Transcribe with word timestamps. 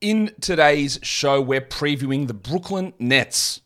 In 0.00 0.32
today's 0.40 0.98
show, 1.02 1.42
we're 1.42 1.60
previewing 1.60 2.26
the 2.26 2.32
Brooklyn 2.32 2.94
Nets. 2.98 3.60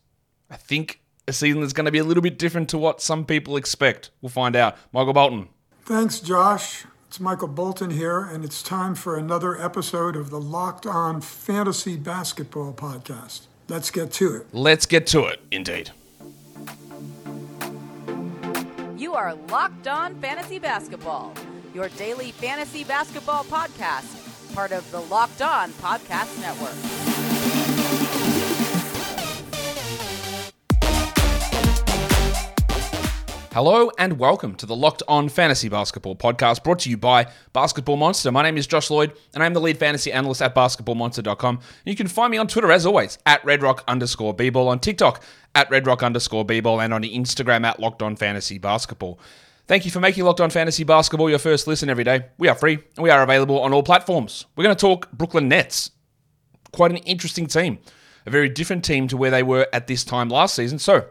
I 0.49 0.57
think 0.57 0.99
a 1.29 1.31
season 1.31 1.61
that's 1.61 1.71
going 1.71 1.85
to 1.85 1.93
be 1.93 1.97
a 1.97 2.03
little 2.03 2.21
bit 2.21 2.37
different 2.37 2.67
to 2.71 2.77
what 2.77 3.01
some 3.01 3.25
people 3.25 3.55
expect. 3.55 4.11
We'll 4.21 4.29
find 4.29 4.53
out. 4.53 4.75
Michael 4.91 5.13
Bolton. 5.13 5.47
Thanks, 5.85 6.19
Josh. 6.19 6.83
It's 7.07 7.21
Michael 7.21 7.47
Bolton 7.47 7.89
here, 7.89 8.19
and 8.19 8.43
it's 8.43 8.61
time 8.61 8.95
for 8.95 9.17
another 9.17 9.57
episode 9.63 10.17
of 10.17 10.29
the 10.29 10.41
Locked 10.41 10.85
On 10.85 11.21
Fantasy 11.21 11.95
Basketball 11.95 12.73
Podcast. 12.73 13.43
Let's 13.69 13.89
get 13.89 14.11
to 14.13 14.35
it. 14.35 14.47
Let's 14.51 14.85
get 14.85 15.07
to 15.07 15.23
it, 15.27 15.39
indeed. 15.51 15.91
You 18.97 19.13
are 19.13 19.35
Locked 19.35 19.87
On 19.87 20.19
Fantasy 20.19 20.59
Basketball, 20.59 21.33
your 21.73 21.87
daily 21.89 22.33
fantasy 22.33 22.83
basketball 22.83 23.45
podcast 23.45 24.24
part 24.55 24.71
of 24.71 24.89
the 24.89 25.01
Locked 25.01 25.41
On 25.41 25.69
Podcast 25.73 26.39
Network. 26.39 26.71
Hello 33.51 33.91
and 33.97 34.17
welcome 34.17 34.55
to 34.55 34.65
the 34.65 34.75
Locked 34.75 35.03
On 35.09 35.27
Fantasy 35.27 35.67
Basketball 35.67 36.15
podcast 36.15 36.63
brought 36.63 36.79
to 36.79 36.89
you 36.89 36.95
by 36.95 37.27
Basketball 37.51 37.97
Monster. 37.97 38.31
My 38.31 38.43
name 38.43 38.55
is 38.57 38.65
Josh 38.65 38.89
Lloyd 38.89 39.11
and 39.33 39.43
I'm 39.43 39.53
the 39.53 39.59
lead 39.59 39.77
fantasy 39.77 40.13
analyst 40.13 40.41
at 40.41 40.55
basketballmonster.com. 40.55 41.59
You 41.83 41.95
can 41.97 42.07
find 42.07 42.31
me 42.31 42.37
on 42.37 42.47
Twitter 42.47 42.71
as 42.71 42.85
always 42.85 43.17
at 43.25 43.41
redrock 43.43 43.85
underscore 43.89 44.33
on 44.69 44.79
TikTok 44.79 45.21
at 45.53 45.69
redrock 45.69 46.01
underscore 46.01 46.45
and 46.81 46.93
on 46.93 47.01
Instagram 47.03 47.65
at 47.65 47.81
Locked 47.81 48.01
On 48.01 48.15
Fantasy 48.15 48.57
Basketball. 48.57 49.19
Thank 49.67 49.83
you 49.83 49.89
for 49.89 49.99
making 49.99 50.23
Locked 50.25 50.41
On 50.41 50.51
Fantasy 50.51 50.83
Basketball 50.83 51.27
your 51.27 51.39
first 51.39 51.65
listen 51.65 51.89
every 51.89 52.03
day. 52.03 52.27
We 52.37 52.47
are 52.49 52.55
free 52.55 52.75
and 52.75 53.03
we 53.03 53.09
are 53.09 53.23
available 53.23 53.59
on 53.61 53.73
all 53.73 53.81
platforms. 53.81 54.45
We're 54.55 54.63
going 54.63 54.75
to 54.75 54.79
talk 54.79 55.11
Brooklyn 55.11 55.47
Nets. 55.47 55.89
Quite 56.71 56.91
an 56.91 56.97
interesting 56.97 57.47
team. 57.47 57.79
A 58.27 58.29
very 58.29 58.47
different 58.47 58.85
team 58.85 59.07
to 59.07 59.17
where 59.17 59.31
they 59.31 59.41
were 59.41 59.67
at 59.73 59.87
this 59.87 60.03
time 60.03 60.29
last 60.29 60.53
season. 60.53 60.77
So, 60.77 61.07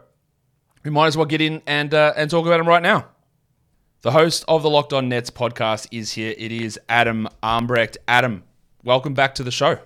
we 0.85 0.91
might 0.91 1.07
as 1.07 1.17
well 1.17 1.25
get 1.25 1.41
in 1.41 1.63
and, 1.67 1.93
uh, 1.93 2.13
and 2.15 2.29
talk 2.29 2.45
about 2.45 2.57
them 2.59 2.67
right 2.67 2.81
now. 2.81 3.07
The 4.03 4.11
host 4.11 4.45
of 4.47 4.63
the 4.63 4.69
Locked 4.69 4.93
On 4.93 5.09
Nets 5.09 5.29
podcast 5.29 5.87
is 5.91 6.13
here. 6.13 6.33
It 6.37 6.53
is 6.53 6.79
Adam 6.87 7.27
Armbrecht. 7.43 7.97
Adam, 8.07 8.43
welcome 8.85 9.13
back 9.13 9.35
to 9.35 9.43
the 9.43 9.51
show. 9.51 9.79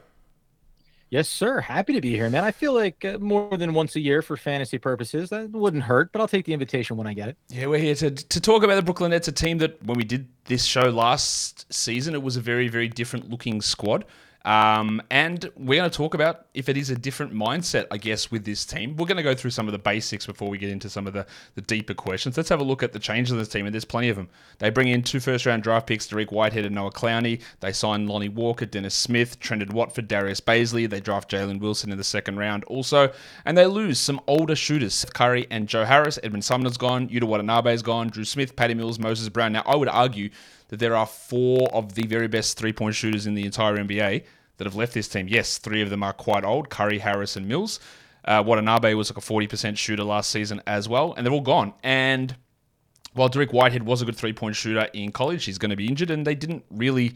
Yes, 1.11 1.27
sir. 1.27 1.59
Happy 1.59 1.93
to 1.93 2.01
be 2.01 2.11
here, 2.11 2.29
man. 2.29 2.43
I 2.43 2.51
feel 2.51 2.73
like 2.73 3.03
uh, 3.03 3.17
more 3.17 3.57
than 3.57 3.73
once 3.73 3.95
a 3.95 3.99
year 3.99 4.21
for 4.21 4.37
fantasy 4.37 4.77
purposes. 4.77 5.31
That 5.31 5.49
wouldn't 5.49 5.83
hurt, 5.83 6.11
but 6.11 6.21
I'll 6.21 6.27
take 6.27 6.45
the 6.45 6.53
invitation 6.53 6.97
when 6.97 7.07
I 7.07 7.13
get 7.13 7.29
it. 7.29 7.37
Yeah, 7.49 7.65
we're 7.65 7.79
here 7.79 7.95
to, 7.95 8.11
to 8.11 8.41
talk 8.41 8.61
about 8.63 8.75
the 8.75 8.83
Brooklyn 8.83 9.09
Nets, 9.09 9.27
a 9.27 9.31
team 9.31 9.57
that 9.57 9.83
when 9.83 9.97
we 9.97 10.03
did 10.03 10.27
this 10.45 10.63
show 10.63 10.83
last 10.83 11.71
season, 11.73 12.13
it 12.13 12.21
was 12.21 12.37
a 12.37 12.41
very, 12.41 12.67
very 12.67 12.87
different 12.87 13.29
looking 13.29 13.59
squad. 13.59 14.05
Um, 14.45 15.01
and 15.11 15.49
we're 15.57 15.79
going 15.79 15.89
to 15.89 15.95
talk 15.95 16.13
about 16.13 16.45
if 16.53 16.69
it 16.69 16.77
is 16.77 16.89
a 16.89 16.95
different 16.95 17.33
mindset, 17.33 17.87
I 17.91 17.97
guess, 17.97 18.31
with 18.31 18.45
this 18.45 18.65
team. 18.65 18.95
We're 18.95 19.05
going 19.05 19.17
to 19.17 19.23
go 19.23 19.35
through 19.35 19.51
some 19.51 19.67
of 19.67 19.73
the 19.73 19.79
basics 19.79 20.25
before 20.25 20.49
we 20.49 20.57
get 20.57 20.69
into 20.69 20.89
some 20.89 21.07
of 21.07 21.13
the, 21.13 21.25
the 21.55 21.61
deeper 21.61 21.93
questions. 21.93 22.37
Let's 22.37 22.49
have 22.49 22.61
a 22.61 22.63
look 22.63 22.81
at 22.81 22.93
the 22.93 22.99
changes 22.99 23.31
of 23.31 23.37
this 23.37 23.49
team, 23.49 23.65
and 23.65 23.73
there's 23.73 23.85
plenty 23.85 24.09
of 24.09 24.15
them. 24.15 24.29
They 24.59 24.69
bring 24.69 24.87
in 24.87 25.03
two 25.03 25.19
first 25.19 25.45
round 25.45 25.63
draft 25.63 25.87
picks, 25.87 26.07
Dariq 26.07 26.31
Whitehead 26.31 26.65
and 26.65 26.75
Noah 26.75 26.91
Clowney. 26.91 27.41
They 27.59 27.73
sign 27.73 28.07
Lonnie 28.07 28.29
Walker, 28.29 28.65
Dennis 28.65 28.95
Smith, 28.95 29.39
Trendon 29.39 29.73
Watford, 29.73 30.07
Darius 30.07 30.41
Bazley. 30.41 30.89
They 30.89 31.01
draft 31.01 31.29
Jalen 31.29 31.59
Wilson 31.59 31.91
in 31.91 31.97
the 31.97 32.03
second 32.03 32.37
round 32.37 32.63
also. 32.65 33.11
And 33.45 33.57
they 33.57 33.65
lose 33.65 33.99
some 33.99 34.21
older 34.27 34.55
shooters, 34.55 34.93
Seth 34.93 35.13
Curry 35.13 35.47
and 35.51 35.67
Joe 35.67 35.85
Harris. 35.85 36.17
Edmond 36.23 36.45
Sumner's 36.45 36.77
gone, 36.77 37.09
Yuta 37.09 37.23
Watanabe's 37.23 37.81
gone, 37.81 38.07
Drew 38.07 38.25
Smith, 38.25 38.55
Patty 38.55 38.73
Mills, 38.73 38.99
Moses 38.99 39.27
Brown. 39.29 39.51
Now, 39.51 39.63
I 39.65 39.75
would 39.75 39.89
argue 39.89 40.29
that 40.69 40.79
there 40.79 40.95
are 40.95 41.05
four 41.05 41.67
of 41.73 41.95
the 41.95 42.07
very 42.07 42.27
best 42.27 42.57
three 42.57 42.73
point 42.73 42.95
shooters 42.95 43.27
in 43.27 43.35
the 43.35 43.45
entire 43.45 43.77
NBA 43.77 44.23
that 44.57 44.65
have 44.65 44.75
left 44.75 44.93
this 44.93 45.07
team. 45.07 45.27
Yes, 45.27 45.57
three 45.57 45.81
of 45.81 45.89
them 45.89 46.03
are 46.03 46.13
quite 46.13 46.43
old 46.43 46.69
Curry, 46.69 46.99
Harris, 46.99 47.35
and 47.35 47.47
Mills. 47.47 47.79
Uh, 48.25 48.43
Watanabe 48.45 48.93
was 48.93 49.09
like 49.09 49.17
a 49.17 49.21
40% 49.25 49.77
shooter 49.77 50.03
last 50.03 50.29
season 50.29 50.61
as 50.67 50.87
well, 50.87 51.13
and 51.13 51.25
they're 51.25 51.33
all 51.33 51.41
gone. 51.41 51.73
And 51.83 52.35
while 53.13 53.29
Dariq 53.29 53.51
Whitehead 53.53 53.83
was 53.83 54.01
a 54.01 54.05
good 54.05 54.15
three 54.15 54.33
point 54.33 54.55
shooter 54.55 54.87
in 54.93 55.11
college, 55.11 55.45
he's 55.45 55.57
going 55.57 55.71
to 55.71 55.75
be 55.75 55.87
injured, 55.87 56.11
and 56.11 56.25
they 56.25 56.35
didn't 56.35 56.63
really. 56.69 57.15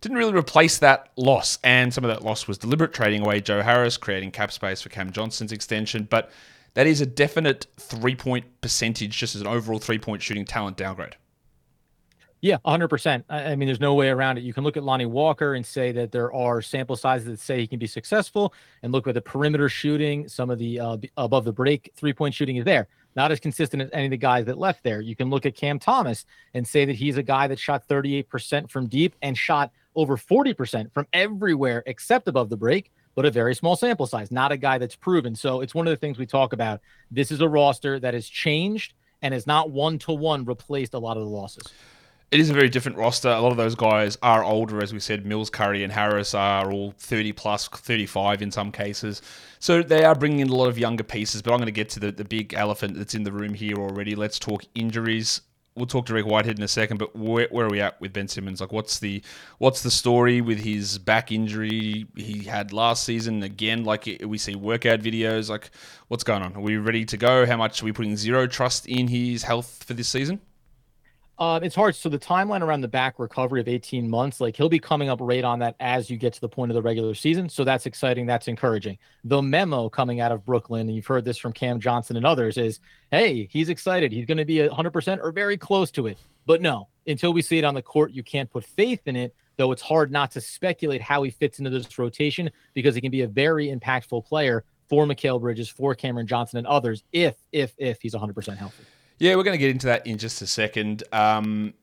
Didn't 0.00 0.18
really 0.18 0.34
replace 0.34 0.78
that 0.78 1.12
loss, 1.14 1.60
and 1.62 1.94
some 1.94 2.02
of 2.02 2.08
that 2.08 2.24
loss 2.24 2.48
was 2.48 2.58
deliberate 2.58 2.92
trading 2.92 3.22
away 3.22 3.40
Joe 3.40 3.62
Harris, 3.62 3.96
creating 3.96 4.32
cap 4.32 4.50
space 4.50 4.82
for 4.82 4.88
Cam 4.88 5.12
Johnson's 5.12 5.52
extension. 5.52 6.08
But 6.10 6.32
that 6.74 6.88
is 6.88 7.00
a 7.00 7.06
definite 7.06 7.68
three 7.78 8.16
point 8.16 8.46
percentage, 8.60 9.16
just 9.16 9.36
as 9.36 9.42
an 9.42 9.46
overall 9.46 9.78
three 9.78 10.00
point 10.00 10.20
shooting 10.20 10.44
talent 10.44 10.76
downgrade. 10.76 11.14
Yeah, 12.42 12.56
100%. 12.66 13.22
I 13.28 13.54
mean, 13.54 13.68
there's 13.68 13.78
no 13.78 13.94
way 13.94 14.08
around 14.08 14.36
it. 14.36 14.42
You 14.42 14.52
can 14.52 14.64
look 14.64 14.76
at 14.76 14.82
Lonnie 14.82 15.06
Walker 15.06 15.54
and 15.54 15.64
say 15.64 15.92
that 15.92 16.10
there 16.10 16.32
are 16.32 16.60
sample 16.60 16.96
sizes 16.96 17.28
that 17.28 17.38
say 17.38 17.60
he 17.60 17.68
can 17.68 17.78
be 17.78 17.86
successful, 17.86 18.52
and 18.82 18.90
look 18.90 19.06
at 19.06 19.14
the 19.14 19.20
perimeter 19.20 19.68
shooting. 19.68 20.26
Some 20.26 20.50
of 20.50 20.58
the 20.58 20.80
uh, 20.80 20.96
above 21.16 21.44
the 21.44 21.52
break 21.52 21.92
three 21.94 22.12
point 22.12 22.34
shooting 22.34 22.56
is 22.56 22.64
there. 22.64 22.88
Not 23.14 23.30
as 23.30 23.38
consistent 23.38 23.80
as 23.80 23.90
any 23.92 24.06
of 24.06 24.10
the 24.10 24.16
guys 24.16 24.44
that 24.46 24.58
left 24.58 24.82
there. 24.82 25.00
You 25.00 25.14
can 25.14 25.30
look 25.30 25.46
at 25.46 25.54
Cam 25.54 25.78
Thomas 25.78 26.26
and 26.52 26.66
say 26.66 26.84
that 26.84 26.96
he's 26.96 27.16
a 27.16 27.22
guy 27.22 27.46
that 27.46 27.60
shot 27.60 27.86
38% 27.86 28.68
from 28.68 28.88
deep 28.88 29.14
and 29.22 29.38
shot 29.38 29.70
over 29.94 30.16
40% 30.16 30.92
from 30.92 31.06
everywhere 31.12 31.84
except 31.86 32.26
above 32.26 32.48
the 32.48 32.56
break, 32.56 32.90
but 33.14 33.24
a 33.24 33.30
very 33.30 33.54
small 33.54 33.76
sample 33.76 34.06
size, 34.06 34.32
not 34.32 34.50
a 34.50 34.56
guy 34.56 34.78
that's 34.78 34.96
proven. 34.96 35.36
So 35.36 35.60
it's 35.60 35.74
one 35.76 35.86
of 35.86 35.92
the 35.92 35.98
things 35.98 36.18
we 36.18 36.26
talk 36.26 36.52
about. 36.54 36.80
This 37.08 37.30
is 37.30 37.40
a 37.40 37.48
roster 37.48 38.00
that 38.00 38.14
has 38.14 38.26
changed 38.26 38.94
and 39.20 39.32
has 39.32 39.46
not 39.46 39.70
one 39.70 39.98
to 40.00 40.12
one 40.12 40.44
replaced 40.44 40.94
a 40.94 40.98
lot 40.98 41.16
of 41.16 41.22
the 41.22 41.28
losses 41.28 41.70
it 42.32 42.40
is 42.40 42.48
a 42.48 42.54
very 42.54 42.70
different 42.70 42.96
roster. 42.96 43.28
A 43.28 43.40
lot 43.40 43.52
of 43.52 43.58
those 43.58 43.74
guys 43.74 44.16
are 44.22 44.42
older, 44.42 44.82
as 44.82 44.94
we 44.94 45.00
said. 45.00 45.26
Mills, 45.26 45.50
Curry, 45.50 45.84
and 45.84 45.92
Harris 45.92 46.32
are 46.32 46.72
all 46.72 46.94
30 46.96 47.32
plus, 47.32 47.68
35 47.68 48.40
in 48.40 48.50
some 48.50 48.72
cases. 48.72 49.20
So 49.58 49.82
they 49.82 50.02
are 50.04 50.14
bringing 50.14 50.40
in 50.40 50.48
a 50.48 50.54
lot 50.54 50.68
of 50.68 50.78
younger 50.78 51.04
pieces. 51.04 51.42
But 51.42 51.52
I'm 51.52 51.58
going 51.58 51.66
to 51.66 51.72
get 51.72 51.90
to 51.90 52.00
the, 52.00 52.10
the 52.10 52.24
big 52.24 52.54
elephant 52.54 52.96
that's 52.96 53.14
in 53.14 53.24
the 53.24 53.32
room 53.32 53.52
here 53.52 53.76
already. 53.76 54.14
Let's 54.14 54.38
talk 54.38 54.64
injuries. 54.74 55.42
We'll 55.74 55.86
talk 55.86 56.06
Dariq 56.06 56.24
Whitehead 56.24 56.58
in 56.58 56.64
a 56.64 56.68
second, 56.68 56.98
but 56.98 57.14
where, 57.14 57.48
where, 57.50 57.66
are 57.66 57.70
we 57.70 57.80
at 57.80 58.00
with 58.00 58.14
Ben 58.14 58.28
Simmons? 58.28 58.60
Like, 58.60 58.72
what's 58.72 58.98
the 58.98 59.22
what's 59.56 59.82
the 59.82 59.90
story 59.90 60.42
with 60.42 60.58
his 60.58 60.98
back 60.98 61.32
injury 61.32 62.06
he 62.14 62.44
had 62.44 62.74
last 62.74 63.04
season? 63.04 63.42
Again, 63.42 63.84
like 63.84 64.04
we 64.24 64.36
see 64.36 64.54
workout 64.54 65.00
videos. 65.00 65.48
Like, 65.48 65.70
what's 66.08 66.24
going 66.24 66.42
on? 66.42 66.54
Are 66.56 66.60
we 66.60 66.76
ready 66.76 67.06
to 67.06 67.16
go? 67.16 67.46
How 67.46 67.56
much 67.56 67.82
are 67.82 67.86
we 67.86 67.92
putting 67.92 68.16
zero 68.16 68.46
trust 68.46 68.86
in 68.86 69.08
his 69.08 69.44
health 69.44 69.84
for 69.86 69.94
this 69.94 70.08
season? 70.08 70.40
Uh, 71.38 71.58
it's 71.62 71.74
hard. 71.74 71.96
So 71.96 72.08
the 72.08 72.18
timeline 72.18 72.60
around 72.60 72.82
the 72.82 72.88
back 72.88 73.18
recovery 73.18 73.60
of 73.60 73.66
18 73.66 74.08
months, 74.08 74.40
like 74.40 74.56
he'll 74.56 74.68
be 74.68 74.78
coming 74.78 75.08
up 75.08 75.18
right 75.20 75.42
on 75.42 75.58
that 75.60 75.74
as 75.80 76.10
you 76.10 76.16
get 76.16 76.34
to 76.34 76.40
the 76.40 76.48
point 76.48 76.70
of 76.70 76.74
the 76.74 76.82
regular 76.82 77.14
season. 77.14 77.48
So 77.48 77.64
that's 77.64 77.86
exciting. 77.86 78.26
That's 78.26 78.48
encouraging. 78.48 78.98
The 79.24 79.42
memo 79.42 79.88
coming 79.88 80.20
out 80.20 80.30
of 80.30 80.44
Brooklyn, 80.44 80.82
and 80.82 80.94
you've 80.94 81.06
heard 81.06 81.24
this 81.24 81.38
from 81.38 81.52
Cam 81.52 81.80
Johnson 81.80 82.16
and 82.16 82.26
others, 82.26 82.58
is 82.58 82.80
hey, 83.10 83.48
he's 83.50 83.70
excited. 83.70 84.12
He's 84.12 84.26
going 84.26 84.38
to 84.38 84.44
be 84.44 84.56
100% 84.56 85.18
or 85.22 85.32
very 85.32 85.56
close 85.56 85.90
to 85.92 86.06
it. 86.06 86.18
But 86.44 86.60
no, 86.60 86.88
until 87.06 87.32
we 87.32 87.42
see 87.42 87.58
it 87.58 87.64
on 87.64 87.74
the 87.74 87.82
court, 87.82 88.12
you 88.12 88.22
can't 88.22 88.50
put 88.50 88.64
faith 88.64 89.00
in 89.06 89.16
it. 89.16 89.34
Though 89.56 89.72
it's 89.72 89.82
hard 89.82 90.10
not 90.10 90.30
to 90.32 90.40
speculate 90.40 91.02
how 91.02 91.22
he 91.22 91.30
fits 91.30 91.58
into 91.58 91.70
this 91.70 91.98
rotation 91.98 92.50
because 92.72 92.94
he 92.94 93.00
can 93.00 93.10
be 93.10 93.20
a 93.22 93.28
very 93.28 93.68
impactful 93.68 94.24
player 94.24 94.64
for 94.88 95.06
Mikal 95.06 95.40
Bridges, 95.40 95.68
for 95.68 95.94
Cameron 95.94 96.26
Johnson, 96.26 96.58
and 96.58 96.66
others 96.66 97.04
if 97.12 97.36
if 97.52 97.74
if 97.78 98.00
he's 98.00 98.14
100% 98.14 98.56
healthy. 98.56 98.84
Yeah, 99.18 99.36
we're 99.36 99.44
going 99.44 99.54
to 99.54 99.58
get 99.58 99.70
into 99.70 99.86
that 99.86 100.06
in 100.06 100.18
just 100.18 100.42
a 100.42 100.46
second. 100.46 101.04
Um, 101.12 101.74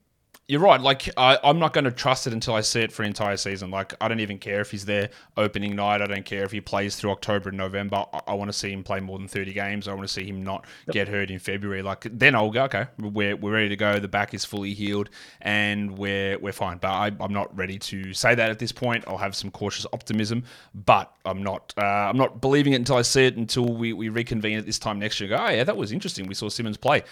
you're 0.50 0.60
right. 0.60 0.82
Like 0.82 1.08
I, 1.16 1.38
am 1.44 1.60
not 1.60 1.74
going 1.74 1.84
to 1.84 1.92
trust 1.92 2.26
it 2.26 2.34
until 2.34 2.56
I 2.56 2.62
see 2.62 2.82
it 2.82 2.92
for 2.92 3.04
an 3.04 3.10
entire 3.10 3.38
season. 3.38 3.70
Like 3.70 3.94
I 4.02 4.08
don't 4.08 4.20
even 4.20 4.40
care 4.40 4.62
if 4.62 4.72
he's 4.72 4.84
there 4.84 5.12
opening 5.38 5.76
night. 5.76 6.02
I 6.02 6.08
don't 6.08 6.26
care 6.26 6.44
if 6.44 6.52
he 6.52 6.60
plays 6.60 6.96
through 6.96 7.12
October 7.12 7.50
and 7.50 7.58
November. 7.58 8.04
I, 8.12 8.22
I 8.30 8.34
want 8.34 8.50
to 8.50 8.58
see 8.58 8.72
him 8.72 8.84
play 8.84 9.00
more 9.00 9.20
than 9.20 9.28
30 9.28 9.54
games. 9.54 9.88
I 9.88 9.94
want 9.94 10.08
to 10.08 10.14
see 10.14 10.26
him 10.26 10.44
not 10.44 10.66
yep. 10.88 10.94
get 10.96 11.08
hurt 11.08 11.30
in 11.30 11.38
February. 11.38 11.84
Like 11.84 12.08
then 12.12 12.34
I'll 12.34 12.50
go. 12.50 12.64
Okay, 12.64 12.88
we're, 12.98 13.36
we're 13.36 13.54
ready 13.54 13.70
to 13.70 13.76
go. 13.76 14.00
The 14.00 14.08
back 14.08 14.34
is 14.34 14.44
fully 14.44 14.74
healed 14.74 15.12
and 15.42 15.96
we're 16.00 16.40
we're 16.40 16.52
fine. 16.52 16.80
But 16.80 16.90
I, 16.90 17.12
am 17.20 17.32
not 17.32 17.56
ready 17.56 17.78
to 17.78 18.12
say 18.16 18.34
that 18.34 18.50
at 18.50 18.58
this 18.58 18.72
point. 18.72 19.04
I'll 19.08 19.18
have 19.18 19.36
some 19.36 19.52
cautious 19.52 19.86
optimism, 19.94 20.44
but 20.74 21.14
I'm 21.26 21.44
not 21.44 21.76
uh, 21.78 21.86
I'm 21.86 22.18
not 22.18 22.42
believing 22.42 22.74
it 22.74 22.78
until 22.78 22.96
I 22.96 23.04
see 23.04 23.28
it. 23.28 23.38
Until 23.38 23.72
we, 23.72 23.94
we 23.94 24.10
reconvene 24.10 24.58
at 24.58 24.66
this 24.66 24.80
time 24.80 24.98
next 24.98 25.20
year. 25.20 25.30
Go, 25.30 25.38
oh 25.38 25.50
yeah, 25.50 25.64
that 25.64 25.78
was 25.78 25.92
interesting. 25.92 26.26
We 26.26 26.34
saw 26.34 26.50
Simmons 26.50 26.78
play 26.78 27.04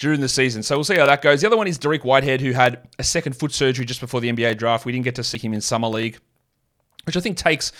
during 0.00 0.20
the 0.20 0.28
season. 0.28 0.62
So 0.62 0.76
we'll 0.76 0.84
see 0.84 0.96
how 0.96 1.06
that 1.06 1.22
goes. 1.22 1.42
The 1.42 1.46
other 1.46 1.58
one 1.58 1.68
is 1.68 1.78
Dariq 1.78 2.04
Whitehead, 2.04 2.40
who 2.40 2.52
had 2.52 2.88
a 2.98 3.04
second 3.04 3.34
foot 3.34 3.52
surgery 3.52 3.84
just 3.84 4.00
before 4.00 4.20
the 4.20 4.32
NBA 4.32 4.56
draft. 4.56 4.84
We 4.84 4.92
didn't 4.92 5.04
get 5.04 5.14
to 5.16 5.24
see 5.24 5.38
him 5.38 5.52
in 5.52 5.60
Summer 5.60 5.88
League, 5.88 6.18
which 7.04 7.16
I 7.16 7.20
think 7.20 7.36
takes 7.36 7.70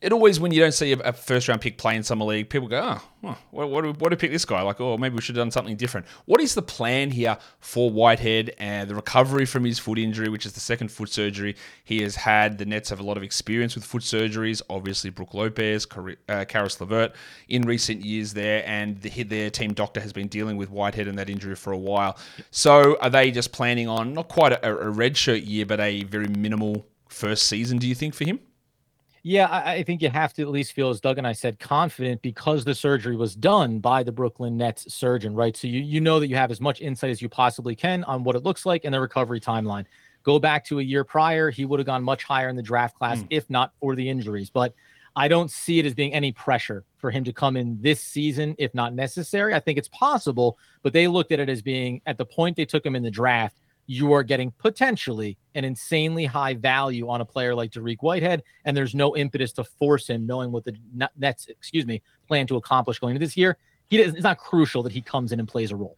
it 0.00 0.12
always 0.12 0.38
when 0.38 0.52
you 0.52 0.60
don't 0.60 0.72
see 0.72 0.92
a, 0.92 1.12
first 1.12 1.48
round 1.48 1.60
pick 1.60 1.76
play 1.76 1.96
in 1.96 2.02
summer 2.02 2.24
league, 2.24 2.48
people 2.48 2.68
go, 2.68 3.00
"Oh, 3.22 3.36
what, 3.50 3.68
what, 3.68 3.84
what 3.84 4.10
do 4.10 4.10
we 4.10 4.16
pick 4.16 4.30
this 4.30 4.44
guy?" 4.44 4.62
Like, 4.62 4.80
"Oh, 4.80 4.96
maybe 4.96 5.16
we 5.16 5.20
should 5.20 5.34
have 5.36 5.42
done 5.42 5.50
something 5.50 5.76
different." 5.76 6.06
What 6.26 6.40
is 6.40 6.54
the 6.54 6.62
plan 6.62 7.10
here 7.10 7.36
for 7.58 7.90
Whitehead 7.90 8.54
and 8.58 8.88
the 8.88 8.94
recovery 8.94 9.44
from 9.44 9.64
his 9.64 9.78
foot 9.78 9.98
injury, 9.98 10.28
which 10.28 10.46
is 10.46 10.52
the 10.52 10.60
second 10.60 10.92
foot 10.92 11.08
surgery 11.08 11.56
he 11.84 12.02
has 12.02 12.14
had? 12.14 12.58
The 12.58 12.66
Nets 12.66 12.90
have 12.90 13.00
a 13.00 13.02
lot 13.02 13.16
of 13.16 13.22
experience 13.22 13.74
with 13.74 13.84
foot 13.84 14.02
surgeries. 14.02 14.62
Obviously, 14.70 15.10
Brook 15.10 15.34
Lopez, 15.34 15.86
uh, 16.28 16.44
Caris 16.44 16.80
LeVert 16.80 17.12
in 17.48 17.62
recent 17.62 18.04
years 18.04 18.32
there, 18.34 18.62
and 18.66 19.00
the, 19.00 19.24
their 19.24 19.50
team 19.50 19.72
doctor 19.72 20.00
has 20.00 20.12
been 20.12 20.28
dealing 20.28 20.56
with 20.56 20.70
Whitehead 20.70 21.08
and 21.08 21.18
that 21.18 21.28
injury 21.28 21.56
for 21.56 21.72
a 21.72 21.78
while. 21.78 22.16
So, 22.52 22.96
are 23.00 23.10
they 23.10 23.32
just 23.32 23.50
planning 23.50 23.88
on 23.88 24.14
not 24.14 24.28
quite 24.28 24.52
a, 24.52 24.72
a 24.72 24.92
redshirt 24.92 25.44
year, 25.44 25.66
but 25.66 25.80
a 25.80 26.04
very 26.04 26.28
minimal 26.28 26.86
first 27.08 27.46
season? 27.46 27.78
Do 27.78 27.88
you 27.88 27.96
think 27.96 28.14
for 28.14 28.24
him? 28.24 28.38
Yeah, 29.28 29.44
I, 29.44 29.74
I, 29.74 29.82
think 29.82 30.00
you 30.00 30.08
have 30.08 30.32
to 30.34 30.42
at 30.42 30.48
least 30.48 30.72
feel, 30.72 30.88
as 30.88 31.02
Doug 31.02 31.18
and 31.18 31.26
I 31.26 31.32
said, 31.32 31.58
confident 31.58 32.22
because 32.22 32.64
the 32.64 32.74
surgery 32.74 33.14
was 33.14 33.34
done 33.36 33.78
by 33.78 34.02
the 34.02 34.10
Brooklyn 34.10 34.56
Nets 34.56 34.90
surgeon, 34.94 35.34
right? 35.34 35.54
So 35.54 35.66
you 35.66 35.82
you 35.82 36.00
know 36.00 36.18
that 36.18 36.28
you 36.28 36.36
have 36.36 36.50
as 36.50 36.62
much 36.62 36.80
insight 36.80 37.10
as 37.10 37.20
you 37.20 37.28
possibly 37.28 37.76
can 37.76 38.04
on 38.04 38.24
what 38.24 38.36
it 38.36 38.42
looks 38.42 38.64
like 38.64 38.86
and 38.86 38.94
the 38.94 39.00
recovery 39.00 39.38
timeline. 39.38 39.84
Go 40.22 40.38
back 40.38 40.64
to 40.64 40.78
a 40.78 40.82
year 40.82 41.04
prior, 41.04 41.50
he 41.50 41.66
would 41.66 41.78
have 41.78 41.86
gone 41.86 42.02
much 42.02 42.24
higher 42.24 42.48
in 42.48 42.56
the 42.56 42.62
draft 42.62 42.96
class 42.96 43.18
mm. 43.18 43.26
if 43.28 43.50
not 43.50 43.74
for 43.80 43.94
the 43.94 44.08
injuries. 44.08 44.48
But 44.48 44.72
I 45.14 45.28
don't 45.28 45.50
see 45.50 45.78
it 45.78 45.84
as 45.84 45.92
being 45.92 46.14
any 46.14 46.32
pressure 46.32 46.86
for 46.96 47.10
him 47.10 47.22
to 47.24 47.32
come 47.34 47.58
in 47.58 47.76
this 47.82 48.00
season 48.00 48.54
if 48.56 48.74
not 48.74 48.94
necessary. 48.94 49.52
I 49.52 49.60
think 49.60 49.76
it's 49.76 49.88
possible, 49.88 50.56
but 50.82 50.94
they 50.94 51.06
looked 51.06 51.32
at 51.32 51.38
it 51.38 51.50
as 51.50 51.60
being 51.60 52.00
at 52.06 52.16
the 52.16 52.24
point 52.24 52.56
they 52.56 52.64
took 52.64 52.86
him 52.86 52.96
in 52.96 53.02
the 53.02 53.10
draft 53.10 53.58
you 53.88 54.12
are 54.12 54.22
getting 54.22 54.52
potentially 54.58 55.38
an 55.54 55.64
insanely 55.64 56.26
high 56.26 56.52
value 56.52 57.08
on 57.08 57.22
a 57.22 57.24
player 57.24 57.54
like 57.54 57.72
Dariq 57.72 57.96
Whitehead, 58.00 58.44
and 58.66 58.76
there's 58.76 58.94
no 58.94 59.16
impetus 59.16 59.50
to 59.54 59.64
force 59.64 60.08
him, 60.08 60.26
knowing 60.26 60.52
what 60.52 60.64
the 60.64 60.76
Nets, 61.16 61.48
excuse 61.48 61.86
me, 61.86 62.02
plan 62.28 62.46
to 62.48 62.56
accomplish 62.56 62.98
going 62.98 63.16
into 63.16 63.26
this 63.26 63.36
year. 63.36 63.56
He 63.88 63.98
it's 63.98 64.22
not 64.22 64.36
crucial 64.38 64.82
that 64.82 64.92
he 64.92 65.00
comes 65.00 65.32
in 65.32 65.40
and 65.40 65.48
plays 65.48 65.72
a 65.72 65.76
role. 65.76 65.96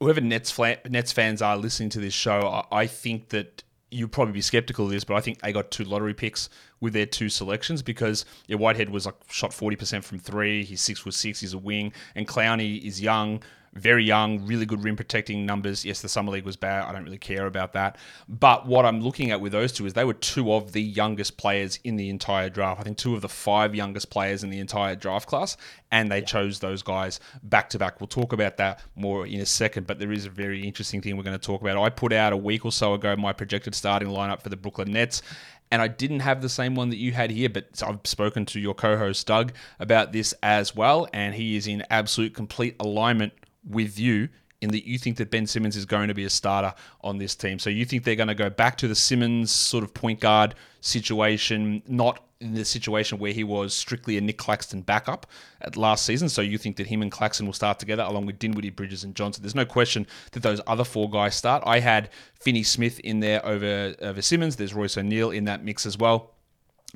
Whoever 0.00 0.20
Nets 0.20 0.56
Nets 0.88 1.10
fans 1.10 1.40
are 1.40 1.56
listening 1.56 1.88
to 1.90 2.00
this 2.00 2.12
show, 2.12 2.66
I 2.70 2.86
think 2.86 3.30
that 3.30 3.64
you'd 3.90 4.12
probably 4.12 4.34
be 4.34 4.42
skeptical 4.42 4.84
of 4.84 4.90
this, 4.90 5.02
but 5.02 5.14
I 5.14 5.20
think 5.20 5.40
they 5.40 5.50
got 5.50 5.70
two 5.70 5.84
lottery 5.84 6.12
picks 6.12 6.50
with 6.80 6.92
their 6.92 7.06
two 7.06 7.30
selections 7.30 7.82
because 7.82 8.26
yeah, 8.46 8.56
Whitehead 8.56 8.90
was 8.90 9.06
like 9.06 9.14
shot 9.30 9.52
40% 9.52 10.04
from 10.04 10.18
three. 10.18 10.62
He's 10.62 10.82
six 10.82 11.00
foot 11.00 11.14
six. 11.14 11.40
He's 11.40 11.54
a 11.54 11.58
wing, 11.58 11.94
and 12.14 12.28
Clowney 12.28 12.82
is 12.84 13.00
young 13.00 13.42
very 13.78 14.04
young, 14.04 14.44
really 14.46 14.66
good 14.66 14.82
rim 14.82 14.96
protecting 14.96 15.46
numbers. 15.46 15.84
Yes, 15.84 16.02
the 16.02 16.08
summer 16.08 16.32
league 16.32 16.44
was 16.44 16.56
bad. 16.56 16.84
I 16.84 16.92
don't 16.92 17.04
really 17.04 17.18
care 17.18 17.46
about 17.46 17.72
that. 17.72 17.96
But 18.28 18.66
what 18.66 18.84
I'm 18.84 19.00
looking 19.00 19.30
at 19.30 19.40
with 19.40 19.52
those 19.52 19.72
two 19.72 19.86
is 19.86 19.94
they 19.94 20.04
were 20.04 20.14
two 20.14 20.52
of 20.52 20.72
the 20.72 20.82
youngest 20.82 21.36
players 21.36 21.78
in 21.84 21.96
the 21.96 22.10
entire 22.10 22.50
draft. 22.50 22.80
I 22.80 22.84
think 22.84 22.98
two 22.98 23.14
of 23.14 23.22
the 23.22 23.28
five 23.28 23.74
youngest 23.74 24.10
players 24.10 24.44
in 24.44 24.50
the 24.50 24.58
entire 24.58 24.96
draft 24.96 25.28
class, 25.28 25.56
and 25.90 26.10
they 26.10 26.20
yeah. 26.20 26.26
chose 26.26 26.58
those 26.58 26.82
guys 26.82 27.20
back 27.42 27.70
to 27.70 27.78
back. 27.78 28.00
We'll 28.00 28.08
talk 28.08 28.32
about 28.32 28.56
that 28.58 28.80
more 28.96 29.26
in 29.26 29.40
a 29.40 29.46
second. 29.46 29.86
But 29.86 29.98
there 29.98 30.12
is 30.12 30.26
a 30.26 30.30
very 30.30 30.66
interesting 30.66 31.00
thing 31.00 31.16
we're 31.16 31.22
going 31.22 31.38
to 31.38 31.46
talk 31.46 31.60
about. 31.60 31.76
I 31.76 31.88
put 31.90 32.12
out 32.12 32.32
a 32.32 32.36
week 32.36 32.64
or 32.64 32.72
so 32.72 32.94
ago 32.94 33.16
my 33.16 33.32
projected 33.32 33.74
starting 33.74 34.08
lineup 34.08 34.42
for 34.42 34.48
the 34.48 34.56
Brooklyn 34.56 34.92
Nets 34.92 35.22
and 35.70 35.82
I 35.82 35.88
didn't 35.88 36.20
have 36.20 36.40
the 36.40 36.48
same 36.48 36.74
one 36.74 36.90
that 36.90 36.96
you 36.96 37.12
had 37.12 37.30
here, 37.30 37.48
but 37.48 37.82
I've 37.86 38.00
spoken 38.04 38.46
to 38.46 38.60
your 38.60 38.74
co 38.74 38.96
host 38.96 39.26
Doug 39.26 39.52
about 39.78 40.12
this 40.12 40.32
as 40.42 40.74
well, 40.74 41.08
and 41.12 41.34
he 41.34 41.56
is 41.56 41.66
in 41.66 41.84
absolute 41.90 42.34
complete 42.34 42.76
alignment 42.80 43.32
with 43.64 43.98
you 43.98 44.28
in 44.60 44.70
that 44.70 44.86
you 44.86 44.98
think 44.98 45.16
that 45.18 45.30
Ben 45.30 45.46
Simmons 45.46 45.76
is 45.76 45.84
going 45.84 46.08
to 46.08 46.14
be 46.14 46.24
a 46.24 46.30
starter 46.30 46.74
on 47.02 47.18
this 47.18 47.34
team. 47.36 47.58
So 47.58 47.70
you 47.70 47.84
think 47.84 48.04
they're 48.04 48.16
going 48.16 48.28
to 48.28 48.34
go 48.34 48.50
back 48.50 48.76
to 48.78 48.88
the 48.88 48.94
Simmons 48.94 49.52
sort 49.52 49.84
of 49.84 49.94
point 49.94 50.20
guard 50.20 50.54
situation, 50.80 51.82
not 51.86 52.24
in 52.40 52.54
the 52.54 52.64
situation 52.64 53.18
where 53.18 53.32
he 53.32 53.42
was 53.44 53.74
strictly 53.74 54.16
a 54.16 54.20
Nick 54.20 54.38
Claxton 54.38 54.82
backup 54.82 55.26
at 55.60 55.76
last 55.76 56.04
season. 56.04 56.28
So 56.28 56.40
you 56.40 56.58
think 56.58 56.76
that 56.76 56.86
him 56.86 57.02
and 57.02 57.10
Claxton 57.10 57.46
will 57.46 57.52
start 57.52 57.78
together 57.78 58.02
along 58.02 58.26
with 58.26 58.38
Dinwiddie, 58.38 58.70
Bridges, 58.70 59.04
and 59.04 59.14
Johnson. 59.14 59.42
There's 59.42 59.54
no 59.54 59.64
question 59.64 60.06
that 60.32 60.42
those 60.42 60.60
other 60.66 60.84
four 60.84 61.10
guys 61.10 61.34
start. 61.34 61.62
I 61.66 61.80
had 61.80 62.10
Finney 62.34 62.62
Smith 62.62 63.00
in 63.00 63.20
there 63.20 63.44
over 63.44 63.94
over 64.00 64.22
Simmons. 64.22 64.56
There's 64.56 64.74
Royce 64.74 64.96
O'Neale 64.96 65.30
in 65.30 65.44
that 65.44 65.64
mix 65.64 65.86
as 65.86 65.98
well. 65.98 66.34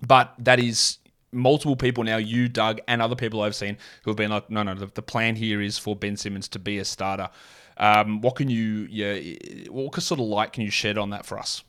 But 0.04 0.34
that 0.38 0.58
is 0.58 0.98
multiple 1.32 1.76
people 1.76 2.04
now, 2.04 2.18
you, 2.18 2.48
Doug, 2.48 2.80
and 2.86 3.02
other 3.02 3.16
people 3.16 3.42
I've 3.42 3.54
seen 3.54 3.76
who 4.04 4.10
have 4.10 4.16
been 4.16 4.30
like, 4.30 4.50
no, 4.50 4.62
no, 4.62 4.74
the, 4.74 4.86
the 4.86 5.02
plan 5.02 5.36
here 5.36 5.60
is 5.60 5.78
for 5.78 5.96
Ben 5.96 6.16
Simmons 6.16 6.48
to 6.48 6.58
be 6.58 6.78
a 6.78 6.84
starter. 6.84 7.30
Um, 7.78 8.20
what 8.20 8.36
can 8.36 8.50
you, 8.50 8.86
yeah, 8.90 9.68
what 9.70 10.00
sort 10.00 10.20
of 10.20 10.26
light 10.26 10.52
can 10.52 10.62
you 10.62 10.70
shed 10.70 10.98
on 10.98 11.10
that 11.10 11.24
for 11.24 11.38
us? 11.38 11.64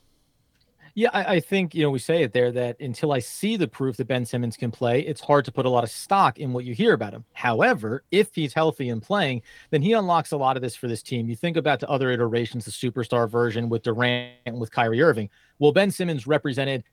Yeah, 0.96 1.10
I, 1.12 1.24
I, 1.24 1.40
think 1.40 1.74
you 1.74 1.82
know 1.82 1.90
we 1.90 1.98
say 1.98 2.22
it 2.22 2.32
there 2.32 2.52
that 2.52 2.78
until 2.78 3.10
I 3.10 3.18
see 3.18 3.56
the 3.56 3.66
proof 3.66 3.96
that 3.96 4.06
Ben 4.06 4.24
Simmons 4.24 4.56
can 4.56 4.70
play, 4.70 5.00
it's 5.00 5.20
hard 5.20 5.44
to 5.46 5.50
put 5.50 5.66
a 5.66 5.68
lot 5.68 5.82
of 5.82 5.90
stock 5.90 6.38
in 6.38 6.52
what 6.52 6.64
you 6.64 6.72
hear 6.72 6.92
about 6.92 7.12
him. 7.12 7.24
However, 7.32 8.04
if 8.12 8.32
he's 8.32 8.54
healthy 8.54 8.90
and 8.90 9.02
playing, 9.02 9.42
then 9.70 9.82
he 9.82 9.92
unlocks 9.92 10.30
a 10.30 10.36
lot 10.36 10.54
of 10.54 10.62
this 10.62 10.76
for 10.76 10.86
this 10.86 11.02
team. 11.02 11.28
You 11.28 11.34
think 11.34 11.56
about 11.56 11.80
the 11.80 11.88
other 11.90 12.12
iterations, 12.12 12.64
the 12.64 12.70
superstar 12.70 13.28
version 13.28 13.68
with 13.68 13.82
Durant 13.82 14.34
and 14.46 14.60
with 14.60 14.70
Kyrie 14.70 15.02
Irving. 15.02 15.30
Well, 15.58 15.72
Ben 15.72 15.90
Simmons 15.90 16.28
represented 16.28 16.84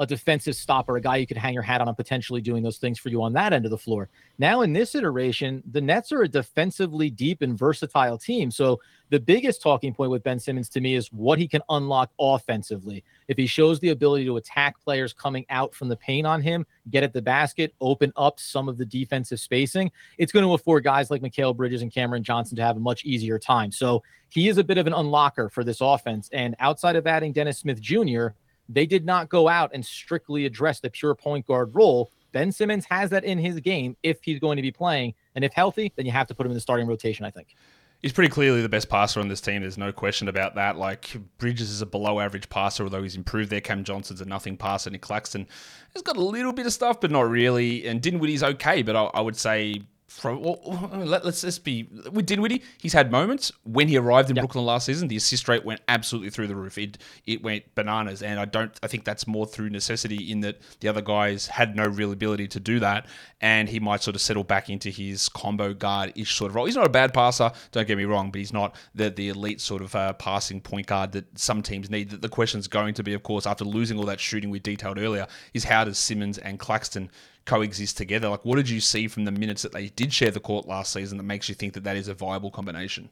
a 0.00 0.06
defensive 0.06 0.56
stopper, 0.56 0.96
a 0.96 1.00
guy 1.00 1.16
you 1.16 1.26
could 1.26 1.36
hang 1.36 1.52
your 1.52 1.62
hat 1.62 1.82
on, 1.82 1.86
and 1.86 1.96
potentially 1.96 2.40
doing 2.40 2.62
those 2.62 2.78
things 2.78 2.98
for 2.98 3.10
you 3.10 3.22
on 3.22 3.34
that 3.34 3.52
end 3.52 3.66
of 3.66 3.70
the 3.70 3.78
floor. 3.78 4.08
Now, 4.38 4.62
in 4.62 4.72
this 4.72 4.94
iteration, 4.94 5.62
the 5.70 5.80
Nets 5.82 6.10
are 6.10 6.22
a 6.22 6.28
defensively 6.28 7.10
deep 7.10 7.42
and 7.42 7.56
versatile 7.56 8.16
team. 8.16 8.50
So, 8.50 8.80
the 9.10 9.20
biggest 9.20 9.60
talking 9.60 9.92
point 9.92 10.10
with 10.10 10.22
Ben 10.22 10.38
Simmons 10.38 10.70
to 10.70 10.80
me 10.80 10.94
is 10.94 11.12
what 11.12 11.38
he 11.38 11.46
can 11.46 11.60
unlock 11.68 12.12
offensively. 12.18 13.04
If 13.28 13.36
he 13.36 13.46
shows 13.46 13.78
the 13.78 13.90
ability 13.90 14.24
to 14.24 14.38
attack 14.38 14.80
players 14.80 15.12
coming 15.12 15.44
out 15.50 15.74
from 15.74 15.88
the 15.88 15.96
paint 15.96 16.26
on 16.26 16.40
him, 16.40 16.64
get 16.88 17.04
at 17.04 17.12
the 17.12 17.20
basket, 17.20 17.74
open 17.82 18.10
up 18.16 18.40
some 18.40 18.70
of 18.70 18.78
the 18.78 18.86
defensive 18.86 19.38
spacing, 19.38 19.92
it's 20.16 20.32
going 20.32 20.46
to 20.46 20.54
afford 20.54 20.84
guys 20.84 21.10
like 21.10 21.20
Mikal 21.20 21.54
Bridges 21.54 21.82
and 21.82 21.92
Cameron 21.92 22.22
Johnson 22.22 22.56
to 22.56 22.62
have 22.62 22.78
a 22.78 22.80
much 22.80 23.04
easier 23.04 23.38
time. 23.38 23.70
So, 23.70 24.02
he 24.30 24.48
is 24.48 24.56
a 24.56 24.64
bit 24.64 24.78
of 24.78 24.86
an 24.86 24.94
unlocker 24.94 25.52
for 25.52 25.62
this 25.62 25.82
offense. 25.82 26.30
And 26.32 26.56
outside 26.58 26.96
of 26.96 27.06
adding 27.06 27.32
Dennis 27.32 27.58
Smith 27.58 27.80
Jr., 27.80 28.28
they 28.72 28.86
did 28.86 29.04
not 29.04 29.28
go 29.28 29.48
out 29.48 29.70
and 29.74 29.84
strictly 29.84 30.46
address 30.46 30.80
the 30.80 30.90
pure 30.90 31.14
point 31.14 31.46
guard 31.46 31.74
role. 31.74 32.10
Ben 32.32 32.52
Simmons 32.52 32.86
has 32.88 33.10
that 33.10 33.24
in 33.24 33.38
his 33.38 33.58
game 33.60 33.96
if 34.02 34.18
he's 34.22 34.38
going 34.38 34.56
to 34.56 34.62
be 34.62 34.70
playing. 34.70 35.14
And 35.34 35.44
if 35.44 35.52
healthy, 35.52 35.92
then 35.96 36.06
you 36.06 36.12
have 36.12 36.28
to 36.28 36.34
put 36.34 36.46
him 36.46 36.52
in 36.52 36.54
the 36.54 36.60
starting 36.60 36.86
rotation, 36.86 37.24
I 37.24 37.30
think. 37.30 37.56
He's 38.00 38.12
pretty 38.12 38.30
clearly 38.30 38.62
the 38.62 38.68
best 38.68 38.88
passer 38.88 39.20
on 39.20 39.28
this 39.28 39.42
team. 39.42 39.60
There's 39.60 39.76
no 39.76 39.92
question 39.92 40.28
about 40.28 40.54
that. 40.54 40.78
Like 40.78 41.10
Bridges 41.36 41.70
is 41.70 41.82
a 41.82 41.86
below 41.86 42.18
average 42.18 42.48
passer, 42.48 42.84
although 42.84 43.02
he's 43.02 43.16
improved 43.16 43.50
there. 43.50 43.60
Cam 43.60 43.84
Johnson's 43.84 44.22
a 44.22 44.24
nothing 44.24 44.56
passer. 44.56 44.88
Nick 44.88 45.02
Claxton 45.02 45.46
has 45.92 46.02
got 46.02 46.16
a 46.16 46.24
little 46.24 46.52
bit 46.52 46.64
of 46.64 46.72
stuff, 46.72 47.00
but 47.00 47.10
not 47.10 47.28
really. 47.28 47.86
And 47.86 48.00
Dinwiddie's 48.00 48.42
okay, 48.42 48.82
but 48.82 48.96
I, 48.96 49.04
I 49.12 49.20
would 49.20 49.36
say 49.36 49.82
from 50.10 50.42
well, 50.42 50.58
let, 50.92 51.24
us 51.24 51.42
just 51.42 51.62
be 51.62 51.88
with 52.10 52.26
Dinwiddie. 52.26 52.62
He's 52.78 52.92
had 52.92 53.12
moments 53.12 53.52
when 53.62 53.86
he 53.86 53.96
arrived 53.96 54.28
in 54.28 54.34
yep. 54.34 54.42
Brooklyn 54.42 54.64
last 54.64 54.86
season. 54.86 55.06
The 55.06 55.16
assist 55.16 55.48
rate 55.48 55.64
went 55.64 55.80
absolutely 55.86 56.30
through 56.30 56.48
the 56.48 56.56
roof. 56.56 56.78
It 56.78 56.98
it 57.26 57.44
went 57.44 57.74
bananas, 57.76 58.20
and 58.20 58.40
I 58.40 58.44
don't. 58.44 58.76
I 58.82 58.88
think 58.88 59.04
that's 59.04 59.28
more 59.28 59.46
through 59.46 59.70
necessity 59.70 60.30
in 60.30 60.40
that 60.40 60.60
the 60.80 60.88
other 60.88 61.00
guys 61.00 61.46
had 61.46 61.76
no 61.76 61.84
real 61.84 62.10
ability 62.10 62.48
to 62.48 62.60
do 62.60 62.80
that, 62.80 63.06
and 63.40 63.68
he 63.68 63.78
might 63.78 64.02
sort 64.02 64.16
of 64.16 64.20
settle 64.20 64.42
back 64.42 64.68
into 64.68 64.90
his 64.90 65.28
combo 65.28 65.72
guard 65.72 66.12
ish 66.16 66.36
sort 66.36 66.50
of 66.50 66.56
role. 66.56 66.66
He's 66.66 66.76
not 66.76 66.86
a 66.86 66.90
bad 66.90 67.14
passer. 67.14 67.52
Don't 67.70 67.86
get 67.86 67.96
me 67.96 68.04
wrong, 68.04 68.32
but 68.32 68.40
he's 68.40 68.52
not 68.52 68.74
the 68.96 69.10
the 69.10 69.28
elite 69.28 69.60
sort 69.60 69.80
of 69.80 69.94
uh, 69.94 70.12
passing 70.14 70.60
point 70.60 70.88
guard 70.88 71.12
that 71.12 71.38
some 71.38 71.62
teams 71.62 71.88
need. 71.88 72.10
That 72.10 72.20
the 72.20 72.28
question's 72.28 72.66
going 72.66 72.94
to 72.94 73.04
be, 73.04 73.14
of 73.14 73.22
course, 73.22 73.46
after 73.46 73.64
losing 73.64 73.96
all 73.96 74.06
that 74.06 74.18
shooting 74.18 74.50
we 74.50 74.58
detailed 74.58 74.98
earlier, 74.98 75.28
is 75.54 75.62
how 75.64 75.84
does 75.84 75.98
Simmons 75.98 76.36
and 76.38 76.58
Claxton 76.58 77.12
coexist 77.50 77.96
together. 77.96 78.28
Like, 78.28 78.44
what 78.44 78.56
did 78.56 78.70
you 78.70 78.80
see 78.80 79.08
from 79.08 79.24
the 79.24 79.32
minutes 79.32 79.62
that 79.62 79.72
they 79.72 79.88
did 79.88 80.12
share 80.12 80.30
the 80.30 80.38
court 80.38 80.68
last 80.68 80.92
season 80.92 81.18
that 81.18 81.24
makes 81.24 81.48
you 81.48 81.54
think 81.56 81.74
that 81.74 81.82
that 81.82 81.96
is 81.96 82.06
a 82.06 82.14
viable 82.14 82.50
combination? 82.50 83.10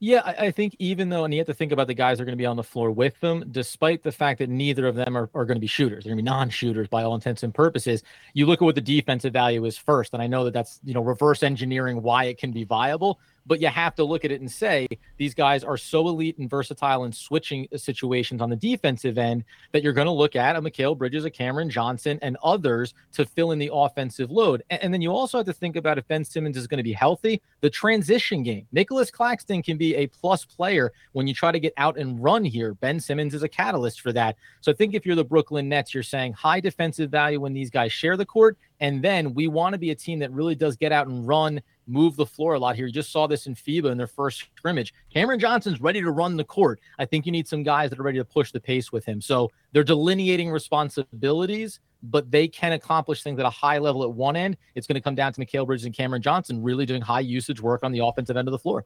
Yeah, 0.00 0.20
I, 0.24 0.46
I, 0.46 0.50
think 0.50 0.76
even 0.78 1.08
though, 1.08 1.24
and 1.24 1.32
you 1.32 1.40
have 1.40 1.46
to 1.46 1.54
think 1.54 1.72
about 1.72 1.86
the 1.86 1.94
guys 1.94 2.18
that 2.18 2.22
are 2.22 2.26
going 2.26 2.36
to 2.36 2.42
be 2.42 2.46
on 2.46 2.56
the 2.56 2.64
floor 2.64 2.90
with 2.90 3.18
them, 3.20 3.44
despite 3.50 4.02
the 4.02 4.12
fact 4.12 4.40
that 4.40 4.50
neither 4.50 4.86
of 4.86 4.96
them 4.96 5.16
are, 5.16 5.30
are 5.34 5.44
going 5.46 5.56
to 5.56 5.60
be 5.60 5.66
shooters, 5.66 6.04
they're 6.04 6.10
going 6.10 6.22
to 6.22 6.22
be 6.22 6.30
non-shooters 6.30 6.88
by 6.88 7.04
all 7.04 7.14
intents 7.14 7.44
and 7.44 7.54
purposes. 7.54 8.02
You 8.34 8.44
look 8.44 8.60
at 8.60 8.64
what 8.64 8.74
the 8.74 8.80
defensive 8.80 9.32
value 9.32 9.64
is 9.64 9.78
first, 9.78 10.12
and 10.12 10.20
I 10.20 10.26
know 10.26 10.44
that 10.44 10.52
that's 10.52 10.80
you 10.84 10.92
know 10.92 11.02
reverse 11.02 11.42
engineering 11.42 12.02
why 12.02 12.24
it 12.24 12.38
can 12.38 12.52
be 12.52 12.64
viable 12.64 13.20
but 13.46 13.60
you 13.60 13.68
have 13.68 13.94
to 13.96 14.04
look 14.04 14.24
at 14.24 14.30
it 14.30 14.40
and 14.40 14.50
say 14.50 14.86
these 15.16 15.34
guys 15.34 15.64
are 15.64 15.76
so 15.76 16.08
elite 16.08 16.38
and 16.38 16.48
versatile 16.48 17.04
in 17.04 17.12
switching 17.12 17.68
situations 17.76 18.40
on 18.40 18.50
the 18.50 18.56
defensive 18.56 19.18
end 19.18 19.44
that 19.72 19.82
you're 19.82 19.92
going 19.92 20.06
to 20.06 20.12
look 20.12 20.36
at 20.36 20.56
a 20.56 20.62
Mikal 20.62 20.96
Bridges, 20.96 21.24
a 21.24 21.30
Cameron 21.30 21.70
Johnson, 21.70 22.18
and 22.22 22.36
others 22.42 22.94
to 23.12 23.24
fill 23.24 23.52
in 23.52 23.58
the 23.58 23.70
offensive 23.72 24.30
load. 24.30 24.62
And, 24.70 24.82
and 24.84 24.94
then 24.94 25.02
you 25.02 25.10
also 25.10 25.38
have 25.38 25.46
to 25.46 25.52
think 25.52 25.76
about 25.76 25.98
if 25.98 26.08
Ben 26.08 26.24
Simmons 26.24 26.56
is 26.56 26.66
going 26.66 26.78
to 26.78 26.84
be 26.84 26.92
healthy, 26.92 27.42
the 27.60 27.70
transition 27.70 28.42
game. 28.42 28.66
Nicolas 28.72 29.10
Claxton 29.10 29.62
can 29.62 29.76
be 29.76 29.94
a 29.96 30.06
plus 30.06 30.44
player 30.44 30.92
when 31.12 31.26
you 31.26 31.34
try 31.34 31.52
to 31.52 31.60
get 31.60 31.72
out 31.76 31.98
and 31.98 32.22
run 32.22 32.44
here. 32.44 32.74
Ben 32.74 33.00
Simmons 33.00 33.34
is 33.34 33.42
a 33.42 33.48
catalyst 33.48 34.00
for 34.00 34.12
that. 34.12 34.36
So 34.60 34.72
I 34.72 34.74
think 34.74 34.94
if 34.94 35.04
you're 35.04 35.16
the 35.16 35.24
Brooklyn 35.24 35.68
Nets, 35.68 35.94
you're 35.94 36.02
saying 36.02 36.32
high 36.32 36.60
defensive 36.60 37.10
value 37.10 37.40
when 37.40 37.52
these 37.52 37.70
guys 37.70 37.92
share 37.92 38.16
the 38.16 38.26
court. 38.26 38.56
And 38.80 39.02
then 39.02 39.34
we 39.34 39.46
want 39.46 39.72
to 39.72 39.78
be 39.78 39.90
a 39.90 39.94
team 39.94 40.18
that 40.18 40.32
really 40.32 40.54
does 40.54 40.76
get 40.76 40.92
out 40.92 41.06
and 41.06 41.26
run 41.26 41.62
move 41.86 42.16
the 42.16 42.26
floor 42.26 42.54
a 42.54 42.58
lot 42.58 42.76
here. 42.76 42.86
You 42.86 42.92
just 42.92 43.12
saw 43.12 43.26
this 43.26 43.46
in 43.46 43.54
FIBA 43.54 43.90
in 43.90 43.98
their 43.98 44.06
first 44.06 44.46
scrimmage. 44.56 44.94
Cameron 45.12 45.40
Johnson's 45.40 45.80
ready 45.80 46.00
to 46.00 46.10
run 46.10 46.36
the 46.36 46.44
court. 46.44 46.80
I 46.98 47.04
think 47.04 47.26
you 47.26 47.32
need 47.32 47.46
some 47.46 47.62
guys 47.62 47.90
that 47.90 47.98
are 47.98 48.02
ready 48.02 48.18
to 48.18 48.24
push 48.24 48.52
the 48.52 48.60
pace 48.60 48.92
with 48.92 49.04
him. 49.04 49.20
So 49.20 49.50
they're 49.72 49.84
delineating 49.84 50.50
responsibilities, 50.50 51.80
but 52.02 52.30
they 52.30 52.48
can 52.48 52.72
accomplish 52.72 53.22
things 53.22 53.38
at 53.38 53.46
a 53.46 53.50
high 53.50 53.78
level 53.78 54.02
at 54.02 54.12
one 54.12 54.36
end. 54.36 54.56
It's 54.74 54.86
going 54.86 54.94
to 54.94 55.00
come 55.00 55.14
down 55.14 55.32
to 55.32 55.40
Mikal 55.40 55.66
Bridges 55.66 55.86
and 55.86 55.94
Cameron 55.94 56.22
Johnson 56.22 56.62
really 56.62 56.86
doing 56.86 57.02
high 57.02 57.20
usage 57.20 57.60
work 57.60 57.82
on 57.82 57.92
the 57.92 58.00
offensive 58.00 58.36
end 58.36 58.48
of 58.48 58.52
the 58.52 58.58
floor. 58.58 58.84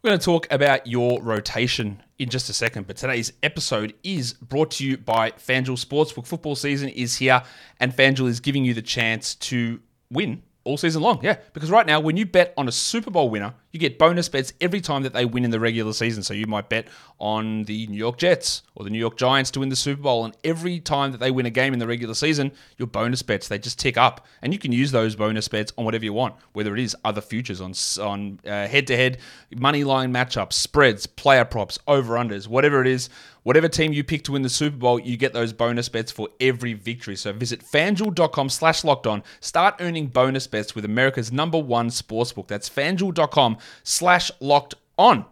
We're 0.00 0.10
going 0.10 0.20
to 0.20 0.24
talk 0.24 0.46
about 0.52 0.86
your 0.86 1.20
rotation 1.20 2.04
in 2.20 2.28
just 2.28 2.48
a 2.48 2.52
second, 2.52 2.86
but 2.86 2.96
today's 2.96 3.32
episode 3.42 3.94
is 4.04 4.32
brought 4.32 4.70
to 4.72 4.86
you 4.86 4.96
by 4.96 5.32
FanDuel 5.32 5.84
Sportsbook. 5.84 6.24
Football 6.24 6.54
season 6.54 6.88
is 6.90 7.16
here, 7.16 7.42
and 7.80 7.92
FanDuel 7.92 8.28
is 8.28 8.38
giving 8.38 8.64
you 8.64 8.74
the 8.74 8.82
chance 8.82 9.34
to 9.34 9.80
win 10.08 10.44
all 10.64 10.76
season 10.76 11.02
long. 11.02 11.20
Yeah, 11.22 11.38
because 11.52 11.70
right 11.70 11.86
now, 11.86 12.00
when 12.00 12.16
you 12.16 12.26
bet 12.26 12.52
on 12.56 12.68
a 12.68 12.72
Super 12.72 13.10
Bowl 13.10 13.30
winner, 13.30 13.54
you 13.72 13.80
get 13.80 13.98
bonus 13.98 14.28
bets 14.28 14.52
every 14.60 14.80
time 14.80 15.02
that 15.02 15.12
they 15.12 15.24
win 15.24 15.44
in 15.44 15.50
the 15.50 15.60
regular 15.60 15.92
season. 15.92 16.22
So 16.22 16.34
you 16.34 16.46
might 16.46 16.68
bet 16.68 16.88
on 17.18 17.64
the 17.64 17.86
New 17.86 17.96
York 17.96 18.18
Jets 18.18 18.62
or 18.74 18.84
the 18.84 18.90
New 18.90 18.98
York 18.98 19.16
Giants 19.16 19.50
to 19.52 19.60
win 19.60 19.68
the 19.68 19.76
Super 19.76 20.02
Bowl. 20.02 20.24
And 20.24 20.36
every 20.44 20.80
time 20.80 21.12
that 21.12 21.18
they 21.18 21.30
win 21.30 21.46
a 21.46 21.50
game 21.50 21.72
in 21.72 21.78
the 21.78 21.86
regular 21.86 22.14
season, 22.14 22.52
your 22.76 22.86
bonus 22.86 23.22
bets, 23.22 23.48
they 23.48 23.58
just 23.58 23.78
tick 23.78 23.96
up. 23.96 24.26
And 24.42 24.52
you 24.52 24.58
can 24.58 24.72
use 24.72 24.90
those 24.90 25.16
bonus 25.16 25.48
bets 25.48 25.72
on 25.78 25.84
whatever 25.84 26.04
you 26.04 26.12
want, 26.12 26.34
whether 26.52 26.74
it 26.74 26.80
is 26.80 26.96
other 27.04 27.20
futures 27.20 27.60
on, 27.60 27.74
on 28.02 28.40
head 28.44 28.86
to 28.88 28.96
head, 28.96 29.18
money 29.54 29.84
line 29.84 30.12
matchups, 30.12 30.54
spreads, 30.54 31.06
player 31.06 31.44
props, 31.44 31.78
over 31.86 32.14
unders, 32.14 32.48
whatever 32.48 32.80
it 32.80 32.86
is. 32.86 33.08
Whatever 33.48 33.68
team 33.68 33.94
you 33.94 34.04
pick 34.04 34.24
to 34.24 34.32
win 34.32 34.42
the 34.42 34.50
Super 34.50 34.76
Bowl, 34.76 35.00
you 35.00 35.16
get 35.16 35.32
those 35.32 35.54
bonus 35.54 35.88
bets 35.88 36.12
for 36.12 36.28
every 36.38 36.74
victory. 36.74 37.16
So 37.16 37.32
visit 37.32 37.64
fanduel.com 37.64 38.50
slash 38.50 38.84
locked 38.84 39.06
on. 39.06 39.22
Start 39.40 39.76
earning 39.80 40.08
bonus 40.08 40.46
bets 40.46 40.74
with 40.74 40.84
America's 40.84 41.32
number 41.32 41.58
one 41.58 41.88
sportsbook. 41.88 42.46
That's 42.46 42.68
fanduel.com 42.68 43.56
slash 43.84 44.30
locked 44.40 44.74
on. 44.98 45.24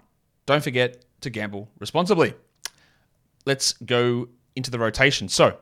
Don't 0.46 0.64
forget 0.64 1.04
to 1.20 1.28
gamble 1.28 1.68
responsibly. 1.78 2.32
Let's 3.44 3.74
go 3.74 4.28
into 4.54 4.70
the 4.70 4.78
rotation. 4.78 5.28
So 5.28 5.58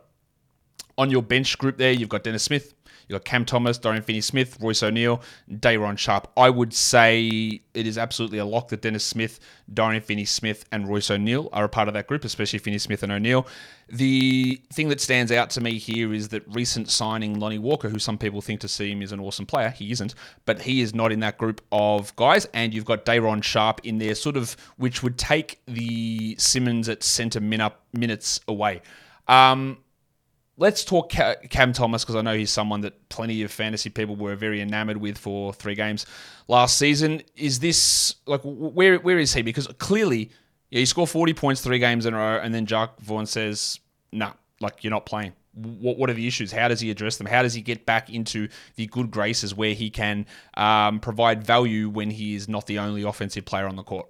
on 0.97 1.11
your 1.11 1.25
bench 1.25 1.59
group 1.59 1.77
there, 1.77 1.91
you've 1.91 2.09
got 2.09 2.23
Dennis 2.23 2.45
Smith, 2.45 2.74
You've 3.09 3.21
got 3.21 3.25
Cam 3.25 3.45
Thomas, 3.45 3.79
Dorian 3.79 4.03
Finney 4.03 4.21
Smith, 4.21 4.59
Royce 4.61 4.83
O'Neale, 4.83 5.21
Day'Ron 5.61 5.97
Sharpe. 5.97 6.31
I 6.37 6.51
would 6.51 6.73
say 6.73 7.61
it 7.75 7.87
is 7.87 7.99
absolutely 7.99 8.39
a 8.39 8.45
lock 8.45 8.69
that 8.69 8.83
Dennis 8.83 9.05
Smith, 9.05 9.41
Dorian 9.73 10.03
Finney 10.03 10.25
Smith, 10.25 10.65
and 10.73 10.89
Royce 10.89 11.11
O'Neale 11.11 11.49
are 11.53 11.65
a 11.65 11.69
part 11.69 11.89
of 11.89 11.95
that 11.95 12.07
group, 12.07 12.25
especially 12.25 12.59
Finney 12.59 12.79
Smith 12.79 13.03
and 13.03 13.13
O'Neale. 13.13 13.47
The 13.89 14.61
thing 14.73 14.89
that 14.89 15.01
stands 15.01 15.31
out 15.31 15.51
to 15.51 15.61
me 15.61 15.79
here 15.79 16.15
is 16.15 16.29
that 16.29 16.43
recent 16.55 16.89
signing 16.89 17.39
Lonnie 17.39 17.59
Walker, 17.59 17.89
who 17.89 17.99
some 17.99 18.17
people 18.17 18.41
think 18.41 18.61
to 18.61 18.69
see 18.69 18.91
him 18.91 19.03
is 19.03 19.13
an 19.13 19.21
awesome 19.21 19.45
player, 19.45 19.69
he 19.69 19.91
isn't, 19.93 20.15
but 20.47 20.63
he 20.63 20.81
is 20.81 20.95
not 20.95 21.13
in 21.13 21.21
that 21.21 21.37
group 21.37 21.61
of 21.71 22.15
guys. 22.17 22.47
And 22.55 22.73
you've 22.73 22.87
got 22.87 23.05
Day'Ron 23.05 23.43
Sharpe 23.43 23.81
in 23.85 23.99
there, 23.99 24.15
sort 24.15 24.37
of, 24.37 24.57
which 24.77 25.03
would 25.03 25.19
take 25.19 25.61
the 25.67 26.37
Simmons 26.39 26.89
at 26.89 27.03
centre 27.03 27.41
minutes 27.41 28.41
away. 28.49 28.81
Um, 29.29 29.79
let's 30.57 30.85
talk 30.85 31.11
Cam 31.11 31.73
Thomas 31.73 32.05
because 32.05 32.17
I 32.17 32.23
know 32.23 32.37
he's 32.37 32.51
someone 32.51 32.81
that 32.83 33.09
plenty 33.09 33.43
of 33.43 33.51
fantasy 33.51 33.91
people 33.91 34.17
were 34.17 34.37
very 34.37 34.61
enamored 34.61 34.97
with 34.97 35.19
for 35.19 35.53
three 35.53 35.75
games 35.75 36.07
last 36.49 36.79
season. 36.79 37.23
Is 37.37 37.59
this 37.61 38.17
like 38.27 38.41
where 38.45 38.99
where 38.99 39.19
is 39.19 39.35
he? 39.35 39.43
Because 39.43 39.67
clearly, 39.79 40.31
yeah, 40.71 40.81
he 40.81 40.87
scored 40.87 41.11
forty 41.11 41.35
points 41.35 41.61
three 41.61 41.79
games 41.79 42.07
in 42.07 42.15
a 42.15 42.19
row, 42.19 42.41
and 42.43 42.55
then 42.55 42.67
Jacque 42.67 43.01
Vaughn 43.01 43.27
says, 43.27 43.81
"Nah, 44.13 44.33
like 44.61 44.85
you're 44.85 44.91
not 44.91 45.07
playing." 45.07 45.33
What, 45.57 45.99
what 45.99 46.11
are 46.11 46.15
the 46.15 46.27
issues? 46.27 46.51
How 46.51 46.67
does 46.67 46.81
he 46.81 46.91
address 46.91 47.17
them? 47.17 47.29
How 47.29 47.43
does 47.43 47.55
he 47.55 47.61
get 47.61 47.87
back 47.87 48.11
into 48.11 48.49
the 48.75 48.87
good 48.87 49.13
graces 49.13 49.55
where 49.55 49.73
he 49.73 49.89
can 49.89 50.27
um, 50.55 50.99
provide 50.99 51.45
value 51.45 51.89
when 51.89 52.11
he 52.11 52.35
is 52.35 52.49
not 52.49 52.67
the 52.67 52.81
only 52.81 53.05
offensive 53.05 53.45
player 53.45 53.69
on 53.69 53.77
the 53.77 53.85
court? 53.85 54.09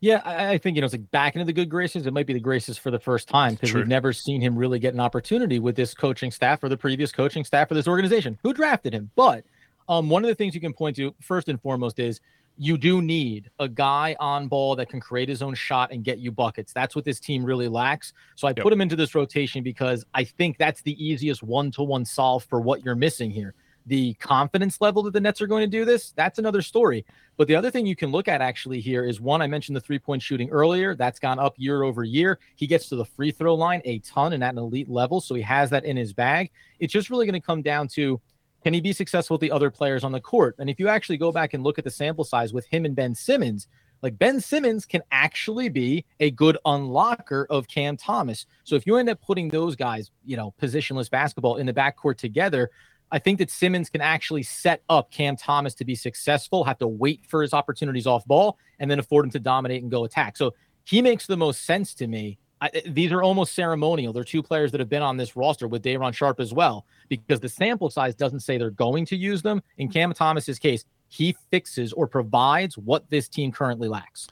Yeah, 0.00 0.22
I, 0.24 0.50
I, 0.52 0.58
think 0.58 0.76
you 0.76 0.80
know 0.80 0.86
it's 0.86 0.94
like 0.94 1.10
back 1.10 1.34
into 1.34 1.44
the 1.44 1.52
good 1.52 1.70
graces. 1.70 2.06
It 2.06 2.12
might 2.12 2.26
be 2.26 2.32
the 2.32 2.40
graces 2.40 2.78
for 2.78 2.90
the 2.90 2.98
first 2.98 3.28
time 3.28 3.54
because 3.54 3.74
we've 3.74 3.88
never 3.88 4.12
seen 4.12 4.40
him 4.40 4.56
really 4.56 4.78
get 4.78 4.94
an 4.94 5.00
opportunity 5.00 5.58
with 5.58 5.76
this 5.76 5.94
coaching 5.94 6.30
staff 6.30 6.62
or 6.62 6.68
the 6.68 6.76
previous 6.76 7.12
coaching 7.12 7.44
staff 7.44 7.68
for 7.68 7.74
this 7.74 7.88
organization 7.88 8.38
who 8.42 8.52
drafted 8.52 8.92
him. 8.92 9.10
But 9.16 9.44
um, 9.88 10.08
one 10.08 10.24
of 10.24 10.28
the 10.28 10.34
things 10.34 10.54
you 10.54 10.60
can 10.60 10.72
point 10.72 10.96
to 10.96 11.14
first 11.20 11.48
and 11.48 11.60
foremost 11.60 11.98
is 11.98 12.20
you 12.58 12.78
do 12.78 13.02
need 13.02 13.50
a 13.58 13.68
guy 13.68 14.16
on 14.18 14.48
ball 14.48 14.76
that 14.76 14.88
can 14.88 15.00
create 15.00 15.28
his 15.28 15.42
own 15.42 15.54
shot 15.54 15.92
and 15.92 16.04
get 16.04 16.18
you 16.18 16.32
buckets. 16.32 16.72
That's 16.72 16.96
what 16.96 17.04
this 17.04 17.20
team 17.20 17.44
really 17.44 17.68
lacks. 17.68 18.12
So 18.34 18.48
I 18.48 18.50
yep. 18.50 18.60
put 18.60 18.72
him 18.72 18.80
into 18.80 18.96
this 18.96 19.14
rotation 19.14 19.62
because 19.62 20.04
I 20.14 20.24
think 20.24 20.56
that's 20.56 20.80
the 20.82 20.92
easiest 21.04 21.42
one 21.42 21.70
to 21.72 21.82
one 21.82 22.04
solve 22.04 22.44
for 22.44 22.60
what 22.60 22.84
you're 22.84 22.94
missing 22.94 23.30
here 23.30 23.54
the 23.86 24.14
confidence 24.14 24.80
level 24.80 25.02
that 25.04 25.12
the 25.12 25.20
Nets 25.20 25.40
are 25.40 25.46
going 25.46 25.62
to 25.62 25.78
do 25.78 25.84
this, 25.84 26.10
that's 26.10 26.38
another 26.38 26.60
story. 26.60 27.04
But 27.36 27.48
the 27.48 27.54
other 27.54 27.70
thing 27.70 27.86
you 27.86 27.96
can 27.96 28.10
look 28.10 28.28
at 28.28 28.40
actually 28.40 28.80
here 28.80 29.04
is 29.04 29.20
one, 29.20 29.40
I 29.40 29.46
mentioned 29.46 29.76
the 29.76 29.80
three 29.80 29.98
point 29.98 30.22
shooting 30.22 30.50
earlier. 30.50 30.94
That's 30.94 31.18
gone 31.18 31.38
up 31.38 31.54
year 31.56 31.82
over 31.82 32.02
year. 32.02 32.38
He 32.56 32.66
gets 32.66 32.88
to 32.88 32.96
the 32.96 33.04
free 33.04 33.30
throw 33.30 33.54
line 33.54 33.82
a 33.84 34.00
ton 34.00 34.32
and 34.32 34.42
at 34.42 34.52
an 34.52 34.58
elite 34.58 34.88
level. 34.88 35.20
So 35.20 35.34
he 35.34 35.42
has 35.42 35.70
that 35.70 35.84
in 35.84 35.96
his 35.96 36.12
bag. 36.12 36.50
It's 36.80 36.92
just 36.92 37.10
really 37.10 37.26
going 37.26 37.40
to 37.40 37.46
come 37.46 37.62
down 37.62 37.88
to 37.88 38.20
can 38.64 38.74
he 38.74 38.80
be 38.80 38.92
successful 38.92 39.34
with 39.34 39.42
the 39.42 39.52
other 39.52 39.70
players 39.70 40.02
on 40.02 40.10
the 40.10 40.20
court? 40.20 40.56
And 40.58 40.68
if 40.68 40.80
you 40.80 40.88
actually 40.88 41.18
go 41.18 41.30
back 41.30 41.54
and 41.54 41.62
look 41.62 41.78
at 41.78 41.84
the 41.84 41.90
sample 41.90 42.24
size 42.24 42.52
with 42.52 42.66
him 42.66 42.84
and 42.84 42.96
Ben 42.96 43.14
Simmons, 43.14 43.68
like 44.02 44.18
Ben 44.18 44.40
Simmons 44.40 44.84
can 44.84 45.02
actually 45.10 45.68
be 45.68 46.04
a 46.20 46.30
good 46.30 46.58
unlocker 46.66 47.46
of 47.48 47.68
Cam 47.68 47.96
Thomas. 47.96 48.46
So 48.64 48.74
if 48.74 48.86
you 48.86 48.96
end 48.96 49.08
up 49.08 49.20
putting 49.22 49.48
those 49.48 49.76
guys, 49.76 50.10
you 50.24 50.36
know, 50.36 50.52
positionless 50.60 51.10
basketball 51.10 51.56
in 51.56 51.66
the 51.66 51.72
backcourt 51.72 52.16
together, 52.16 52.70
I 53.12 53.18
think 53.18 53.38
that 53.38 53.50
Simmons 53.50 53.88
can 53.88 54.00
actually 54.00 54.42
set 54.42 54.82
up 54.88 55.10
Cam 55.10 55.36
Thomas 55.36 55.74
to 55.74 55.84
be 55.84 55.94
successful, 55.94 56.64
have 56.64 56.78
to 56.78 56.88
wait 56.88 57.24
for 57.26 57.42
his 57.42 57.54
opportunities 57.54 58.06
off 58.06 58.24
ball, 58.26 58.58
and 58.78 58.90
then 58.90 58.98
afford 58.98 59.24
him 59.24 59.30
to 59.32 59.38
dominate 59.38 59.82
and 59.82 59.90
go 59.90 60.04
attack. 60.04 60.36
So 60.36 60.54
he 60.84 61.00
makes 61.00 61.26
the 61.26 61.36
most 61.36 61.64
sense 61.64 61.94
to 61.94 62.06
me. 62.06 62.38
I, 62.60 62.70
these 62.86 63.12
are 63.12 63.22
almost 63.22 63.54
ceremonial. 63.54 64.12
They're 64.12 64.24
two 64.24 64.42
players 64.42 64.72
that 64.72 64.80
have 64.80 64.88
been 64.88 65.02
on 65.02 65.16
this 65.16 65.36
roster 65.36 65.68
with 65.68 65.82
Day'Ron 65.82 66.14
Sharpe 66.14 66.40
as 66.40 66.54
well, 66.54 66.86
because 67.08 67.38
the 67.38 67.48
sample 67.48 67.90
size 67.90 68.14
doesn't 68.14 68.40
say 68.40 68.56
they're 68.56 68.70
going 68.70 69.04
to 69.06 69.16
use 69.16 69.42
them. 69.42 69.62
In 69.76 69.88
Cam 69.88 70.12
Thomas's 70.14 70.58
case, 70.58 70.84
he 71.08 71.36
fixes 71.50 71.92
or 71.92 72.06
provides 72.06 72.78
what 72.78 73.08
this 73.10 73.28
team 73.28 73.52
currently 73.52 73.88
lacks. 73.88 74.28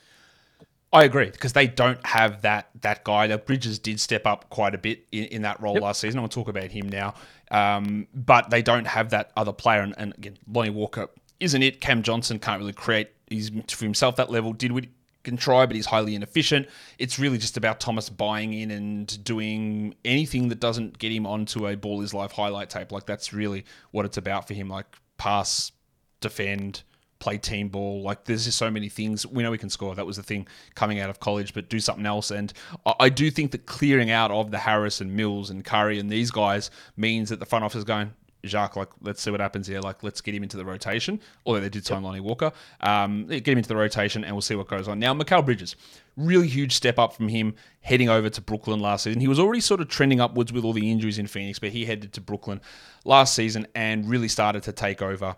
I 0.95 1.03
agree 1.03 1.29
because 1.29 1.53
they 1.55 1.67
don't 1.67 2.05
have 2.07 2.43
that 2.43 2.71
that 2.83 3.03
guy. 3.03 3.27
The 3.27 3.37
Bridges 3.37 3.81
did 3.81 3.99
step 3.99 4.27
up 4.27 4.49
quite 4.49 4.77
a 4.77 4.79
bit 4.79 5.05
in, 5.11 5.25
in 5.25 5.43
that 5.43 5.61
role 5.61 5.75
yep. 5.75 5.83
last 5.83 6.01
season. 6.01 6.21
I'll 6.21 6.29
talk 6.29 6.49
about 6.49 6.71
him 6.71 6.89
now, 6.89 7.15
um, 7.51 8.07
but 8.15 8.51
they 8.51 8.63
don't 8.63 8.87
have 8.87 9.11
that 9.11 9.33
other 9.37 9.53
player. 9.53 9.81
And, 9.81 9.93
and, 9.99 10.15
again, 10.17 10.39
Lonnie 10.51 10.71
Walker 10.71 11.09
isn't 11.41 11.63
it. 11.63 11.81
Cam 11.81 12.05
Johnson 12.05 12.39
can't 12.39 12.61
really 12.61 12.73
create. 12.73 13.11
He's 13.29 13.51
for 13.69 13.85
himself 13.85 14.15
that 14.17 14.31
level. 14.31 14.53
Did 14.53 14.73
we? 14.73 14.89
can 15.25 15.39
try, 15.39 15.65
but 15.65 15.75
he's 15.75 15.87
highly 15.87 16.15
inefficient. 16.15 16.69
It's 16.99 17.19
really 17.19 17.39
just 17.39 17.57
about 17.57 17.81
Thomas 17.81 18.11
buying 18.11 18.53
in 18.53 18.71
and 18.71 19.25
doing 19.25 19.95
anything 20.05 20.49
that 20.51 20.61
doesn't 20.61 20.99
get 20.99 21.11
him 21.13 21.27
onto 21.27 21.67
a 21.67 21.77
ball 21.77 22.03
is 22.03 22.13
life 22.13 22.33
highlight 22.33 22.69
tape. 22.69 22.93
Like 22.93 23.07
that's 23.07 23.33
really 23.33 23.65
what 23.91 24.05
it's 24.05 24.19
about 24.19 24.47
for 24.47 24.53
him. 24.53 24.69
Like 24.69 24.85
pass, 25.17 25.73
defend 26.21 26.83
play 27.25 27.39
team 27.39 27.71
ball. 27.71 28.03
Like 28.03 28.25
there's 28.25 28.45
just 28.45 28.59
so 28.59 28.71
many 28.71 28.91
things. 28.91 29.27
We 29.27 29.43
know 29.43 29.51
we 29.51 29.57
can 29.57 29.71
score. 29.71 29.95
That 29.95 30.05
was 30.05 30.17
the 30.17 30.23
thing 30.23 30.47
coming 30.75 31.01
out 31.01 31.09
of 31.09 31.21
college, 31.21 31.55
but 31.55 31.71
do 31.71 31.81
something 31.81 32.05
else. 32.05 32.31
And 32.31 32.53
I 33.01 33.09
do 33.09 33.31
think 33.31 33.51
that 33.53 33.65
clearing 33.65 34.11
out 34.11 34.31
of 34.31 34.51
the 34.51 34.59
Harris 34.59 35.01
and 35.01 35.17
Mills 35.17 35.49
and 35.49 35.65
Curry 35.65 35.99
and 35.99 36.11
these 36.11 36.31
guys 36.31 36.71
means 36.99 37.31
that 37.31 37.41
the 37.41 37.47
front 37.47 37.65
office 37.65 37.79
is 37.79 37.85
going, 37.85 38.13
Jacque, 38.45 38.77
like, 38.77 38.91
let's 39.01 39.23
see 39.23 39.31
what 39.31 39.41
happens 39.41 39.67
here. 39.67 39.81
Like, 39.81 40.03
let's 40.03 40.21
get 40.21 40.35
him 40.35 40.43
into 40.43 40.59
the 40.59 40.67
rotation. 40.67 41.19
Although 41.47 41.61
they 41.61 41.71
did 41.71 41.87
sign 41.87 42.03
yep. 42.03 42.05
Lonnie 42.05 42.21
Walker. 42.21 42.53
Um, 42.83 43.27
get 43.27 43.49
him 43.49 43.57
into 43.57 43.71
the 43.71 43.77
rotation 43.77 44.23
and 44.23 44.35
we'll 44.35 44.43
see 44.43 44.55
what 44.55 44.69
goes 44.69 44.87
on. 44.87 44.99
Now, 44.99 45.15
Mikal 45.15 45.43
Bridges, 45.47 45.77
really 46.19 46.47
huge 46.47 46.75
step 46.75 46.99
up 46.99 47.15
from 47.15 47.29
him 47.29 47.55
heading 47.81 48.11
over 48.11 48.29
to 48.29 48.41
Brooklyn 48.43 48.81
last 48.81 49.05
season. 49.05 49.23
He 49.23 49.29
was 49.29 49.39
already 49.39 49.61
sort 49.61 49.81
of 49.81 49.89
trending 49.89 50.21
upwards 50.21 50.53
with 50.53 50.63
all 50.63 50.75
the 50.75 50.91
injuries 50.91 51.19
in 51.19 51.27
Phoenix, 51.27 51.59
but 51.59 51.71
he 51.71 51.87
headed 51.87 52.13
to 52.13 52.21
Brooklyn 52.21 52.61
last 53.07 53.35
season 53.35 53.67
and 53.75 54.07
really 54.11 54.29
started 54.29 54.63
to 54.65 54.73
take 54.73 55.01
over 55.01 55.37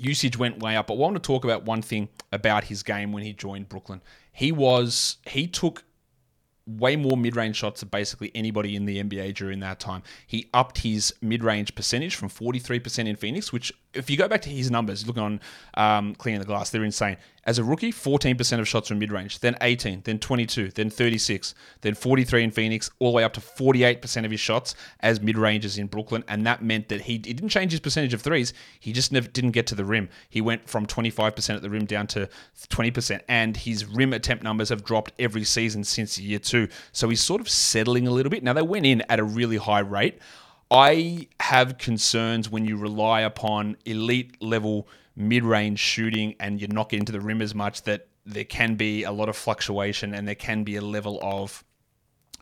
usage 0.00 0.38
went 0.38 0.62
way 0.62 0.76
up. 0.76 0.88
But 0.88 0.94
I 0.94 0.96
want 0.98 1.16
to 1.16 1.20
talk 1.20 1.44
about 1.44 1.64
one 1.64 1.82
thing 1.82 2.08
about 2.32 2.64
his 2.64 2.82
game 2.82 3.12
when 3.12 3.22
he 3.22 3.32
joined 3.32 3.68
Brooklyn. 3.68 4.00
He 4.32 4.52
was 4.52 5.18
he 5.26 5.46
took 5.46 5.84
way 6.66 6.96
more 6.96 7.16
mid-range 7.16 7.56
shots 7.56 7.80
than 7.80 7.88
basically 7.88 8.30
anybody 8.34 8.76
in 8.76 8.84
the 8.84 9.02
NBA 9.02 9.34
during 9.34 9.60
that 9.60 9.80
time. 9.80 10.02
He 10.26 10.50
upped 10.52 10.78
his 10.78 11.14
mid-range 11.22 11.74
percentage 11.74 12.14
from 12.14 12.28
43% 12.28 13.08
in 13.08 13.16
Phoenix, 13.16 13.52
which 13.52 13.72
if 13.94 14.10
you 14.10 14.16
go 14.16 14.28
back 14.28 14.42
to 14.42 14.50
his 14.50 14.70
numbers, 14.70 15.06
looking 15.06 15.22
on 15.22 15.40
um, 15.74 16.14
cleaning 16.14 16.40
the 16.40 16.46
glass, 16.46 16.70
they're 16.70 16.84
insane. 16.84 17.16
As 17.44 17.58
a 17.58 17.64
rookie, 17.64 17.90
14% 17.90 18.60
of 18.60 18.68
shots 18.68 18.88
from 18.88 18.98
mid-range, 18.98 19.38
then 19.38 19.56
18, 19.62 20.02
then 20.04 20.18
22, 20.18 20.72
then 20.72 20.90
36, 20.90 21.54
then 21.80 21.94
43 21.94 22.44
in 22.44 22.50
Phoenix, 22.50 22.90
all 22.98 23.12
the 23.12 23.16
way 23.16 23.24
up 23.24 23.32
to 23.32 23.40
48% 23.40 24.26
of 24.26 24.30
his 24.30 24.40
shots 24.40 24.74
as 25.00 25.22
mid-ranges 25.22 25.78
in 25.78 25.86
Brooklyn, 25.86 26.22
and 26.28 26.46
that 26.46 26.62
meant 26.62 26.88
that 26.90 27.02
he, 27.02 27.12
he 27.12 27.32
didn't 27.32 27.48
change 27.48 27.70
his 27.72 27.80
percentage 27.80 28.12
of 28.12 28.20
threes. 28.20 28.52
He 28.78 28.92
just 28.92 29.12
never 29.12 29.28
didn't 29.28 29.52
get 29.52 29.66
to 29.68 29.74
the 29.74 29.84
rim. 29.86 30.10
He 30.28 30.42
went 30.42 30.68
from 30.68 30.86
25% 30.86 31.56
at 31.56 31.62
the 31.62 31.70
rim 31.70 31.86
down 31.86 32.06
to 32.08 32.28
20%, 32.68 33.20
and 33.28 33.56
his 33.56 33.86
rim 33.86 34.12
attempt 34.12 34.44
numbers 34.44 34.68
have 34.68 34.84
dropped 34.84 35.12
every 35.18 35.44
season 35.44 35.84
since 35.84 36.18
year 36.18 36.38
two. 36.38 36.68
So 36.92 37.08
he's 37.08 37.22
sort 37.22 37.40
of 37.40 37.48
settling 37.48 38.06
a 38.06 38.10
little 38.10 38.30
bit. 38.30 38.42
Now 38.42 38.52
they 38.52 38.62
went 38.62 38.84
in 38.84 39.02
at 39.08 39.18
a 39.18 39.24
really 39.24 39.56
high 39.56 39.80
rate. 39.80 40.18
I 40.70 41.28
have 41.40 41.78
concerns 41.78 42.50
when 42.50 42.64
you 42.64 42.76
rely 42.76 43.22
upon 43.22 43.76
elite 43.86 44.42
level 44.42 44.88
mid 45.16 45.42
range 45.42 45.78
shooting 45.78 46.34
and 46.38 46.60
you're 46.60 46.68
not 46.68 46.90
getting 46.90 47.06
to 47.06 47.12
the 47.12 47.20
rim 47.20 47.40
as 47.40 47.54
much 47.54 47.82
that 47.82 48.08
there 48.26 48.44
can 48.44 48.74
be 48.74 49.04
a 49.04 49.12
lot 49.12 49.28
of 49.28 49.36
fluctuation 49.36 50.14
and 50.14 50.28
there 50.28 50.34
can 50.34 50.64
be 50.64 50.76
a 50.76 50.82
level 50.82 51.18
of 51.22 51.64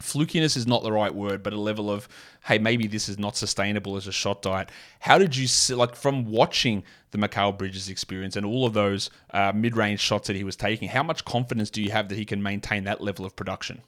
flukiness 0.01 0.57
is 0.57 0.67
not 0.67 0.83
the 0.83 0.93
right 0.93 1.15
word, 1.15 1.43
but 1.43 1.53
a 1.53 1.61
level 1.61 1.91
of 1.91 2.09
hey, 2.45 2.59
maybe 2.59 2.87
this 2.87 3.09
is 3.09 3.19
not 3.19 3.37
sustainable 3.37 3.97
as 3.97 4.07
a 4.07 4.13
shot 4.13 4.43
diet. 4.43 4.71
How 5.01 5.19
did 5.19 5.37
you 5.37 5.47
see, 5.47 5.75
like 5.75 5.97
from 5.97 6.27
watching 6.27 6.85
the 7.11 7.19
Mikal 7.19 7.57
Bridges 7.57 7.89
experience 7.89 8.37
and 8.37 8.47
all 8.47 8.67
of 8.67 8.73
those 8.73 9.11
uh, 9.33 9.53
mid-range 9.55 10.01
shots 10.01 10.27
that 10.29 10.37
he 10.37 10.45
was 10.45 10.57
taking? 10.57 10.89
How 10.89 11.03
much 11.03 11.25
confidence 11.25 11.71
do 11.71 11.83
you 11.83 11.91
have 11.91 12.09
that 12.09 12.17
he 12.17 12.25
can 12.25 12.43
maintain 12.43 12.85
that 12.85 13.01
level 13.01 13.25
of 13.25 13.35
production? 13.35 13.83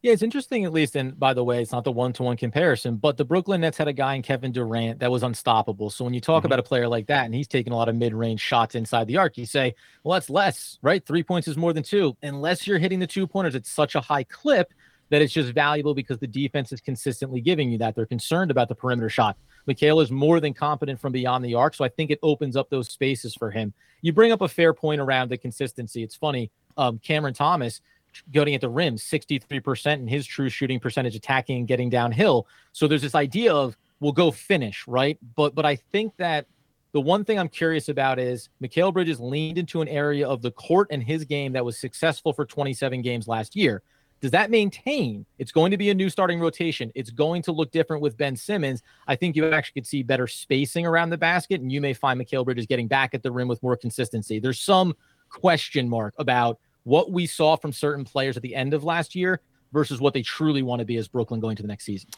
Yeah, 0.00 0.12
it's 0.12 0.22
interesting, 0.22 0.64
at 0.64 0.72
least. 0.72 0.94
And 0.94 1.18
by 1.18 1.34
the 1.34 1.42
way, 1.42 1.60
it's 1.60 1.72
not 1.72 1.82
the 1.82 1.90
one 1.90 2.12
to 2.14 2.22
one 2.22 2.36
comparison, 2.36 2.96
but 2.96 3.16
the 3.16 3.24
Brooklyn 3.24 3.62
Nets 3.62 3.76
had 3.76 3.88
a 3.88 3.92
guy 3.92 4.14
in 4.14 4.22
Kevin 4.22 4.52
Durant 4.52 5.00
that 5.00 5.10
was 5.10 5.24
unstoppable. 5.24 5.90
So 5.90 6.04
when 6.04 6.14
you 6.14 6.20
talk 6.20 6.38
mm-hmm. 6.38 6.46
about 6.46 6.60
a 6.60 6.62
player 6.62 6.86
like 6.86 7.08
that 7.08 7.24
and 7.24 7.34
he's 7.34 7.48
taking 7.48 7.72
a 7.72 7.76
lot 7.76 7.88
of 7.88 7.96
mid 7.96 8.14
range 8.14 8.40
shots 8.40 8.76
inside 8.76 9.08
the 9.08 9.16
arc, 9.16 9.36
you 9.36 9.46
say, 9.46 9.74
well, 10.04 10.14
that's 10.14 10.30
less, 10.30 10.78
right? 10.82 11.04
Three 11.04 11.24
points 11.24 11.48
is 11.48 11.56
more 11.56 11.72
than 11.72 11.82
two. 11.82 12.16
Unless 12.22 12.66
you're 12.66 12.78
hitting 12.78 13.00
the 13.00 13.08
two 13.08 13.26
pointers 13.26 13.56
at 13.56 13.66
such 13.66 13.96
a 13.96 14.00
high 14.00 14.22
clip 14.24 14.72
that 15.10 15.22
it's 15.22 15.32
just 15.32 15.52
valuable 15.52 15.94
because 15.94 16.18
the 16.18 16.26
defense 16.26 16.70
is 16.70 16.80
consistently 16.80 17.40
giving 17.40 17.70
you 17.70 17.78
that. 17.78 17.96
They're 17.96 18.06
concerned 18.06 18.50
about 18.50 18.68
the 18.68 18.74
perimeter 18.74 19.08
shot. 19.08 19.36
Mikal 19.68 20.02
is 20.02 20.10
more 20.10 20.38
than 20.38 20.54
competent 20.54 21.00
from 21.00 21.12
beyond 21.12 21.44
the 21.44 21.54
arc. 21.54 21.74
So 21.74 21.84
I 21.84 21.88
think 21.88 22.10
it 22.10 22.18
opens 22.22 22.56
up 22.56 22.70
those 22.70 22.88
spaces 22.88 23.34
for 23.34 23.50
him. 23.50 23.72
You 24.02 24.12
bring 24.12 24.32
up 24.32 24.42
a 24.42 24.48
fair 24.48 24.72
point 24.72 25.00
around 25.00 25.30
the 25.30 25.38
consistency. 25.38 26.02
It's 26.02 26.14
funny. 26.14 26.50
Um, 26.76 26.98
Cameron 26.98 27.34
Thomas 27.34 27.80
going 28.32 28.54
at 28.54 28.60
the 28.60 28.68
rim 28.68 28.96
63% 28.96 29.94
in 29.94 30.08
his 30.08 30.26
true 30.26 30.48
shooting 30.48 30.80
percentage 30.80 31.14
attacking 31.14 31.58
and 31.58 31.68
getting 31.68 31.90
downhill. 31.90 32.46
So 32.72 32.86
there's 32.86 33.02
this 33.02 33.14
idea 33.14 33.52
of 33.54 33.76
we'll 34.00 34.12
go 34.12 34.30
finish 34.30 34.86
right? 34.86 35.18
But 35.36 35.54
but 35.54 35.66
i 35.66 35.76
think 35.76 36.16
that 36.18 36.46
the 36.92 37.00
one 37.00 37.24
thing 37.24 37.38
i'm 37.38 37.48
curious 37.48 37.88
about 37.88 38.18
is 38.18 38.48
Mikal 38.62 38.92
Bridges 38.92 39.20
leaned 39.20 39.58
into 39.58 39.82
an 39.82 39.88
area 39.88 40.26
of 40.26 40.42
the 40.42 40.50
court 40.50 40.88
and 40.90 41.02
his 41.02 41.24
game 41.24 41.52
that 41.52 41.64
was 41.64 41.78
successful 41.78 42.32
for 42.32 42.44
27 42.44 43.02
games 43.02 43.28
last 43.28 43.54
year. 43.54 43.82
Does 44.20 44.32
that 44.32 44.50
maintain? 44.50 45.24
It's 45.38 45.52
going 45.52 45.70
to 45.70 45.76
be 45.76 45.90
a 45.90 45.94
new 45.94 46.10
starting 46.10 46.40
rotation. 46.40 46.90
It's 46.96 47.10
going 47.10 47.42
to 47.42 47.52
look 47.52 47.70
different 47.70 48.02
with 48.02 48.16
ben 48.16 48.34
simmons. 48.34 48.82
I 49.06 49.14
think 49.14 49.36
you 49.36 49.48
actually 49.50 49.80
could 49.80 49.86
see 49.86 50.02
better 50.02 50.26
spacing 50.26 50.86
around 50.86 51.10
the 51.10 51.18
basket 51.18 51.60
and 51.60 51.70
you 51.70 51.80
may 51.80 51.92
find 51.92 52.20
Mikal 52.20 52.44
Bridges 52.44 52.66
getting 52.66 52.88
back 52.88 53.14
at 53.14 53.22
the 53.22 53.30
rim 53.30 53.46
with 53.46 53.62
more 53.62 53.76
consistency. 53.76 54.40
There's 54.40 54.58
some 54.58 54.94
question 55.28 55.88
mark 55.88 56.14
about 56.18 56.58
what 56.88 57.12
we 57.12 57.26
saw 57.26 57.54
from 57.54 57.70
certain 57.70 58.02
players 58.02 58.34
at 58.36 58.42
the 58.42 58.54
end 58.54 58.72
of 58.72 58.82
last 58.82 59.14
year 59.14 59.42
versus 59.72 60.00
what 60.00 60.14
they 60.14 60.22
truly 60.22 60.62
want 60.62 60.80
to 60.80 60.86
be 60.86 60.96
as 60.96 61.06
Brooklyn 61.06 61.38
going 61.38 61.54
to 61.54 61.62
the 61.62 61.68
next 61.68 61.84
season. 61.84 62.08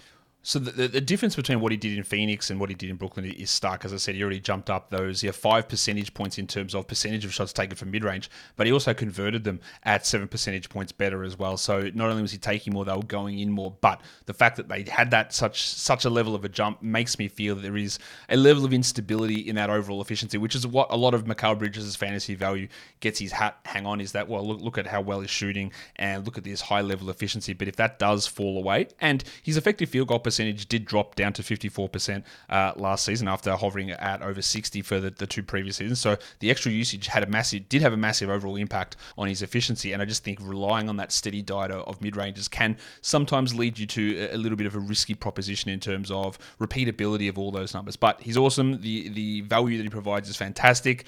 So 0.43 0.59
the, 0.59 0.89
the 0.89 1.03
difference 1.03 1.37
between 1.37 1.61
what 1.61 1.71
he 1.71 1.77
did 1.77 1.99
in 1.99 2.03
Phoenix 2.03 2.49
and 2.49 2.59
what 2.59 2.71
he 2.71 2.75
did 2.75 2.89
in 2.89 2.97
Brooklyn 2.97 3.27
is 3.27 3.51
stark. 3.51 3.85
As 3.85 3.93
I 3.93 3.99
said, 3.99 4.15
he 4.15 4.23
already 4.23 4.41
jumped 4.41 4.71
up 4.71 4.89
those 4.89 5.23
yeah 5.23 5.33
five 5.33 5.69
percentage 5.69 6.15
points 6.15 6.39
in 6.39 6.47
terms 6.47 6.75
of 6.75 6.87
percentage 6.89 7.27
of 7.27 7.35
shots 7.35 7.53
taken 7.53 7.77
from 7.77 7.91
mid 7.91 8.05
range, 8.05 8.31
but 8.57 8.67
he 8.67 8.73
also 8.73 8.95
converted 8.95 9.45
them 9.45 9.61
at 9.83 10.07
seven 10.07 10.29
percentage 10.29 10.71
points 10.71 10.93
better 10.93 11.25
as 11.25 11.39
well. 11.39 11.59
So 11.59 11.91
not 11.95 12.09
only 12.09 12.23
was 12.23 12.33
he 12.33 12.39
taking 12.39 12.73
more, 12.73 12.87
they 12.87 12.95
were 12.95 13.03
going 13.03 13.39
in 13.39 13.51
more. 13.51 13.77
But 13.83 14.01
the 14.25 14.33
fact 14.33 14.57
that 14.57 14.69
they 14.69 14.85
had 14.85 15.11
that 15.11 15.35
such 15.35 15.63
such 15.63 16.07
a 16.07 16.11
level 16.11 16.35
of 16.35 16.43
a 16.43 16.49
jump 16.49 16.83
makes 16.83 17.19
me 17.19 17.29
feel 17.29 17.55
that 17.57 17.63
there 17.63 17.77
is 17.77 17.99
a 18.31 18.37
level 18.37 18.65
of 18.65 18.73
instability 18.73 19.41
in 19.41 19.57
that 19.57 19.69
overall 19.69 20.01
efficiency, 20.01 20.39
which 20.39 20.55
is 20.55 20.67
what 20.67 20.91
a 20.91 20.97
lot 20.97 21.13
of 21.13 21.25
Mikal 21.25 21.59
Bridges' 21.59 21.97
fantasy 21.97 22.35
value 22.35 22.69
gets 23.01 23.19
his 23.19 23.33
hat 23.33 23.59
hang 23.67 23.85
on. 23.85 24.01
Is 24.01 24.13
that 24.13 24.27
well 24.27 24.47
look 24.47 24.63
look 24.63 24.79
at 24.79 24.87
how 24.87 25.03
well 25.03 25.21
he's 25.21 25.31
shooting 25.31 25.71
and 25.97 26.25
look 26.25 26.39
at 26.39 26.45
this 26.45 26.63
high 26.63 26.81
level 26.81 27.11
efficiency. 27.11 27.53
But 27.53 27.69
if 27.69 27.77
that 27.77 27.99
does 27.99 28.27
fall 28.27 28.57
away, 28.57 28.89
and 29.03 29.23
his 29.43 29.59
effective 29.59 29.91
field 29.91 30.09
goal 30.09 30.19
percentage 30.31 30.67
did 30.67 30.85
drop 30.85 31.15
down 31.15 31.33
to 31.33 31.43
54% 31.43 32.23
uh, 32.49 32.73
last 32.77 33.05
season 33.05 33.29
after 33.29 33.55
hovering 33.57 33.91
at 33.91 34.23
over 34.23 34.41
60 34.41 34.83
for 34.83 35.01
the, 35.01 35.11
the 35.11 35.27
two 35.27 35.43
previous 35.43 35.77
seasons. 35.77 36.01
So 36.01 36.17
the 36.39 36.51
extra 36.51 36.71
usage 36.73 37.09
had 37.09 37.23
a 37.23 37.27
massive, 37.27 37.69
did 37.69 37.83
have 37.83 37.93
a 37.93 37.97
massive 37.97 38.31
overall 38.31 38.57
impact 38.57 38.97
on 39.19 39.29
his 39.29 39.43
efficiency. 39.43 39.93
And 39.93 40.01
I 40.01 40.05
just 40.05 40.25
think 40.25 40.39
relying 40.41 40.89
on 40.89 40.97
that 40.99 41.13
steady 41.13 41.43
diet 41.43 41.71
of 41.71 42.01
mid 42.01 42.17
ranges 42.17 42.49
can 42.49 42.77
sometimes 43.01 43.55
lead 43.55 43.79
you 43.79 43.87
to 43.87 44.29
a 44.33 44.37
little 44.37 44.57
bit 44.57 44.67
of 44.67 44.75
a 44.75 44.79
risky 44.79 45.15
proposition 45.15 45.71
in 45.71 45.81
terms 45.81 46.11
of 46.11 46.39
repeatability 46.61 47.29
of 47.29 47.39
all 47.39 47.51
those 47.51 47.75
numbers. 47.75 47.97
But 47.97 48.21
he's 48.21 48.37
awesome. 48.37 48.81
The 48.81 49.09
the 49.09 49.41
value 49.43 49.77
that 49.77 49.83
he 49.83 49.89
provides 49.91 50.29
is 50.29 50.37
fantastic. 50.37 51.05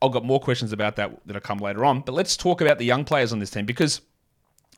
I've 0.00 0.12
got 0.12 0.24
more 0.24 0.40
questions 0.40 0.72
about 0.72 0.96
that 0.96 1.18
that'll 1.26 1.40
come 1.40 1.58
later 1.58 1.84
on. 1.84 2.00
But 2.00 2.12
let's 2.12 2.36
talk 2.36 2.60
about 2.60 2.78
the 2.78 2.84
young 2.84 3.04
players 3.04 3.32
on 3.32 3.38
this 3.38 3.50
team 3.50 3.64
because 3.64 4.00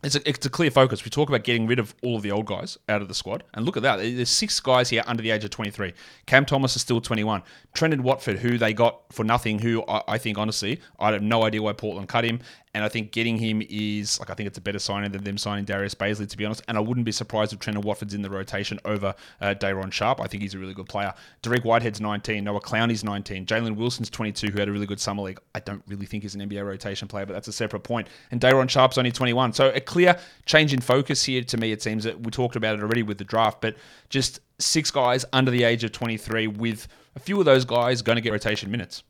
it's 0.02 0.14
a, 0.14 0.28
it's 0.28 0.44
a 0.44 0.50
clear 0.50 0.70
focus. 0.70 1.04
We 1.04 1.10
talk 1.10 1.28
about 1.28 1.44
getting 1.44 1.66
rid 1.66 1.78
of 1.78 1.94
all 2.02 2.16
of 2.16 2.22
the 2.22 2.30
old 2.30 2.46
guys 2.46 2.78
out 2.88 3.02
of 3.02 3.08
the 3.08 3.14
squad. 3.14 3.44
And 3.54 3.64
look 3.64 3.76
at 3.76 3.82
that. 3.82 3.96
There's 3.96 4.28
six 4.28 4.60
guys 4.60 4.90
here 4.90 5.02
under 5.06 5.22
the 5.22 5.30
age 5.30 5.44
of 5.44 5.50
23. 5.50 5.94
Cam 6.26 6.44
Thomas 6.44 6.76
is 6.76 6.82
still 6.82 7.00
21. 7.00 7.42
Trendon 7.74 8.00
Watford, 8.00 8.38
who 8.38 8.58
they 8.58 8.72
got 8.72 9.00
for 9.12 9.24
nothing, 9.24 9.58
who 9.58 9.84
I, 9.88 10.02
I 10.08 10.18
think, 10.18 10.38
honestly, 10.38 10.80
I 10.98 11.12
have 11.12 11.22
no 11.22 11.44
idea 11.44 11.62
why 11.62 11.72
Portland 11.72 12.08
cut 12.08 12.24
him. 12.24 12.40
And 12.76 12.84
I 12.84 12.90
think 12.90 13.10
getting 13.10 13.38
him 13.38 13.62
is 13.70 14.20
like 14.20 14.28
I 14.28 14.34
think 14.34 14.48
it's 14.48 14.58
a 14.58 14.60
better 14.60 14.78
signing 14.78 15.10
than 15.10 15.24
them 15.24 15.38
signing 15.38 15.64
Darius 15.64 15.94
Bazley, 15.94 16.28
to 16.28 16.36
be 16.36 16.44
honest. 16.44 16.62
And 16.68 16.76
I 16.76 16.80
wouldn't 16.82 17.06
be 17.06 17.10
surprised 17.10 17.54
if 17.54 17.58
Trendon 17.58 17.82
Watford's 17.82 18.12
in 18.12 18.20
the 18.20 18.28
rotation 18.28 18.78
over 18.84 19.14
uh, 19.40 19.54
Day'Ron 19.54 19.90
Sharpe. 19.90 20.20
I 20.20 20.26
think 20.26 20.42
he's 20.42 20.52
a 20.52 20.58
really 20.58 20.74
good 20.74 20.86
player. 20.86 21.14
Dariq 21.42 21.64
Whitehead's 21.64 22.02
19. 22.02 22.44
Noah 22.44 22.60
Clowney's 22.60 23.02
19. 23.02 23.46
Jalen 23.46 23.76
Wilson's 23.76 24.10
22, 24.10 24.48
who 24.48 24.58
had 24.58 24.68
a 24.68 24.72
really 24.72 24.84
good 24.84 25.00
summer 25.00 25.22
league. 25.22 25.40
I 25.54 25.60
don't 25.60 25.82
really 25.88 26.04
think 26.04 26.22
he's 26.22 26.34
an 26.34 26.46
NBA 26.46 26.66
rotation 26.66 27.08
player, 27.08 27.24
but 27.24 27.32
that's 27.32 27.48
a 27.48 27.52
separate 27.52 27.80
point. 27.80 28.08
And 28.30 28.42
Day'Ron 28.42 28.68
Sharpe's 28.68 28.98
only 28.98 29.10
21. 29.10 29.54
So 29.54 29.70
a 29.70 29.80
clear 29.80 30.14
change 30.44 30.74
in 30.74 30.82
focus 30.82 31.24
here 31.24 31.42
to 31.44 31.56
me. 31.56 31.72
It 31.72 31.80
seems 31.80 32.04
that 32.04 32.20
we 32.20 32.30
talked 32.30 32.56
about 32.56 32.78
it 32.78 32.82
already 32.82 33.02
with 33.02 33.16
the 33.16 33.24
draft, 33.24 33.62
but 33.62 33.74
just 34.10 34.40
six 34.58 34.90
guys 34.90 35.24
under 35.32 35.50
the 35.50 35.64
age 35.64 35.82
of 35.82 35.92
23 35.92 36.48
with 36.48 36.88
a 37.14 37.20
few 37.20 37.38
of 37.38 37.46
those 37.46 37.64
guys 37.64 38.02
going 38.02 38.16
to 38.16 38.22
get 38.22 38.32
rotation 38.32 38.70
minutes. 38.70 39.02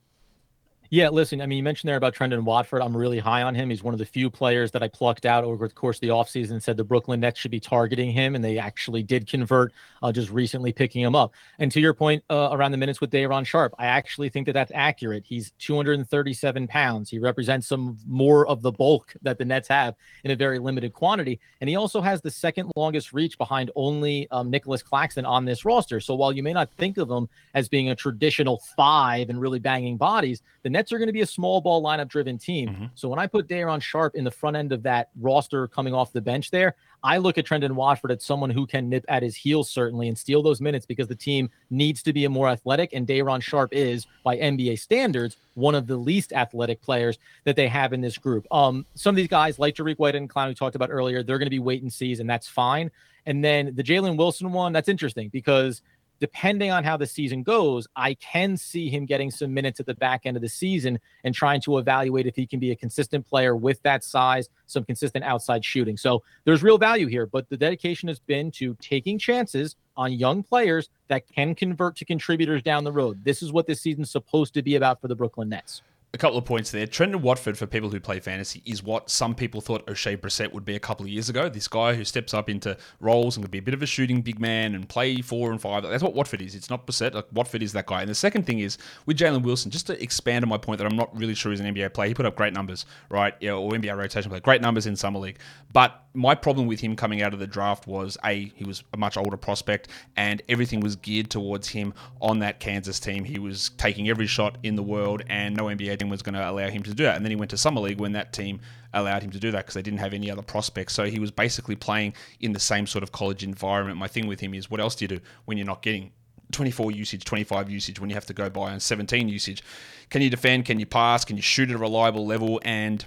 Yeah, 0.91 1.09
listen, 1.09 1.41
I 1.41 1.47
mean, 1.47 1.59
you 1.59 1.63
mentioned 1.63 1.89
there 1.89 1.97
about 1.97 2.15
Trendon 2.15 2.45
Watford. 2.45 2.81
I'm 2.81 2.97
really 2.97 3.19
high 3.19 3.43
on 3.43 3.55
him. 3.55 3.71
He's 3.71 3.83
one 3.83 3.95
of 3.95 3.99
the 3.99 4.07
few 4.07 4.31
players 4.31 4.71
that 4.73 4.83
I 4.83 4.89
plucked 4.89 5.27
out 5.27 5.43
over 5.43 5.67
the 5.67 5.75
course 5.75 5.97
of 5.97 6.03
the 6.03 6.09
offseason 6.09 6.53
and 6.53 6.63
said 6.63 6.77
the 6.77 6.85
Brooklyn 6.85 7.21
Nets 7.21 7.41
should 7.41 7.51
be 7.51 7.61
targeting 7.61 8.13
him, 8.13 8.35
and 8.35 8.45
they 8.45 8.59
actually 8.59 9.03
did 9.03 9.27
convert 9.27 9.73
uh, 10.03 10.13
just 10.13 10.31
recently 10.31 10.73
picking 10.73 11.03
him 11.03 11.15
up. 11.15 11.33
And 11.59 11.73
to 11.73 11.81
your 11.81 11.95
point 11.95 12.23
uh, 12.31 12.51
around 12.53 12.73
the 12.73 12.79
minutes 12.79 13.01
with 13.01 13.11
Day'Ron 13.11 13.45
Sharpe, 13.45 13.75
I 13.79 13.87
actually 13.87 14.29
think 14.29 14.47
that 14.47 14.53
that's 14.53 14.73
accurate. 14.75 15.25
He's 15.27 15.53
237 15.59 16.69
pounds. 16.69 17.11
He 17.11 17.19
represents 17.19 17.67
some 17.67 17.99
more 18.07 18.47
of 18.47 18.63
the 18.63 18.73
bulk 18.73 19.15
that 19.23 19.39
the 19.39 19.45
Nets 19.45 19.69
have 19.69 19.95
in 20.25 20.31
a 20.31 20.37
very 20.37 20.59
limited 20.59 20.93
quantity. 20.93 21.41
And 21.61 21.69
he 21.69 21.77
also 21.77 22.01
has 22.01 22.21
the 22.21 22.31
second 22.31 22.71
longest 22.77 23.13
reach 23.13 23.39
behind 23.39 23.71
only 23.75 24.29
um, 24.31 24.51
Nicolas 24.51 24.83
Claxton 24.83 25.27
on 25.27 25.45
this 25.45 25.65
roster. 25.65 26.01
So 26.01 26.15
while 26.15 26.33
you 26.33 26.43
may 26.43 26.53
not 26.53 26.71
think 26.71 26.99
of 26.99 27.11
him 27.11 27.29
as 27.55 27.69
being 27.69 27.91
a 27.91 27.95
traditional 27.95 28.63
five 28.77 29.31
and 29.31 29.41
really 29.41 29.59
banging 29.59 29.97
bodies, 29.97 30.43
the 30.63 30.71
Nets 30.77 30.93
are 30.93 30.99
going 30.99 31.07
to 31.07 31.13
be 31.13 31.23
a 31.23 31.27
small 31.27 31.63
ball 31.63 31.83
lineup 31.83 32.07
driven 32.07 32.37
team. 32.37 32.69
Mm-hmm. 32.69 32.85
So 32.97 33.09
when 33.09 33.19
I 33.19 33.27
put 33.27 33.49
Day'Ron 33.49 33.81
Sharpe 33.81 34.15
in 34.15 34.25
the 34.25 34.31
front 34.31 34.59
end 34.59 34.73
of 34.73 34.83
that 34.83 35.09
roster 35.19 35.67
coming 35.69 35.95
off 35.95 36.13
the 36.13 36.21
bench 36.21 36.51
there, 36.51 36.75
I 37.03 37.17
look 37.17 37.39
at 37.39 37.47
Trendon 37.47 37.73
Watford 37.73 38.11
as 38.11 38.23
someone 38.23 38.51
who 38.51 38.67
can 38.67 38.91
nip 38.91 39.07
at 39.09 39.23
his 39.23 39.35
heels 39.35 39.71
certainly 39.71 40.07
and 40.07 40.19
steal 40.19 40.43
those 40.43 40.61
minutes 40.61 40.85
because 40.85 41.09
the 41.09 41.15
team 41.15 41.49
needs 41.71 42.03
to 42.03 42.13
be 42.13 42.27
a 42.27 42.29
more 42.29 42.51
athletic. 42.51 42.93
And 42.93 43.07
Day'Ron 43.07 43.41
Sharpe 43.41 43.73
is, 43.73 44.07
by 44.23 44.37
NBA 44.37 44.79
standards, 44.79 45.39
one 45.55 45.75
of 45.75 45.87
the 45.87 45.97
least 45.97 46.35
athletic 46.35 46.83
players 46.83 47.19
that 47.45 47.57
they 47.57 47.69
have 47.69 47.95
in 47.95 48.03
this 48.03 48.19
group. 48.19 48.47
Um, 48.53 48.85
some 48.95 49.15
of 49.15 49.17
these 49.17 49.29
guys, 49.29 49.59
like 49.59 49.77
Dariq 49.77 49.99
White 49.99 50.15
and 50.15 50.29
Clown, 50.29 50.49
we 50.49 50.55
talked 50.55 50.77
about 50.77 50.91
earlier, 50.91 51.23
they're 51.23 51.39
going 51.39 51.47
to 51.47 51.51
be 51.51 51.59
wait 51.59 51.81
and 51.81 51.91
sees, 51.91 52.21
and 52.21 52.29
that's 52.29 52.49
fine. 52.49 52.91
And 53.25 53.43
then 53.43 53.75
the 53.75 53.83
Jalen 53.83 54.19
Wilson 54.19 54.53
one, 54.53 54.75
that's 54.75 54.91
interesting 54.91 55.31
because– 55.31 55.81
depending 56.21 56.71
on 56.71 56.85
how 56.85 56.97
the 56.97 57.07
season 57.07 57.43
goes, 57.43 57.87
I 57.97 58.15
can 58.15 58.57
see 58.57 58.89
him 58.89 59.07
getting 59.07 59.31
some 59.31 59.53
minutes 59.53 59.81
at 59.81 59.87
the 59.87 59.95
back 59.95 60.23
end 60.25 60.37
of 60.37 60.43
the 60.43 60.49
season 60.49 60.99
and 61.25 61.35
trying 61.35 61.61
to 61.63 61.79
evaluate 61.79 62.27
if 62.27 62.37
he 62.37 62.47
can 62.47 62.61
be 62.61 62.71
a 62.71 62.77
consistent 62.77 63.27
player 63.27 63.57
with 63.57 63.83
that 63.83 64.05
size, 64.05 64.49
some 64.67 64.85
consistent 64.85 65.25
outside 65.25 65.65
shooting. 65.65 65.97
So 65.97 66.23
there's 66.45 66.63
real 66.63 66.79
value 66.79 67.07
here, 67.07 67.27
but 67.27 67.49
the 67.49 67.57
dedication 67.57 68.09
has 68.09 68.19
been 68.19 68.51
to 68.53 68.77
taking 68.81 69.19
chances 69.19 69.77
on 69.97 70.13
young 70.13 70.43
players 70.43 70.91
that 71.09 71.25
can 71.33 71.55
convert 71.55 71.97
to 71.97 72.05
contributors 72.05 72.63
down 72.63 72.85
the 72.85 72.93
road. 72.93 73.25
This 73.25 73.43
is 73.43 73.53
what 73.53 73.67
this 73.67 73.81
season's 73.81 74.11
supposed 74.11 74.55
to 74.55 74.63
be 74.63 74.77
about 74.77 75.01
for 75.01 75.09
the 75.09 75.15
Brooklyn 75.15 75.49
Nets 75.49 75.83
a 76.15 76.19
couple 76.19 76.39
of 76.39 76.45
points 76.45 76.71
there. 76.71 76.87
Trendon 76.87 77.17
Watford, 77.17 77.59
for 77.59 77.67
people 77.67 77.91
who 77.91 78.01
play 78.01 78.21
fantasy, 78.21 78.63
is 78.65 78.83
what 78.83 79.11
some 79.11 79.35
people 79.35 79.61
thought 79.61 79.87
Oshae 79.87 80.17
Brissett 80.17 80.53
would 80.53 80.65
be 80.65 80.75
a 80.75 80.81
couple 80.81 81.05
of 81.05 81.11
years 81.11 81.29
ago. 81.29 81.49
This 81.49 81.69
guy 81.69 81.95
who 81.95 82.05
steps 82.05 82.33
up 82.33 82.49
into 82.49 82.77
roles 83.01 83.37
and 83.37 83.45
could 83.45 83.51
be 83.51 83.59
a 83.59 83.63
bit 83.63 83.75
of 83.75 83.83
a 83.83 83.87
shooting 83.87 84.23
big 84.23 84.41
man 84.41 84.75
and 84.75 84.89
play 84.89 85.21
four 85.21 85.51
and 85.51 85.61
five. 85.61 85.83
That's 85.83 86.03
what 86.03 86.15
Watford 86.15 86.41
is. 86.41 86.55
It's 86.55 86.71
not 86.71 86.87
Brissett. 86.87 87.13
Like 87.13 87.27
Watford 87.33 87.63
is 87.63 87.73
that 87.75 87.87
guy. 87.87 88.01
And 88.01 88.09
the 88.09 88.15
second 88.15 88.45
thing 88.45 88.61
is 88.61 88.79
with 89.05 89.19
Jalen 89.19 89.43
Wilson, 89.43 89.71
just 89.71 89.87
to 89.89 90.03
expand 90.03 90.45
on 90.45 90.49
my 90.49 90.59
point 90.59 90.79
that 90.79 90.87
I'm 90.87 90.97
not 90.97 91.15
really 91.17 91.35
sure 91.35 91.53
he's 91.53 91.61
an 91.61 91.75
NBA 91.75 91.93
player. 91.93 92.09
He 92.09 92.15
put 92.15 92.25
up 92.25 92.37
great 92.37 92.55
numbers, 92.55 92.87
right? 93.11 93.35
Yeah, 93.41 93.53
or 93.53 93.73
NBA 93.73 93.97
rotation 93.97 94.31
player, 94.31 94.41
great 94.41 94.63
numbers 94.63 94.87
in 94.87 94.97
summer 94.97 95.19
league. 95.19 95.39
But 95.73 96.03
my 96.15 96.35
problem 96.35 96.67
with 96.67 96.81
him 96.81 96.97
coming 96.97 97.21
out 97.21 97.35
of 97.35 97.41
the 97.41 97.47
draft 97.47 97.87
was 97.87 98.17
a 98.25 98.51
he 98.55 98.65
was 98.65 98.83
a 98.95 98.97
much 98.97 99.19
older 99.19 99.37
prospect 99.37 99.89
and 100.17 100.41
everything 100.49 100.81
was 100.81 100.97
geared 100.97 101.29
towards 101.29 101.69
him 101.69 101.93
on 102.23 102.39
that 102.39 102.59
Kansas 102.59 102.99
team. 102.99 103.25
He 103.25 103.39
was 103.39 103.71
taking 103.77 104.09
every 104.09 104.27
shot 104.27 104.57
in 104.63 104.77
the 104.77 104.83
world, 104.83 105.23
and 105.29 105.55
no 105.55 105.65
NBA 105.65 105.96
was 106.05 106.23
going 106.23 106.35
to 106.35 106.51
allow 106.51 106.69
him 106.69 106.83
to 106.83 106.95
do 106.95 107.05
that. 107.05 107.17
And 107.17 107.25
then 107.25 107.31
he 107.31 107.37
went 107.37 107.51
to 107.51 107.57
summer 107.57 107.81
league 107.81 108.01
when 108.01 108.13
that 108.13 108.33
team 108.33 108.61
allowed 108.93 109.23
him 109.23 109.31
to 109.31 109.39
do 109.39 109.51
that 109.51 109.65
because 109.65 109.75
they 109.75 109.83
didn't 109.83 110.01
have 110.01 110.15
any 110.15 110.31
other 110.31 110.43
prospects. 110.43 110.95
So 110.95 111.05
he 111.05 111.19
was 111.19 111.31
basically 111.31 111.77
playing 111.77 112.15
in 112.41 112.53
the 112.53 112.61
same 112.61 112.87
sort 112.87 113.03
of 113.03 113.13
college 113.13 113.43
environment. 113.43 113.99
My 113.99 114.09
thing 114.09 114.27
with 114.27 114.41
him 114.41 114.55
is, 114.55 114.71
what 114.71 114.81
else 114.81 114.95
do 114.95 115.05
you 115.05 115.09
do 115.09 115.21
when 115.45 115.59
you're 115.59 115.67
not 115.67 115.83
getting 115.83 116.13
24 116.53 116.93
usage, 116.93 117.25
25 117.25 117.71
usage 117.71 118.01
when 118.01 118.11
you 118.11 118.15
have 118.15 118.27
to 118.27 118.35
go 118.35 118.49
by 118.49 118.73
on 118.73 118.81
17 118.81 119.29
usage? 119.29 119.63
Can 120.11 120.23
you 120.23 120.31
defend? 120.31 120.65
Can 120.65 120.79
you 120.79 120.87
pass? 120.87 121.25
Can 121.25 121.37
you 121.37 121.43
shoot 121.43 121.69
at 121.71 121.75
a 121.75 121.79
reliable 121.79 122.27
level? 122.27 122.61
And 122.65 123.05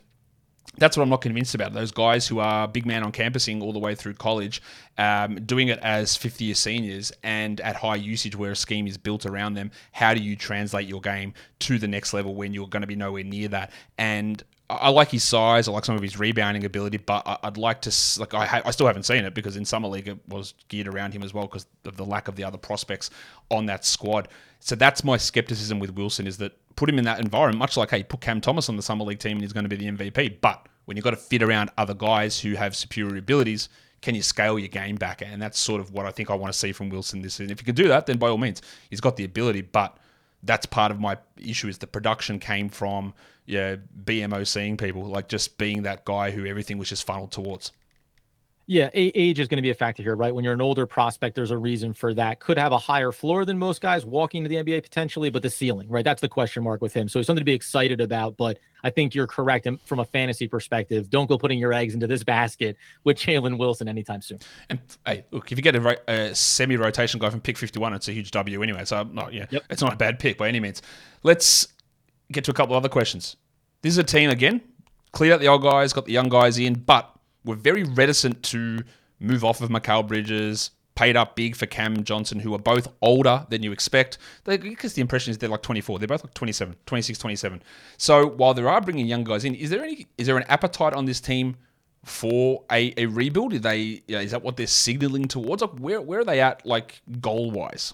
that's 0.78 0.96
what 0.96 1.04
I'm 1.04 1.10
not 1.10 1.22
convinced 1.22 1.56
about. 1.56 1.74
Those 1.74 1.92
guys 1.92 2.28
who 2.28 2.40
are 2.40 2.68
big 2.68 2.86
man 2.86 3.04
on 3.04 3.12
campusing 3.12 3.62
all 3.62 3.74
the 3.74 3.80
way 3.80 3.96
through 3.96 4.14
college, 4.14 4.62
um, 4.98 5.36
doing 5.46 5.68
it 5.68 5.80
as 5.80 6.16
50 6.16 6.46
year 6.46 6.56
seniors 6.56 7.12
and 7.24 7.60
at 7.62 7.76
high 7.76 7.96
usage 7.96 8.36
where 8.36 8.52
a 8.52 8.56
scheme 8.56 8.88
is 8.88 8.98
built 8.98 9.26
around 9.26 9.56
them. 9.56 9.72
How 9.92 10.14
do 10.14 10.22
you 10.22 10.36
translate 10.36 10.88
your 10.88 11.02
game 11.02 11.34
to 11.60 11.78
the 11.78 11.88
next 11.88 12.14
level 12.14 12.36
when 12.36 12.54
you're 12.54 12.68
going 12.68 12.82
to 12.82 12.88
be 12.88 12.96
nowhere 12.96 13.24
near 13.24 13.48
that? 13.50 13.72
And 13.98 14.44
I 14.70 14.90
like 14.90 15.10
his 15.10 15.24
size. 15.24 15.68
I 15.68 15.72
like 15.72 15.84
some 15.84 15.96
of 15.96 16.02
his 16.04 16.20
rebounding 16.20 16.64
ability, 16.64 16.98
but 16.98 17.24
I, 17.26 17.40
would 17.44 17.58
like 17.58 17.82
to 17.82 18.20
like 18.20 18.36
I, 18.36 18.46
ha- 18.46 18.62
I 18.64 18.72
still 18.72 18.86
haven't 18.86 19.04
seen 19.04 19.26
it 19.26 19.34
because 19.34 19.58
in 19.58 19.66
summer 19.66 19.88
league 19.88 20.08
it 20.08 20.20
was 20.28 20.54
geared 20.68 20.88
around 20.88 21.14
him 21.14 21.24
as 21.24 21.34
well 21.34 21.46
because 21.46 21.66
of 21.86 21.98
the 21.98 22.06
lack 22.06 22.28
of 22.28 22.36
the 22.36 22.44
other 22.44 22.58
prospects 22.58 23.10
on 23.50 23.66
that 23.66 23.84
squad. 23.84 24.28
So 24.60 24.76
that's 24.76 25.04
my 25.04 25.18
skepticism 25.18 25.80
with 25.80 25.92
Wilson 25.92 26.28
is 26.28 26.38
that 26.38 26.54
put 26.76 26.90
him 26.90 27.00
in 27.00 27.06
that 27.06 27.20
environment, 27.20 27.60
much 27.60 27.78
like 27.78 27.90
hey, 27.90 28.04
put 28.04 28.22
Cam 28.22 28.42
Thomas 28.42 28.70
on 28.70 28.76
the 28.76 28.82
summer 28.82 29.06
league 29.06 29.20
team 29.20 29.34
and 29.34 29.42
he's 29.42 29.54
going 29.54 29.64
to 29.64 29.70
be 29.70 29.78
the 29.78 29.92
MVP. 29.92 30.42
But 30.42 30.68
when 30.86 30.98
you've 30.98 31.04
got 31.04 31.12
to 31.12 31.18
fit 31.18 31.42
around 31.44 31.72
other 31.78 31.94
guys 31.94 32.40
who 32.40 32.56
have 32.56 32.76
superior 32.76 33.18
abilities, 33.18 33.70
can 34.02 34.16
you 34.16 34.22
scale 34.22 34.58
your 34.58 34.70
game 34.70 34.96
back? 34.96 35.22
And 35.22 35.42
that's 35.42 35.60
sort 35.60 35.82
of 35.82 35.92
what 35.92 36.06
I 36.06 36.12
think 36.12 36.30
I 36.30 36.36
want 36.36 36.54
to 36.54 36.58
see 36.58 36.72
from 36.72 36.90
Wilson 36.90 37.22
this 37.22 37.36
season. 37.36 37.52
If 37.52 37.62
you 37.62 37.66
can 37.66 37.76
do 37.76 37.88
that, 37.90 38.06
then 38.06 38.18
by 38.18 38.30
all 38.30 38.38
means, 38.38 38.62
he's 38.90 39.02
got 39.02 39.16
the 39.16 39.26
ability. 39.26 39.62
But 39.62 39.98
that's 40.44 40.66
part 40.66 40.92
of 40.92 41.00
my 41.00 41.18
issue 41.38 41.68
is 41.68 41.78
the 41.78 41.88
production 41.88 42.40
came 42.40 42.70
from 42.70 43.14
yeah 43.46 43.76
BMO 44.06 44.48
seeing 44.48 44.78
people 44.78 45.04
like 45.06 45.28
just 45.28 45.58
being 45.58 45.84
that 45.84 46.06
guy 46.06 46.32
who 46.32 46.46
everything 46.46 46.78
was 46.78 46.90
just 46.90 47.06
funneled 47.06 47.32
towards. 47.32 47.72
Yeah, 48.72 48.92
age 48.94 49.40
is 49.40 49.48
going 49.48 49.58
to 49.58 49.64
be 49.64 49.72
a 49.72 49.74
factor 49.74 50.04
here, 50.04 50.16
right? 50.16 50.34
When 50.34 50.44
you're 50.44 50.54
an 50.54 50.62
older 50.62 50.86
prospect, 50.86 51.36
there's 51.36 51.50
a 51.50 51.58
reason 51.58 51.92
for 51.92 52.14
that. 52.14 52.40
Could 52.40 52.60
have 52.60 52.72
a 52.72 52.78
higher 52.78 53.12
floor 53.12 53.44
than 53.44 53.58
most 53.58 53.82
guys 53.82 54.06
walking 54.06 54.44
to 54.44 54.48
the 54.48 54.58
NBA 54.58 54.84
potentially, 54.84 55.32
but 55.32 55.42
the 55.42 55.50
ceiling, 55.50 55.90
right? 55.90 56.06
That's 56.06 56.22
the 56.22 56.30
question 56.30 56.64
mark 56.64 56.80
with 56.80 56.94
him. 56.94 57.10
So 57.10 57.18
it's 57.18 57.26
something 57.26 57.42
to 57.42 57.46
be 57.46 57.56
excited 57.56 58.00
about. 58.00 58.38
But 58.38 58.60
I 58.84 58.92
think 58.92 59.16
you're 59.16 59.26
correct 59.26 59.68
from 59.86 60.00
a 60.00 60.06
fantasy 60.06 60.48
perspective. 60.48 61.10
Don't 61.10 61.26
go 61.26 61.36
putting 61.36 61.58
your 61.58 61.74
eggs 61.74 61.96
into 61.96 62.06
this 62.06 62.24
basket 62.36 62.78
with 63.06 63.18
Jalen 63.18 63.58
Wilson 63.58 63.88
anytime 63.88 64.22
soon. 64.22 64.38
And 64.70 64.78
hey, 65.04 65.26
look, 65.32 65.52
if 65.52 65.58
you 65.58 65.64
get 65.64 65.76
a, 65.76 66.00
a 66.08 66.36
semi-rotation 66.36 67.20
guy 67.20 67.32
from 67.32 67.42
pick 67.42 67.58
51, 67.58 67.96
it's 67.96 68.08
a 68.08 68.12
huge 68.12 68.30
W 68.30 68.62
anyway. 68.62 68.86
So 68.86 69.02
not 69.02 69.34
yeah, 69.34 69.48
yep. 69.50 69.64
it's 69.72 69.82
not 69.82 69.94
a 69.94 69.98
bad 69.98 70.20
pick 70.20 70.38
by 70.38 70.48
any 70.48 70.60
means. 70.60 70.84
Let's 71.24 71.70
get 72.32 72.44
to 72.44 72.52
a 72.52 72.54
couple 72.54 72.76
other 72.76 72.88
questions. 72.88 73.36
This 73.82 73.94
is 73.94 73.98
a 73.98 74.04
team 74.04 74.30
again, 74.30 74.62
cleared 75.12 75.34
out 75.34 75.40
the 75.40 75.48
old 75.48 75.64
guys, 75.64 75.92
got 75.92 76.06
the 76.06 76.12
young 76.12 76.30
guys 76.30 76.60
in, 76.60 76.76
but 76.76 77.16
were 77.46 77.56
very 77.56 77.84
reticent 77.84 78.44
to 78.44 78.80
move 79.20 79.44
off 79.44 79.62
of 79.62 79.70
Mikal 79.70 80.08
Bridges, 80.08 80.72
paid 80.96 81.16
up 81.16 81.36
big 81.36 81.56
for 81.56 81.66
Cam 81.66 82.04
Johnson, 82.04 82.40
who 82.40 82.54
are 82.54 82.60
both 82.60 82.88
older 83.02 83.46
than 83.50 83.64
you 83.64 83.72
expect. 83.72 84.18
Because 84.44 84.94
the 84.94 85.02
impression 85.02 85.32
is 85.32 85.38
they're 85.38 85.50
like 85.50 85.62
24. 85.62 86.00
They're 86.00 86.08
both 86.08 86.24
like 86.24 86.34
27, 86.34 86.76
26, 86.86 87.20
27. 87.20 87.64
So 87.98 88.28
while 88.28 88.54
there 88.54 88.68
are 88.68 88.82
bringing 88.82 89.06
young 89.08 89.24
guys 89.24 89.46
in, 89.46 89.56
is 89.56 89.70
there 89.70 89.84
any 89.84 90.08
is 90.18 90.28
there 90.28 90.38
an 90.38 90.44
appetite 90.50 90.94
on 90.94 91.06
this 91.06 91.22
team 91.22 91.56
for 92.04 92.64
a, 92.72 92.94
a 92.98 93.06
rebuild? 93.06 93.54
Are 93.54 93.60
they 93.60 94.04
is 94.08 94.32
that 94.32 94.44
what 94.44 94.58
they're 94.58 94.68
signaling 94.68 95.28
towards? 95.28 95.62
Like 95.62 95.72
where 95.80 96.02
where 96.02 96.20
are 96.20 96.26
they 96.26 96.42
at 96.42 96.66
like 96.66 97.02
goal 97.22 97.52
wise? 97.52 97.94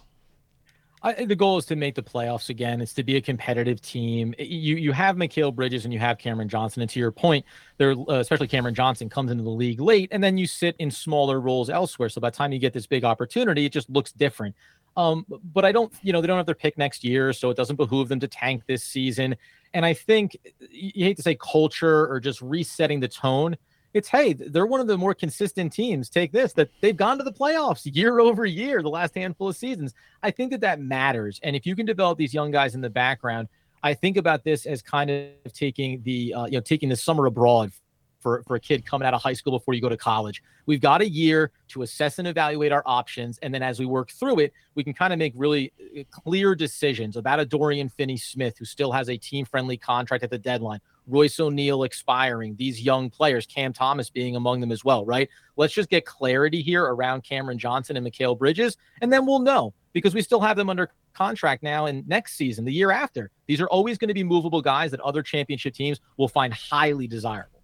I, 1.06 1.26
the 1.26 1.36
goal 1.36 1.60
is 1.60 1.66
to 1.68 1.76
make 1.76 1.94
the 1.94 2.02
playoffs 2.02 2.50
again. 2.50 2.82
It's 2.82 2.94
to 2.94 3.04
be 3.04 3.16
a 3.16 3.22
competitive 3.22 3.80
team. 3.80 4.34
You 4.40 4.76
you 4.76 4.92
have 4.92 5.16
Mikal 5.16 5.54
Bridges 5.54 5.86
and 5.86 5.94
you 5.94 6.00
have 6.00 6.18
Cameron 6.18 6.50
Johnson. 6.50 6.82
And 6.82 6.90
to 6.90 7.00
your 7.00 7.12
point, 7.12 7.46
there 7.78 7.92
uh, 7.92 8.16
especially 8.16 8.48
Cameron 8.48 8.74
Johnson 8.74 9.08
comes 9.08 9.30
into 9.30 9.44
the 9.44 9.52
league 9.52 9.80
late, 9.80 10.10
and 10.12 10.24
then 10.24 10.36
you 10.36 10.48
sit 10.48 10.76
in 10.80 10.90
smaller 10.90 11.40
roles 11.40 11.70
elsewhere. 11.70 12.10
So 12.10 12.20
by 12.20 12.32
the 12.32 12.36
time 12.36 12.52
you 12.52 12.58
get 12.58 12.74
this 12.74 12.88
big 12.88 13.04
opportunity, 13.04 13.66
it 13.66 13.72
just 13.72 13.88
looks 13.88 14.12
different. 14.14 14.56
Um, 14.98 15.28
but 15.54 15.64
I 15.64 15.72
don't, 15.72 15.94
you 16.02 16.12
know, 16.12 16.22
they 16.22 16.28
don't 16.28 16.38
have 16.38 16.46
their 16.48 16.56
pick 16.56 16.76
next 16.76 17.04
year, 17.04 17.34
so 17.34 17.52
it 17.52 17.58
doesn't 17.58 17.76
behoove 17.76 18.08
them 18.08 18.20
to 18.22 18.28
tank 18.28 18.64
this 18.66 18.84
season. 18.84 19.36
And 19.76 19.86
I 19.86 19.94
think 19.94 20.38
you 20.72 21.06
hate 21.06 21.18
to 21.18 21.24
say 21.24 21.36
culture 21.36 22.08
or 22.08 22.20
just 22.20 22.42
resetting 22.42 23.00
the 23.00 23.10
tone 23.10 23.58
it's 23.96 24.10
hey, 24.10 24.34
they're 24.34 24.66
one 24.66 24.82
of 24.82 24.88
the 24.88 24.98
more 24.98 25.16
consistent 25.16 25.72
teams. 25.72 26.10
Take 26.10 26.34
this 26.34 26.52
that 26.54 26.70
they've 26.82 26.96
gone 26.96 27.18
to 27.18 27.24
the 27.24 27.32
playoffs 27.32 27.84
year 27.86 28.20
over 28.28 28.46
year 28.46 28.84
the 28.84 28.90
last 28.90 29.16
handful 29.16 29.48
of 29.48 29.56
seasons. 29.56 29.94
I 30.22 30.32
think 30.32 30.52
that 30.52 30.62
that 30.62 30.82
matters, 30.82 31.40
and 31.42 31.56
if 31.56 31.66
you 31.66 31.76
can 31.76 31.86
develop 31.86 32.18
these 32.18 32.34
young 32.34 32.52
guys 32.52 32.76
in 32.76 32.82
the 32.82 32.90
background, 32.90 33.48
I 33.84 33.94
think 33.94 34.18
about 34.18 34.44
this 34.44 34.66
as 34.66 34.82
kind 34.82 35.10
of 35.10 35.54
taking 35.54 36.04
the 36.04 36.34
uh, 36.34 36.46
you 36.46 36.52
know 36.52 36.60
taking 36.60 36.90
the 36.90 36.96
summer 36.98 37.26
abroad 37.26 37.72
for, 38.20 38.44
for 38.48 38.56
a 38.56 38.60
kid 38.60 38.86
coming 38.86 39.08
out 39.08 39.14
of 39.14 39.22
high 39.22 39.34
school 39.34 39.58
before 39.58 39.76
you 39.76 39.82
go 39.82 39.88
to 39.88 39.96
college. 39.96 40.42
We've 40.66 40.82
got 40.82 41.02
a 41.02 41.08
year 41.08 41.52
to 41.68 41.84
assess 41.84 42.18
and 42.18 42.28
evaluate 42.28 42.72
our 42.72 42.82
options. 42.84 43.38
And 43.44 43.54
then 43.54 43.62
as 43.62 43.80
we 43.80 43.86
work 43.86 44.10
through 44.10 44.40
it, 44.40 44.54
we 44.74 44.84
can 44.84 44.94
kind 44.94 45.14
of 45.14 45.20
make 45.20 45.34
really 45.36 45.72
uh, 45.96 46.02
clear 46.10 46.56
decisions 46.56 47.18
about 47.18 47.40
a 47.40 47.46
Dorian 47.46 47.88
Finney 47.88 48.18
Smith, 48.18 48.58
who 48.58 48.66
still 48.66 48.92
has 48.92 49.12
a 49.12 49.18
team 49.18 49.46
friendly 49.46 49.78
contract 49.78 50.24
at 50.24 50.32
the 50.32 50.40
deadline, 50.40 50.80
Royce 51.08 51.40
O'Neale 51.40 51.84
expiring, 51.84 52.56
these 52.56 52.82
young 52.82 53.10
players, 53.10 53.46
Cam 53.46 53.74
Thomas 53.74 54.10
being 54.10 54.36
among 54.36 54.60
them 54.60 54.72
as 54.72 54.84
well, 54.84 55.06
right? 55.06 55.30
Let's 55.56 55.74
just 55.74 55.90
get 55.90 56.06
clarity 56.06 56.62
here 56.62 56.84
around 56.84 57.24
Cameron 57.24 57.58
Johnson 57.58 57.98
and 57.98 58.06
Mikal 58.06 58.38
Bridges, 58.38 58.78
and 59.02 59.12
then 59.12 59.26
we'll 59.26 59.40
know 59.40 59.74
because 59.94 60.14
we 60.14 60.22
still 60.22 60.42
have 60.42 60.58
them 60.58 60.70
under 60.70 60.92
contract 61.14 61.64
now 61.64 61.86
and 61.86 62.08
next 62.08 62.36
season, 62.36 62.66
the 62.66 62.74
year 62.74 62.92
after. 62.92 63.32
These 63.48 63.62
are 63.62 63.68
always 63.68 63.98
going 63.98 64.10
to 64.10 64.14
be 64.14 64.24
movable 64.24 64.62
guys 64.62 64.92
that 64.92 65.00
other 65.00 65.24
championship 65.24 65.74
teams 65.74 66.00
will 66.18 66.28
find 66.28 66.54
highly 66.54 67.08
desirable. 67.08 67.62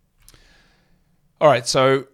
All 1.41 1.47
right, 1.47 1.67
so 1.67 2.06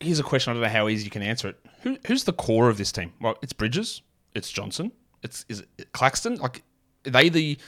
here's 0.00 0.18
a 0.18 0.22
question. 0.22 0.50
I 0.50 0.54
don't 0.54 0.62
know 0.62 0.68
how 0.68 0.88
easy 0.88 1.04
you 1.04 1.10
can 1.10 1.22
answer 1.22 1.48
it. 1.48 1.58
Who, 1.82 1.98
who's 2.06 2.24
the 2.24 2.32
core 2.32 2.68
of 2.68 2.78
this 2.78 2.92
team? 2.92 3.12
Well, 3.20 3.36
it's 3.42 3.52
Bridges, 3.52 4.02
it's 4.34 4.50
Johnson, 4.50 4.92
it's 5.22 5.44
is 5.48 5.64
it 5.78 5.92
Claxton. 5.92 6.36
Like, 6.36 6.62
are 7.06 7.10
they 7.10 7.28
the 7.28 7.58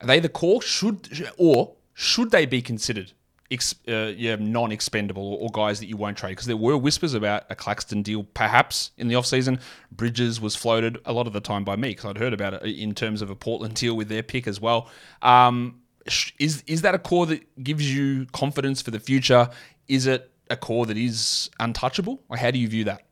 are 0.00 0.06
they 0.06 0.20
the 0.20 0.28
core? 0.28 0.62
Should 0.62 1.30
or 1.36 1.74
should 1.94 2.30
they 2.30 2.46
be 2.46 2.62
considered 2.62 3.12
ex, 3.50 3.74
uh, 3.88 4.12
yeah, 4.16 4.36
non-expendable 4.38 5.34
or 5.34 5.50
guys 5.50 5.78
that 5.80 5.86
you 5.86 5.96
won't 5.96 6.16
trade? 6.16 6.30
Because 6.30 6.46
there 6.46 6.56
were 6.56 6.76
whispers 6.76 7.14
about 7.14 7.44
a 7.50 7.54
Claxton 7.54 8.02
deal 8.02 8.24
perhaps 8.34 8.90
in 8.96 9.08
the 9.08 9.14
offseason. 9.14 9.60
Bridges 9.90 10.40
was 10.40 10.56
floated 10.56 10.98
a 11.04 11.12
lot 11.12 11.26
of 11.26 11.32
the 11.32 11.40
time 11.40 11.64
by 11.64 11.76
me 11.76 11.90
because 11.90 12.06
I'd 12.06 12.18
heard 12.18 12.32
about 12.32 12.54
it 12.54 12.62
in 12.62 12.94
terms 12.94 13.22
of 13.22 13.30
a 13.30 13.36
Portland 13.36 13.74
deal 13.74 13.96
with 13.96 14.08
their 14.08 14.22
pick 14.22 14.46
as 14.46 14.60
well. 14.60 14.88
Um, 15.20 15.80
is 16.38 16.64
is 16.66 16.82
that 16.82 16.94
a 16.94 16.98
core 16.98 17.26
that 17.26 17.62
gives 17.62 17.94
you 17.94 18.26
confidence 18.32 18.82
for 18.82 18.90
the 18.90 18.98
future? 18.98 19.48
Is 19.88 20.06
it 20.06 20.30
a 20.50 20.56
core 20.56 20.86
that 20.86 20.96
is 20.96 21.50
untouchable? 21.60 22.22
Or 22.28 22.36
how 22.36 22.50
do 22.50 22.58
you 22.58 22.68
view 22.68 22.84
that? 22.84 23.02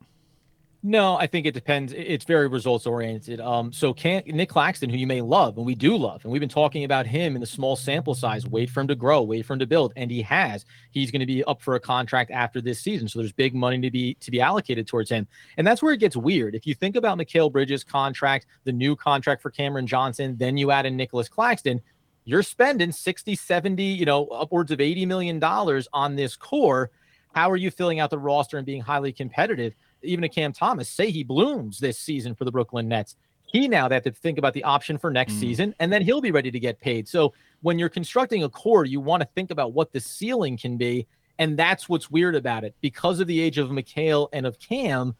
No, 0.83 1.17
I 1.17 1.27
think 1.27 1.45
it 1.45 1.53
depends. 1.53 1.93
It's 1.93 2.25
very 2.25 2.49
results 2.49 2.87
oriented. 2.87 3.39
Um, 3.39 3.71
so 3.71 3.93
can 3.93 4.23
Nick 4.25 4.49
Claxton, 4.49 4.89
who 4.89 4.97
you 4.97 5.07
may 5.07 5.21
love, 5.21 5.59
and 5.59 5.67
we 5.67 5.75
do 5.75 5.95
love, 5.95 6.25
and 6.25 6.33
we've 6.33 6.41
been 6.41 6.49
talking 6.49 6.85
about 6.85 7.07
him 7.07 7.35
in 7.35 7.41
the 7.43 7.47
small 7.47 7.77
sample 7.77 8.15
size. 8.15 8.47
Wait 8.47 8.71
for 8.71 8.81
him 8.81 8.89
to 8.89 8.95
grow, 8.95 9.21
wait 9.21 9.45
for 9.45 9.53
him 9.53 9.59
to 9.59 9.67
build, 9.67 9.93
and 9.97 10.11
he 10.11 10.23
has. 10.23 10.65
He's 10.91 11.11
going 11.11 11.21
to 11.21 11.27
be 11.27 11.45
up 11.45 11.61
for 11.61 11.75
a 11.75 11.81
contract 11.81 12.31
after 12.31 12.63
this 12.63 12.81
season, 12.81 13.09
so 13.09 13.19
there's 13.19 13.33
big 13.33 13.55
money 13.55 13.79
to 13.83 13.91
be 13.91 14.15
to 14.15 14.31
be 14.31 14.41
allocated 14.41 14.87
towards 14.87 15.11
him, 15.11 15.29
and 15.59 15.67
that's 15.67 15.83
where 15.83 15.93
it 15.93 16.01
gets 16.01 16.17
weird. 16.17 16.55
If 16.55 16.67
you 16.67 16.75
think 16.75 16.97
about 16.97 17.19
Mikal 17.19 17.53
Bridges' 17.53 17.85
contract, 17.85 18.47
the 18.65 18.73
new 18.73 18.97
contract 18.97 19.43
for 19.43 19.51
Cameron 19.51 19.87
Johnson, 19.87 20.35
then 20.39 20.57
you 20.57 20.71
add 20.71 20.87
in 20.87 20.97
Nicolas 20.97 21.29
Claxton, 21.29 21.83
you're 22.25 22.43
spending 22.43 22.91
60, 22.91 23.37
70, 23.37 23.83
you 23.83 24.07
know, 24.07 24.29
upwards 24.29 24.71
of 24.71 24.81
80 24.81 25.05
million 25.05 25.39
dollars 25.39 25.89
on 25.93 26.17
this 26.17 26.37
core. 26.37 26.91
How 27.35 27.51
are 27.51 27.57
you 27.57 27.71
filling 27.71 28.01
out 28.01 28.09
the 28.09 28.19
roster 28.19 28.57
and 28.57 28.65
being 28.65 28.81
highly 28.81 29.13
competitive? 29.13 29.75
Even 30.03 30.25
a 30.25 30.29
Cam 30.29 30.53
Thomas, 30.53 30.89
say 30.89 31.11
he 31.11 31.25
blooms 31.25 31.79
this 31.79 31.99
season 31.99 32.35
for 32.35 32.45
the 32.45 32.53
Brooklyn 32.53 32.89
Nets. 32.89 33.17
He 33.43 33.67
now 33.67 33.89
they 33.89 33.97
have 33.97 34.05
to 34.05 34.13
think 34.13 34.39
about 34.39 34.55
the 34.55 34.65
option 34.65 34.97
for 34.97 35.11
next 35.11 35.35
mm. 35.35 35.41
season, 35.41 35.75
and 35.81 35.93
then 35.93 36.03
he'll 36.03 36.21
be 36.21 36.31
ready 36.31 36.51
to 36.51 36.61
get 36.61 36.81
paid. 36.81 37.09
So 37.09 37.35
when 37.63 37.79
you're 37.79 37.89
constructing 37.89 38.45
a 38.45 38.49
core, 38.49 38.85
you 38.85 39.01
want 39.01 39.23
to 39.23 39.29
think 39.35 39.51
about 39.51 39.73
what 39.73 39.93
the 39.93 40.01
ceiling 40.01 40.57
can 40.57 40.77
be, 40.77 41.07
and 41.39 41.59
that's 41.59 41.89
what's 41.89 42.11
weird 42.11 42.37
about 42.37 42.65
it. 42.65 42.75
Because 42.81 43.19
of 43.19 43.27
the 43.27 43.41
age 43.41 43.59
of 43.59 43.71
Mikal 43.71 44.29
and 44.33 44.47
of 44.47 44.59
Cam, 44.61 45.17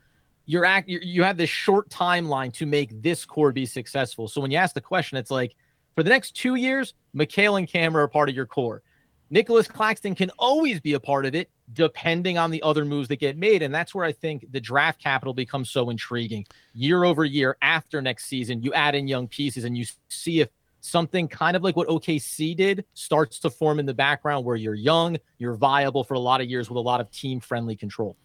you're 0.47 0.65
act 0.65 0.89
you 0.89 1.01
you 1.03 1.25
have 1.25 1.37
this 1.37 1.51
short 1.51 1.89
timeline 1.89 2.53
to 2.55 2.67
make 2.67 3.03
this 3.03 3.25
core 3.25 3.53
be 3.53 3.67
successful. 3.67 4.29
So 4.29 4.41
when 4.41 4.51
you 4.51 4.59
ask 4.59 4.75
the 4.75 4.81
question, 4.81 5.19
it's 5.19 5.31
like 5.31 5.57
for 5.97 6.03
the 6.03 6.11
next 6.11 6.37
two 6.37 6.55
years, 6.55 6.95
Mikal 7.17 7.59
and 7.59 7.69
Cam 7.69 7.97
are 7.97 8.03
a 8.03 8.09
part 8.09 8.29
of 8.29 8.35
your 8.35 8.47
core. 8.47 8.83
Nicolas 9.31 9.69
Claxton 9.69 10.15
can 10.17 10.31
always 10.39 10.81
be 10.81 10.95
a 10.95 11.01
part 11.01 11.25
of 11.25 11.35
it, 11.37 11.51
depending 11.73 12.37
on 12.37 12.51
the 12.51 12.61
other 12.63 12.85
moves 12.85 13.09
that 13.09 13.21
get 13.21 13.37
made. 13.37 13.63
And 13.63 13.73
that's 13.73 13.95
where 13.95 14.05
I 14.05 14.11
think 14.11 14.45
the 14.51 14.61
draft 14.61 15.01
capital 15.01 15.33
becomes 15.33 15.71
so 15.71 15.89
intriguing. 15.89 16.45
Year 16.75 17.05
over 17.05 17.25
year 17.25 17.57
after 17.63 18.03
next 18.03 18.27
season, 18.27 18.63
you 18.63 18.73
add 18.75 18.97
in 18.97 19.07
young 19.07 19.29
pieces 19.29 19.65
and 19.65 19.79
you 19.79 19.85
see 20.09 20.41
if 20.41 20.49
something 20.81 21.29
kind 21.29 21.57
of 21.57 21.63
like 21.63 21.77
what 21.77 21.87
OKC 21.89 22.57
did 22.57 22.85
starts 22.95 23.39
to 23.41 23.51
form 23.51 23.79
in 23.79 23.87
the 23.87 23.95
background 23.95 24.45
where 24.45 24.57
you're 24.57 24.75
young, 24.75 25.17
you're 25.39 25.55
viable 25.55 26.03
for 26.03 26.15
a 26.15 26.19
lot 26.19 26.41
of 26.41 26.49
years 26.49 26.69
with 26.69 26.77
a 26.77 26.81
lot 26.81 27.01
of 27.01 27.11
team 27.11 27.39
friendly 27.39 27.77
control. 27.77 28.17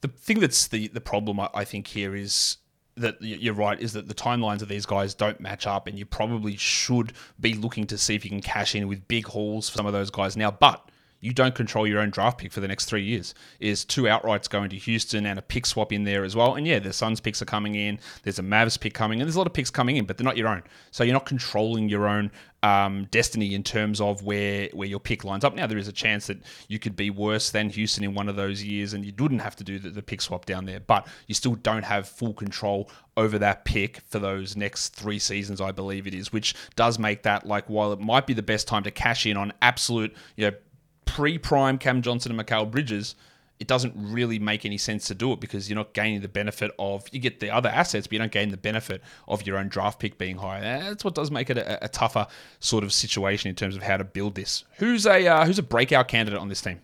The 0.00 0.08
thing 0.08 0.40
that's 0.40 0.66
the, 0.66 0.88
the 0.88 1.00
problem, 1.00 1.38
I 1.40 1.64
think, 1.64 1.86
here 1.86 2.16
is 2.16 2.56
that 3.00 3.20
you're 3.20 3.54
right 3.54 3.80
is 3.80 3.92
that 3.94 4.08
the 4.08 4.14
timelines 4.14 4.62
of 4.62 4.68
these 4.68 4.86
guys 4.86 5.14
don't 5.14 5.40
match 5.40 5.66
up, 5.66 5.86
and 5.86 5.98
you 5.98 6.06
probably 6.06 6.56
should 6.56 7.12
be 7.38 7.54
looking 7.54 7.86
to 7.88 7.98
see 7.98 8.14
if 8.14 8.24
you 8.24 8.30
can 8.30 8.42
cash 8.42 8.74
in 8.74 8.88
with 8.88 9.06
big 9.08 9.26
hauls 9.26 9.68
for 9.68 9.76
some 9.76 9.86
of 9.86 9.92
those 9.92 10.10
guys 10.10 10.36
now. 10.36 10.50
But 10.50 10.89
you 11.20 11.32
don't 11.32 11.54
control 11.54 11.86
your 11.86 12.00
own 12.00 12.10
draft 12.10 12.38
pick 12.38 12.52
for 12.52 12.60
the 12.60 12.68
next 12.68 12.86
three 12.86 13.02
years. 13.02 13.34
Is 13.58 13.84
two 13.84 14.02
outrights 14.02 14.48
going 14.48 14.70
to 14.70 14.76
Houston 14.76 15.26
and 15.26 15.38
a 15.38 15.42
pick 15.42 15.66
swap 15.66 15.92
in 15.92 16.04
there 16.04 16.24
as 16.24 16.34
well. 16.34 16.54
And 16.54 16.66
yeah, 16.66 16.78
the 16.78 16.92
Suns 16.92 17.20
picks 17.20 17.42
are 17.42 17.46
coming 17.46 17.74
in. 17.74 17.98
There's 18.22 18.38
a 18.38 18.42
Mavs 18.42 18.80
pick 18.80 18.94
coming 18.94 19.20
in. 19.20 19.26
There's 19.26 19.36
a 19.36 19.38
lot 19.38 19.46
of 19.46 19.52
picks 19.52 19.70
coming 19.70 19.96
in, 19.96 20.06
but 20.06 20.16
they're 20.16 20.24
not 20.24 20.36
your 20.36 20.48
own. 20.48 20.62
So 20.90 21.04
you're 21.04 21.12
not 21.12 21.26
controlling 21.26 21.88
your 21.88 22.06
own 22.06 22.30
um, 22.62 23.06
destiny 23.10 23.54
in 23.54 23.62
terms 23.62 24.00
of 24.00 24.22
where 24.22 24.68
where 24.72 24.88
your 24.88 25.00
pick 25.00 25.24
lines 25.24 25.44
up. 25.44 25.54
Now 25.54 25.66
there 25.66 25.78
is 25.78 25.88
a 25.88 25.92
chance 25.92 26.26
that 26.26 26.38
you 26.68 26.78
could 26.78 26.96
be 26.96 27.10
worse 27.10 27.50
than 27.50 27.70
Houston 27.70 28.04
in 28.04 28.14
one 28.14 28.28
of 28.28 28.36
those 28.36 28.62
years, 28.62 28.92
and 28.92 29.04
you 29.04 29.12
wouldn't 29.18 29.42
have 29.42 29.56
to 29.56 29.64
do 29.64 29.78
the, 29.78 29.90
the 29.90 30.02
pick 30.02 30.20
swap 30.20 30.46
down 30.46 30.66
there. 30.66 30.80
But 30.80 31.06
you 31.26 31.34
still 31.34 31.54
don't 31.54 31.84
have 31.84 32.08
full 32.08 32.34
control 32.34 32.90
over 33.16 33.38
that 33.38 33.64
pick 33.64 34.00
for 34.08 34.18
those 34.18 34.56
next 34.56 34.90
three 34.90 35.18
seasons, 35.18 35.60
I 35.60 35.72
believe 35.72 36.06
it 36.06 36.14
is, 36.14 36.32
which 36.32 36.54
does 36.76 36.98
make 36.98 37.22
that 37.24 37.46
like 37.46 37.66
while 37.66 37.92
it 37.92 38.00
might 38.00 38.26
be 38.26 38.34
the 38.34 38.42
best 38.42 38.68
time 38.68 38.82
to 38.84 38.90
cash 38.90 39.26
in 39.26 39.36
on 39.36 39.52
absolute 39.62 40.14
you 40.36 40.50
know 40.50 40.56
pre-prime 41.10 41.78
Cam 41.78 42.02
Johnson 42.02 42.38
and 42.38 42.46
Mikal 42.46 42.70
Bridges, 42.70 43.14
it 43.58 43.66
doesn't 43.66 43.92
really 43.94 44.38
make 44.38 44.64
any 44.64 44.78
sense 44.78 45.06
to 45.08 45.14
do 45.14 45.32
it 45.32 45.40
because 45.40 45.68
you're 45.68 45.76
not 45.76 45.92
gaining 45.92 46.22
the 46.22 46.28
benefit 46.28 46.70
of 46.78 47.04
you 47.12 47.20
get 47.20 47.40
the 47.40 47.50
other 47.50 47.68
assets, 47.68 48.06
but 48.06 48.12
you 48.14 48.18
don't 48.18 48.32
gain 48.32 48.48
the 48.48 48.56
benefit 48.56 49.02
of 49.28 49.46
your 49.46 49.58
own 49.58 49.68
draft 49.68 49.98
pick 49.98 50.16
being 50.16 50.38
higher. 50.38 50.62
That's 50.62 51.04
what 51.04 51.14
does 51.14 51.30
make 51.30 51.50
it 51.50 51.58
a, 51.58 51.84
a 51.84 51.88
tougher 51.88 52.26
sort 52.60 52.84
of 52.84 52.92
situation 52.92 53.50
in 53.50 53.54
terms 53.54 53.76
of 53.76 53.82
how 53.82 53.98
to 53.98 54.04
build 54.04 54.34
this. 54.34 54.64
Who's 54.78 55.06
a 55.06 55.26
uh, 55.26 55.44
who's 55.44 55.58
a 55.58 55.62
breakout 55.62 56.08
candidate 56.08 56.40
on 56.40 56.48
this 56.48 56.62
team? 56.62 56.80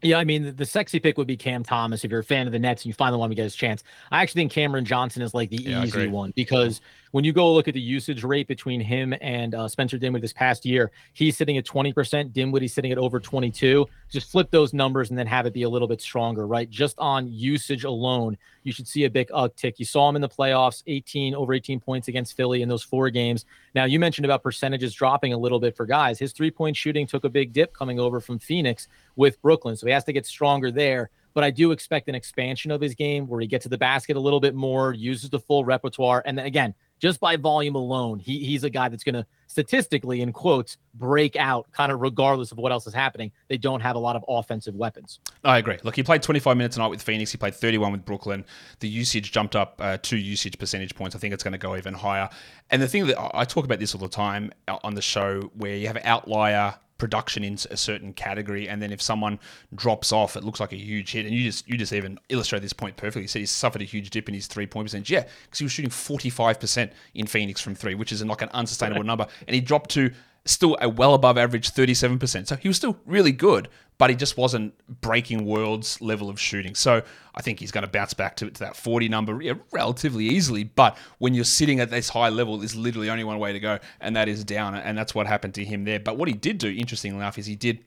Yeah, 0.00 0.18
I 0.18 0.24
mean, 0.24 0.54
the 0.54 0.64
sexy 0.64 1.00
pick 1.00 1.18
would 1.18 1.26
be 1.26 1.36
Cam 1.36 1.64
Thomas 1.64 2.04
if 2.04 2.10
you're 2.10 2.20
a 2.20 2.24
fan 2.24 2.46
of 2.46 2.52
the 2.52 2.58
Nets 2.58 2.82
and 2.82 2.86
you 2.86 2.94
finally 2.94 3.18
want 3.18 3.32
to 3.32 3.34
get 3.34 3.42
his 3.42 3.56
chance. 3.56 3.82
I 4.12 4.22
actually 4.22 4.42
think 4.42 4.52
Cameron 4.52 4.84
Johnson 4.84 5.22
is 5.22 5.34
like 5.34 5.50
the 5.50 5.56
yeah, 5.56 5.82
easy 5.82 6.06
one 6.06 6.32
because 6.36 6.80
when 7.10 7.24
you 7.24 7.32
go 7.32 7.52
look 7.52 7.68
at 7.68 7.74
the 7.74 7.80
usage 7.80 8.22
rate 8.22 8.46
between 8.46 8.80
him 8.80 9.14
and 9.20 9.54
uh, 9.54 9.66
Spencer 9.66 9.98
Dinwiddie 9.98 10.20
this 10.20 10.32
past 10.32 10.64
year, 10.64 10.90
he's 11.14 11.36
sitting 11.36 11.56
at 11.56 11.64
20%. 11.64 12.32
Dinwiddie's 12.32 12.74
sitting 12.74 12.92
at 12.92 12.98
over 12.98 13.18
22. 13.18 13.86
Just 14.10 14.30
flip 14.30 14.50
those 14.50 14.72
numbers 14.72 15.10
and 15.10 15.18
then 15.18 15.26
have 15.26 15.46
it 15.46 15.52
be 15.52 15.62
a 15.62 15.68
little 15.68 15.88
bit 15.88 16.00
stronger, 16.00 16.46
right? 16.46 16.68
Just 16.68 16.98
on 16.98 17.26
usage 17.26 17.84
alone, 17.84 18.36
you 18.62 18.72
should 18.72 18.86
see 18.86 19.04
a 19.04 19.10
big 19.10 19.28
uptick. 19.30 19.78
You 19.78 19.84
saw 19.84 20.08
him 20.08 20.16
in 20.16 20.22
the 20.22 20.28
playoffs, 20.28 20.82
18 20.86 21.34
over 21.34 21.54
18 21.54 21.80
points 21.80 22.08
against 22.08 22.36
Philly 22.36 22.62
in 22.62 22.68
those 22.68 22.82
four 22.82 23.10
games. 23.10 23.46
Now 23.74 23.84
you 23.84 23.98
mentioned 23.98 24.24
about 24.24 24.42
percentages 24.42 24.94
dropping 24.94 25.32
a 25.32 25.38
little 25.38 25.60
bit 25.60 25.76
for 25.76 25.86
guys. 25.86 26.18
His 26.18 26.32
three 26.32 26.50
point 26.50 26.76
shooting 26.76 27.06
took 27.06 27.24
a 27.24 27.28
big 27.28 27.52
dip 27.52 27.72
coming 27.72 27.98
over 27.98 28.20
from 28.20 28.38
Phoenix 28.38 28.88
with 29.18 29.40
Brooklyn, 29.42 29.76
so 29.76 29.86
he 29.86 29.92
has 29.92 30.04
to 30.04 30.12
get 30.14 30.24
stronger 30.24 30.70
there 30.70 31.10
but 31.38 31.44
I 31.44 31.52
do 31.52 31.70
expect 31.70 32.08
an 32.08 32.16
expansion 32.16 32.72
of 32.72 32.80
his 32.80 32.96
game 32.96 33.28
where 33.28 33.40
he 33.40 33.46
gets 33.46 33.62
to 33.62 33.68
the 33.68 33.78
basket 33.78 34.16
a 34.16 34.20
little 34.20 34.40
bit 34.40 34.56
more, 34.56 34.92
uses 34.92 35.30
the 35.30 35.38
full 35.38 35.64
repertoire, 35.64 36.20
and 36.26 36.36
then 36.36 36.46
again, 36.46 36.74
just 36.98 37.20
by 37.20 37.36
volume 37.36 37.76
alone, 37.76 38.18
he, 38.18 38.44
he's 38.44 38.64
a 38.64 38.70
guy 38.70 38.88
that's 38.88 39.04
going 39.04 39.14
to 39.14 39.24
statistically, 39.46 40.20
in 40.20 40.32
quotes, 40.32 40.78
break 40.94 41.36
out 41.36 41.70
kind 41.70 41.92
of 41.92 42.00
regardless 42.00 42.50
of 42.50 42.58
what 42.58 42.72
else 42.72 42.88
is 42.88 42.92
happening. 42.92 43.30
They 43.46 43.56
don't 43.56 43.78
have 43.78 43.94
a 43.94 44.00
lot 44.00 44.16
of 44.16 44.24
offensive 44.28 44.74
weapons. 44.74 45.20
I 45.44 45.58
agree. 45.58 45.78
Look, 45.84 45.94
he 45.94 46.02
played 46.02 46.24
25 46.24 46.56
minutes 46.56 46.74
tonight 46.74 46.88
with 46.88 47.02
Phoenix. 47.02 47.30
He 47.30 47.38
played 47.38 47.54
31 47.54 47.92
with 47.92 48.04
Brooklyn. 48.04 48.44
The 48.80 48.88
usage 48.88 49.30
jumped 49.30 49.54
up 49.54 49.76
uh, 49.78 49.98
two 50.02 50.16
usage 50.16 50.58
percentage 50.58 50.96
points. 50.96 51.14
I 51.14 51.20
think 51.20 51.32
it's 51.32 51.44
going 51.44 51.52
to 51.52 51.58
go 51.58 51.76
even 51.76 51.94
higher. 51.94 52.28
And 52.70 52.82
the 52.82 52.88
thing 52.88 53.06
that 53.06 53.30
I 53.32 53.44
talk 53.44 53.64
about 53.64 53.78
this 53.78 53.94
all 53.94 54.00
the 54.00 54.08
time 54.08 54.52
on 54.82 54.96
the 54.96 55.02
show, 55.02 55.52
where 55.54 55.76
you 55.76 55.86
have 55.86 55.94
an 55.94 56.02
outlier 56.04 56.74
production 56.98 57.44
in 57.44 57.54
a 57.70 57.76
certain 57.76 58.12
category, 58.12 58.68
and 58.68 58.82
then 58.82 58.92
if 58.92 59.00
someone 59.00 59.38
drops 59.74 60.12
off, 60.12 60.36
it 60.36 60.44
looks 60.44 60.60
like 60.60 60.72
a 60.72 60.76
huge 60.76 61.12
hit. 61.12 61.24
And 61.24 61.34
you 61.34 61.44
just 61.44 61.68
you 61.68 61.76
just 61.76 61.92
even 61.92 62.18
illustrate 62.28 62.60
this 62.60 62.72
point 62.72 62.96
perfectly. 62.96 63.22
You 63.22 63.28
see, 63.28 63.40
he 63.40 63.46
suffered 63.46 63.82
a 63.82 63.86
huge 63.86 64.10
dip 64.10 64.28
in 64.28 64.34
his 64.34 64.46
three 64.46 64.66
point 64.66 64.86
percentage. 64.86 65.10
Yeah, 65.10 65.24
because 65.44 65.58
he 65.58 65.64
was 65.64 65.72
shooting 65.72 65.90
forty 65.90 66.30
five 66.30 66.60
percent 66.60 66.92
in 67.14 67.26
Phoenix 67.26 67.60
from 67.60 67.74
three, 67.74 67.94
which 67.94 68.12
is 68.12 68.24
like 68.24 68.42
an 68.42 68.50
unsustainable 68.50 69.04
number, 69.04 69.26
and 69.46 69.54
he 69.54 69.60
dropped 69.60 69.90
to 69.90 70.12
still 70.48 70.76
a 70.80 70.88
well 70.88 71.14
above 71.14 71.38
average 71.38 71.70
37%. 71.70 72.46
So 72.46 72.56
he 72.56 72.68
was 72.68 72.76
still 72.76 72.98
really 73.06 73.32
good, 73.32 73.68
but 73.98 74.10
he 74.10 74.16
just 74.16 74.36
wasn't 74.36 74.74
breaking 75.00 75.44
world's 75.44 76.00
level 76.00 76.30
of 76.30 76.40
shooting. 76.40 76.74
So 76.74 77.02
I 77.34 77.42
think 77.42 77.60
he's 77.60 77.70
going 77.70 77.84
to 77.84 77.90
bounce 77.90 78.14
back 78.14 78.36
to, 78.36 78.50
to 78.50 78.60
that 78.60 78.76
40 78.76 79.08
number 79.08 79.40
relatively 79.72 80.24
easily. 80.26 80.64
But 80.64 80.96
when 81.18 81.34
you're 81.34 81.44
sitting 81.44 81.80
at 81.80 81.90
this 81.90 82.08
high 82.08 82.30
level, 82.30 82.58
there's 82.58 82.76
literally 82.76 83.10
only 83.10 83.24
one 83.24 83.38
way 83.38 83.52
to 83.52 83.60
go, 83.60 83.78
and 84.00 84.16
that 84.16 84.28
is 84.28 84.44
down. 84.44 84.74
And 84.74 84.96
that's 84.96 85.14
what 85.14 85.26
happened 85.26 85.54
to 85.54 85.64
him 85.64 85.84
there. 85.84 86.00
But 86.00 86.16
what 86.16 86.28
he 86.28 86.34
did 86.34 86.58
do, 86.58 86.68
interestingly 86.68 87.18
enough, 87.18 87.38
is 87.38 87.46
he 87.46 87.56
did 87.56 87.84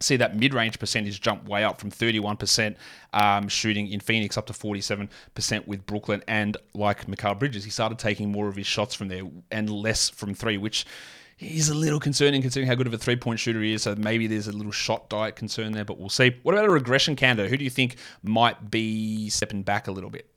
see 0.00 0.16
that 0.16 0.36
mid-range 0.36 0.78
percentage 0.78 1.20
jump 1.20 1.48
way 1.48 1.64
up 1.64 1.80
from 1.80 1.90
31% 1.90 2.76
um, 3.12 3.48
shooting 3.48 3.88
in 3.88 4.00
Phoenix 4.00 4.36
up 4.36 4.46
to 4.46 4.52
47% 4.52 5.08
with 5.66 5.86
Brooklyn. 5.86 6.22
And 6.28 6.56
like 6.74 7.06
Mikal 7.06 7.38
Bridges, 7.38 7.64
he 7.64 7.70
started 7.70 7.98
taking 7.98 8.30
more 8.30 8.48
of 8.48 8.56
his 8.56 8.66
shots 8.66 8.94
from 8.94 9.08
there 9.08 9.22
and 9.50 9.70
less 9.70 10.10
from 10.10 10.34
three, 10.34 10.58
which 10.58 10.84
is 11.44 11.68
a 11.68 11.74
little 11.74 12.00
concerning 12.00 12.42
considering 12.42 12.68
how 12.68 12.74
good 12.74 12.86
of 12.86 12.94
a 12.94 12.98
three 12.98 13.16
point 13.16 13.40
shooter 13.40 13.62
he 13.62 13.72
is. 13.72 13.82
So 13.82 13.94
maybe 13.94 14.26
there's 14.26 14.48
a 14.48 14.52
little 14.52 14.72
shot 14.72 15.08
diet 15.08 15.36
concern 15.36 15.72
there, 15.72 15.84
but 15.84 15.98
we'll 15.98 16.08
see. 16.08 16.36
What 16.42 16.54
about 16.54 16.66
a 16.66 16.70
regression 16.70 17.16
candidate? 17.16 17.50
Who 17.50 17.56
do 17.56 17.64
you 17.64 17.70
think 17.70 17.96
might 18.22 18.70
be 18.70 19.28
stepping 19.30 19.62
back 19.62 19.88
a 19.88 19.92
little 19.92 20.10
bit? 20.10 20.28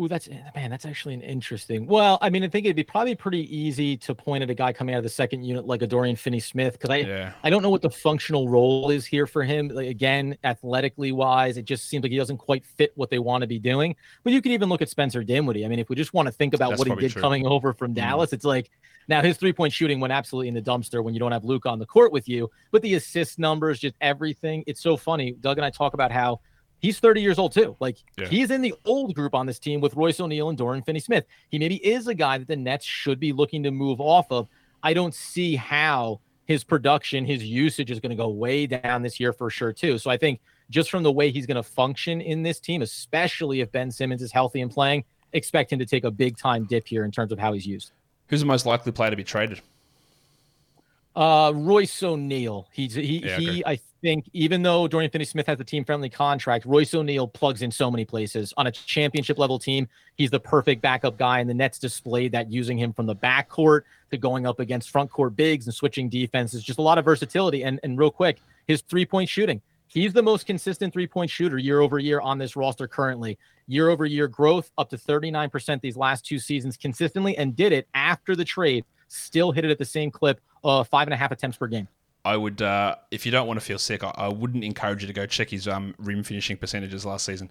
Oh, 0.00 0.06
that's 0.06 0.28
man, 0.54 0.70
that's 0.70 0.86
actually 0.86 1.14
an 1.14 1.22
interesting. 1.22 1.84
Well, 1.86 2.18
I 2.22 2.30
mean, 2.30 2.44
I 2.44 2.48
think 2.48 2.66
it'd 2.66 2.76
be 2.76 2.84
probably 2.84 3.16
pretty 3.16 3.54
easy 3.54 3.96
to 3.98 4.14
point 4.14 4.44
at 4.44 4.50
a 4.50 4.54
guy 4.54 4.72
coming 4.72 4.94
out 4.94 4.98
of 4.98 5.04
the 5.04 5.10
second 5.10 5.42
unit 5.42 5.66
like 5.66 5.82
a 5.82 5.88
Dorian 5.88 6.14
Finney-Smith 6.14 6.74
because 6.74 6.90
I 6.90 6.96
yeah. 6.98 7.32
I 7.42 7.50
don't 7.50 7.62
know 7.62 7.70
what 7.70 7.82
the 7.82 7.90
functional 7.90 8.48
role 8.48 8.90
is 8.90 9.04
here 9.04 9.26
for 9.26 9.42
him. 9.42 9.68
Like, 9.68 9.88
again, 9.88 10.38
athletically 10.44 11.10
wise, 11.10 11.56
it 11.56 11.64
just 11.64 11.88
seems 11.88 12.04
like 12.04 12.12
he 12.12 12.18
doesn't 12.18 12.38
quite 12.38 12.64
fit 12.64 12.92
what 12.94 13.10
they 13.10 13.18
want 13.18 13.42
to 13.42 13.48
be 13.48 13.58
doing. 13.58 13.96
But 14.22 14.32
you 14.32 14.40
could 14.40 14.52
even 14.52 14.68
look 14.68 14.82
at 14.82 14.88
Spencer 14.88 15.24
Dinwiddie. 15.24 15.64
I 15.64 15.68
mean, 15.68 15.80
if 15.80 15.88
we 15.88 15.96
just 15.96 16.14
want 16.14 16.26
to 16.26 16.32
think 16.32 16.54
about 16.54 16.70
that's 16.70 16.78
what 16.78 16.88
he 16.88 16.94
did 16.94 17.12
true. 17.12 17.22
coming 17.22 17.44
over 17.44 17.72
from 17.72 17.88
mm-hmm. 17.88 18.00
Dallas, 18.00 18.30
mm. 18.30 18.34
it's 18.34 18.44
like 18.44 18.70
now 19.08 19.22
his 19.22 19.36
three 19.36 19.52
point 19.52 19.72
shooting 19.72 20.00
went 20.00 20.12
absolutely 20.12 20.48
in 20.48 20.54
the 20.54 20.62
dumpster 20.62 21.02
when 21.02 21.14
you 21.14 21.20
don't 21.20 21.32
have 21.32 21.44
Luka 21.44 21.68
on 21.68 21.78
the 21.78 21.86
court 21.86 22.12
with 22.12 22.28
you. 22.28 22.50
But 22.70 22.82
the 22.82 22.94
assist 22.94 23.38
numbers, 23.38 23.80
just 23.80 23.96
everything, 24.00 24.64
it's 24.66 24.82
so 24.82 24.96
funny. 24.96 25.32
Doug 25.32 25.58
and 25.58 25.64
I 25.64 25.70
talk 25.70 25.94
about 25.94 26.12
how 26.12 26.40
he's 26.78 26.98
30 26.98 27.20
years 27.22 27.38
old 27.38 27.52
too. 27.52 27.76
Like 27.80 27.98
yeah. 28.18 28.28
he's 28.28 28.50
in 28.50 28.60
the 28.60 28.74
old 28.84 29.14
group 29.14 29.34
on 29.34 29.46
this 29.46 29.58
team 29.58 29.80
with 29.80 29.94
Royce 29.94 30.20
O'Neale 30.20 30.50
and 30.50 30.58
Dorian 30.58 30.84
Finney 30.84 31.00
Smith. 31.00 31.24
He 31.50 31.58
maybe 31.58 31.76
is 31.76 32.06
a 32.06 32.14
guy 32.14 32.38
that 32.38 32.48
the 32.48 32.56
Nets 32.56 32.84
should 32.84 33.18
be 33.18 33.32
looking 33.32 33.62
to 33.64 33.70
move 33.70 34.00
off 34.00 34.30
of. 34.30 34.48
I 34.82 34.94
don't 34.94 35.14
see 35.14 35.56
how 35.56 36.20
his 36.44 36.64
production, 36.64 37.24
his 37.24 37.44
usage 37.44 37.90
is 37.90 38.00
going 38.00 38.10
to 38.10 38.16
go 38.16 38.28
way 38.28 38.66
down 38.66 39.02
this 39.02 39.18
year 39.18 39.32
for 39.32 39.50
sure 39.50 39.72
too. 39.72 39.98
So 39.98 40.10
I 40.10 40.16
think 40.16 40.40
just 40.70 40.90
from 40.90 41.02
the 41.02 41.12
way 41.12 41.30
he's 41.30 41.46
going 41.46 41.56
to 41.56 41.62
function 41.62 42.20
in 42.20 42.42
this 42.42 42.60
team, 42.60 42.82
especially 42.82 43.60
if 43.60 43.72
Ben 43.72 43.90
Simmons 43.90 44.22
is 44.22 44.32
healthy 44.32 44.60
and 44.60 44.70
playing, 44.70 45.04
expect 45.32 45.72
him 45.72 45.78
to 45.78 45.86
take 45.86 46.04
a 46.04 46.10
big 46.10 46.36
time 46.36 46.64
dip 46.64 46.86
here 46.86 47.04
in 47.04 47.10
terms 47.10 47.32
of 47.32 47.38
how 47.38 47.52
he's 47.52 47.66
used. 47.66 47.92
Who's 48.28 48.40
the 48.40 48.46
most 48.46 48.66
likely 48.66 48.92
player 48.92 49.10
to 49.10 49.16
be 49.16 49.24
traded? 49.24 49.60
Uh, 51.16 51.52
Royce 51.54 52.02
O'Neale. 52.02 52.68
He's 52.72 52.94
he 52.94 53.24
yeah, 53.24 53.38
he. 53.38 53.64
I 53.66 53.80
think 54.02 54.26
even 54.32 54.62
though 54.62 54.86
Dorian 54.86 55.10
Finney-Smith 55.10 55.48
has 55.48 55.58
a 55.58 55.64
team-friendly 55.64 56.10
contract, 56.10 56.64
Royce 56.64 56.94
O'Neale 56.94 57.26
plugs 57.26 57.62
in 57.62 57.72
so 57.72 57.90
many 57.90 58.04
places 58.04 58.54
on 58.56 58.68
a 58.68 58.70
championship 58.70 59.36
level 59.36 59.58
team. 59.58 59.88
He's 60.14 60.30
the 60.30 60.38
perfect 60.38 60.80
backup 60.80 61.18
guy, 61.18 61.40
and 61.40 61.50
the 61.50 61.54
Nets 61.54 61.80
displayed 61.80 62.30
that 62.32 62.52
using 62.52 62.78
him 62.78 62.92
from 62.92 63.06
the 63.06 63.16
backcourt 63.16 63.82
to 64.12 64.16
going 64.16 64.46
up 64.46 64.60
against 64.60 64.90
front 64.90 65.10
court 65.10 65.34
bigs 65.34 65.66
and 65.66 65.74
switching 65.74 66.08
defenses. 66.08 66.62
Just 66.62 66.78
a 66.78 66.82
lot 66.82 66.98
of 66.98 67.04
versatility. 67.04 67.64
And 67.64 67.80
and 67.82 67.98
real 67.98 68.12
quick, 68.12 68.38
his 68.68 68.82
three-point 68.82 69.28
shooting. 69.28 69.60
He's 69.88 70.12
the 70.12 70.22
most 70.22 70.46
consistent 70.46 70.92
three-point 70.92 71.30
shooter 71.30 71.58
year 71.58 71.80
over 71.80 71.98
year 71.98 72.20
on 72.20 72.38
this 72.38 72.56
roster 72.56 72.86
currently. 72.86 73.38
Year 73.66 73.88
over 73.88 74.04
year 74.06 74.28
growth 74.28 74.70
up 74.78 74.90
to 74.90 74.96
39% 74.96 75.80
these 75.80 75.96
last 75.96 76.24
two 76.24 76.38
seasons 76.38 76.76
consistently, 76.76 77.36
and 77.36 77.56
did 77.56 77.72
it 77.72 77.88
after 77.94 78.36
the 78.36 78.44
trade. 78.44 78.84
Still 79.08 79.52
hit 79.52 79.64
it 79.64 79.70
at 79.70 79.78
the 79.78 79.84
same 79.84 80.10
clip, 80.10 80.40
uh, 80.64 80.84
five 80.84 81.06
and 81.06 81.14
a 81.14 81.16
half 81.16 81.32
attempts 81.32 81.56
per 81.56 81.66
game. 81.66 81.88
I 82.24 82.36
would, 82.36 82.60
uh, 82.60 82.96
if 83.10 83.24
you 83.24 83.32
don't 83.32 83.46
want 83.46 83.58
to 83.58 83.64
feel 83.64 83.78
sick, 83.78 84.04
I, 84.04 84.12
I, 84.14 84.28
wouldn't 84.28 84.64
encourage 84.64 85.02
you 85.02 85.06
to 85.06 85.14
go 85.14 85.24
check 85.24 85.48
his 85.48 85.66
um, 85.66 85.94
rim 85.98 86.22
finishing 86.22 86.58
percentages 86.58 87.06
last 87.06 87.24
season 87.24 87.48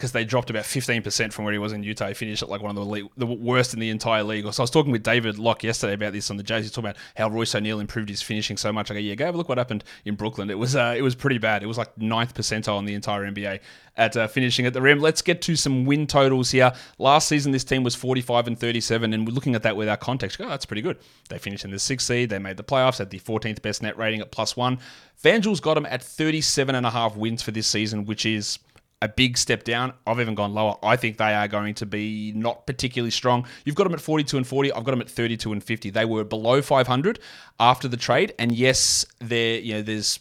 because 0.00 0.12
they 0.12 0.24
dropped 0.24 0.48
about 0.48 0.64
15% 0.64 1.30
from 1.30 1.44
where 1.44 1.52
he 1.52 1.58
was 1.58 1.74
in 1.74 1.82
Utah. 1.82 2.08
He 2.08 2.14
finished 2.14 2.42
at 2.42 2.48
like 2.48 2.62
one 2.62 2.74
of 2.74 2.88
the, 2.88 3.08
the 3.18 3.26
worst 3.26 3.74
in 3.74 3.80
the 3.80 3.90
entire 3.90 4.22
league. 4.22 4.50
So 4.50 4.62
I 4.62 4.64
was 4.64 4.70
talking 4.70 4.92
with 4.92 5.02
David 5.02 5.38
Locke 5.38 5.62
yesterday 5.62 5.92
about 5.92 6.14
this 6.14 6.30
on 6.30 6.38
the 6.38 6.42
Jays. 6.42 6.64
He's 6.64 6.72
talking 6.72 6.88
about 6.88 6.96
how 7.18 7.28
Royce 7.28 7.54
O'Neale 7.54 7.80
improved 7.80 8.08
his 8.08 8.22
finishing 8.22 8.56
so 8.56 8.72
much. 8.72 8.90
I 8.90 8.94
go, 8.94 9.00
yeah, 9.00 9.14
go 9.14 9.26
have 9.26 9.34
a 9.34 9.36
look 9.36 9.50
what 9.50 9.58
happened 9.58 9.84
in 10.06 10.14
Brooklyn. 10.14 10.48
It 10.48 10.58
was 10.58 10.74
uh, 10.74 10.94
it 10.96 11.02
was 11.02 11.14
pretty 11.14 11.36
bad. 11.36 11.62
It 11.62 11.66
was 11.66 11.76
like 11.76 11.98
ninth 11.98 12.32
percentile 12.32 12.78
in 12.78 12.86
the 12.86 12.94
entire 12.94 13.30
NBA 13.30 13.60
at 13.98 14.16
uh, 14.16 14.26
finishing 14.26 14.64
at 14.64 14.72
the 14.72 14.80
rim. 14.80 15.00
Let's 15.00 15.20
get 15.20 15.42
to 15.42 15.54
some 15.54 15.84
win 15.84 16.06
totals 16.06 16.50
here. 16.50 16.72
Last 16.98 17.28
season, 17.28 17.52
this 17.52 17.64
team 17.64 17.82
was 17.82 17.94
45 17.94 18.46
and 18.46 18.58
37, 18.58 19.12
and 19.12 19.26
we're 19.26 19.34
looking 19.34 19.54
at 19.54 19.62
that 19.64 19.76
with 19.76 19.90
our 19.90 19.98
context. 19.98 20.40
Oh, 20.40 20.48
that's 20.48 20.64
pretty 20.64 20.80
good. 20.80 20.96
They 21.28 21.36
finished 21.36 21.66
in 21.66 21.70
the 21.70 21.78
sixth 21.78 22.06
seed. 22.06 22.30
They 22.30 22.38
made 22.38 22.56
the 22.56 22.64
playoffs, 22.64 22.96
had 22.98 23.10
the 23.10 23.20
14th 23.20 23.60
best 23.60 23.82
net 23.82 23.98
rating 23.98 24.20
at 24.22 24.30
plus 24.30 24.56
one. 24.56 24.78
FanDuel's 25.22 25.60
got 25.60 25.74
them 25.74 25.84
at 25.84 26.02
37 26.02 26.74
and 26.74 26.86
a 26.86 26.90
half 26.90 27.14
wins 27.14 27.42
for 27.42 27.50
this 27.50 27.66
season, 27.66 28.06
which 28.06 28.24
is 28.24 28.58
a 29.02 29.08
big 29.08 29.38
step 29.38 29.64
down. 29.64 29.94
I've 30.06 30.20
even 30.20 30.34
gone 30.34 30.52
lower. 30.52 30.76
I 30.82 30.96
think 30.96 31.16
they 31.16 31.34
are 31.34 31.48
going 31.48 31.74
to 31.76 31.86
be 31.86 32.32
not 32.34 32.66
particularly 32.66 33.10
strong. 33.10 33.46
You've 33.64 33.76
got 33.76 33.84
them 33.84 33.94
at 33.94 34.00
42 34.00 34.36
and 34.36 34.46
40. 34.46 34.72
I've 34.72 34.84
got 34.84 34.90
them 34.90 35.00
at 35.00 35.08
32 35.08 35.52
and 35.52 35.64
50. 35.64 35.90
They 35.90 36.04
were 36.04 36.24
below 36.24 36.60
500 36.60 37.18
after 37.58 37.88
the 37.88 37.96
trade, 37.96 38.34
and 38.38 38.52
yes, 38.52 39.06
there 39.20 39.58
you 39.58 39.74
know 39.74 39.82
there's 39.82 40.20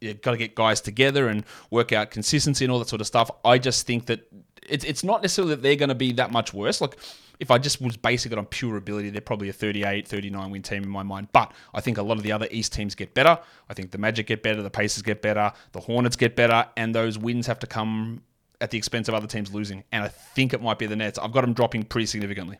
you've 0.00 0.22
got 0.22 0.32
to 0.32 0.36
get 0.36 0.54
guys 0.54 0.80
together 0.80 1.28
and 1.28 1.44
work 1.70 1.92
out 1.92 2.10
consistency 2.10 2.64
and 2.64 2.72
all 2.72 2.78
that 2.78 2.88
sort 2.88 3.00
of 3.00 3.06
stuff. 3.06 3.30
I 3.44 3.58
just 3.58 3.86
think 3.86 4.06
that 4.06 4.28
it's 4.68 4.84
it's 4.84 5.04
not 5.04 5.22
necessarily 5.22 5.54
that 5.54 5.62
they're 5.62 5.76
going 5.76 5.88
to 5.88 5.94
be 5.94 6.12
that 6.12 6.30
much 6.30 6.52
worse. 6.52 6.80
Like 6.80 6.96
if 7.38 7.50
I 7.50 7.58
just 7.58 7.80
was 7.80 7.96
basing 7.96 8.32
it 8.32 8.38
on 8.38 8.46
pure 8.46 8.76
ability, 8.76 9.10
they're 9.10 9.20
probably 9.20 9.48
a 9.48 9.52
38, 9.52 10.08
39 10.08 10.50
win 10.50 10.62
team 10.62 10.82
in 10.82 10.88
my 10.88 11.02
mind. 11.02 11.28
But 11.32 11.52
I 11.74 11.80
think 11.80 11.98
a 11.98 12.02
lot 12.02 12.16
of 12.16 12.22
the 12.22 12.32
other 12.32 12.48
East 12.50 12.72
teams 12.72 12.94
get 12.94 13.14
better. 13.14 13.38
I 13.68 13.74
think 13.74 13.90
the 13.90 13.98
Magic 13.98 14.26
get 14.26 14.42
better, 14.42 14.62
the 14.62 14.70
Pacers 14.70 15.02
get 15.02 15.22
better, 15.22 15.52
the 15.72 15.80
Hornets 15.80 16.16
get 16.16 16.36
better, 16.36 16.66
and 16.76 16.94
those 16.94 17.18
wins 17.18 17.46
have 17.46 17.58
to 17.60 17.66
come 17.66 18.22
at 18.60 18.70
the 18.70 18.78
expense 18.78 19.08
of 19.08 19.14
other 19.14 19.26
teams 19.26 19.52
losing. 19.52 19.84
And 19.92 20.02
I 20.02 20.08
think 20.08 20.54
it 20.54 20.62
might 20.62 20.78
be 20.78 20.86
the 20.86 20.96
Nets. 20.96 21.18
I've 21.18 21.32
got 21.32 21.42
them 21.42 21.52
dropping 21.52 21.84
pretty 21.84 22.06
significantly. 22.06 22.58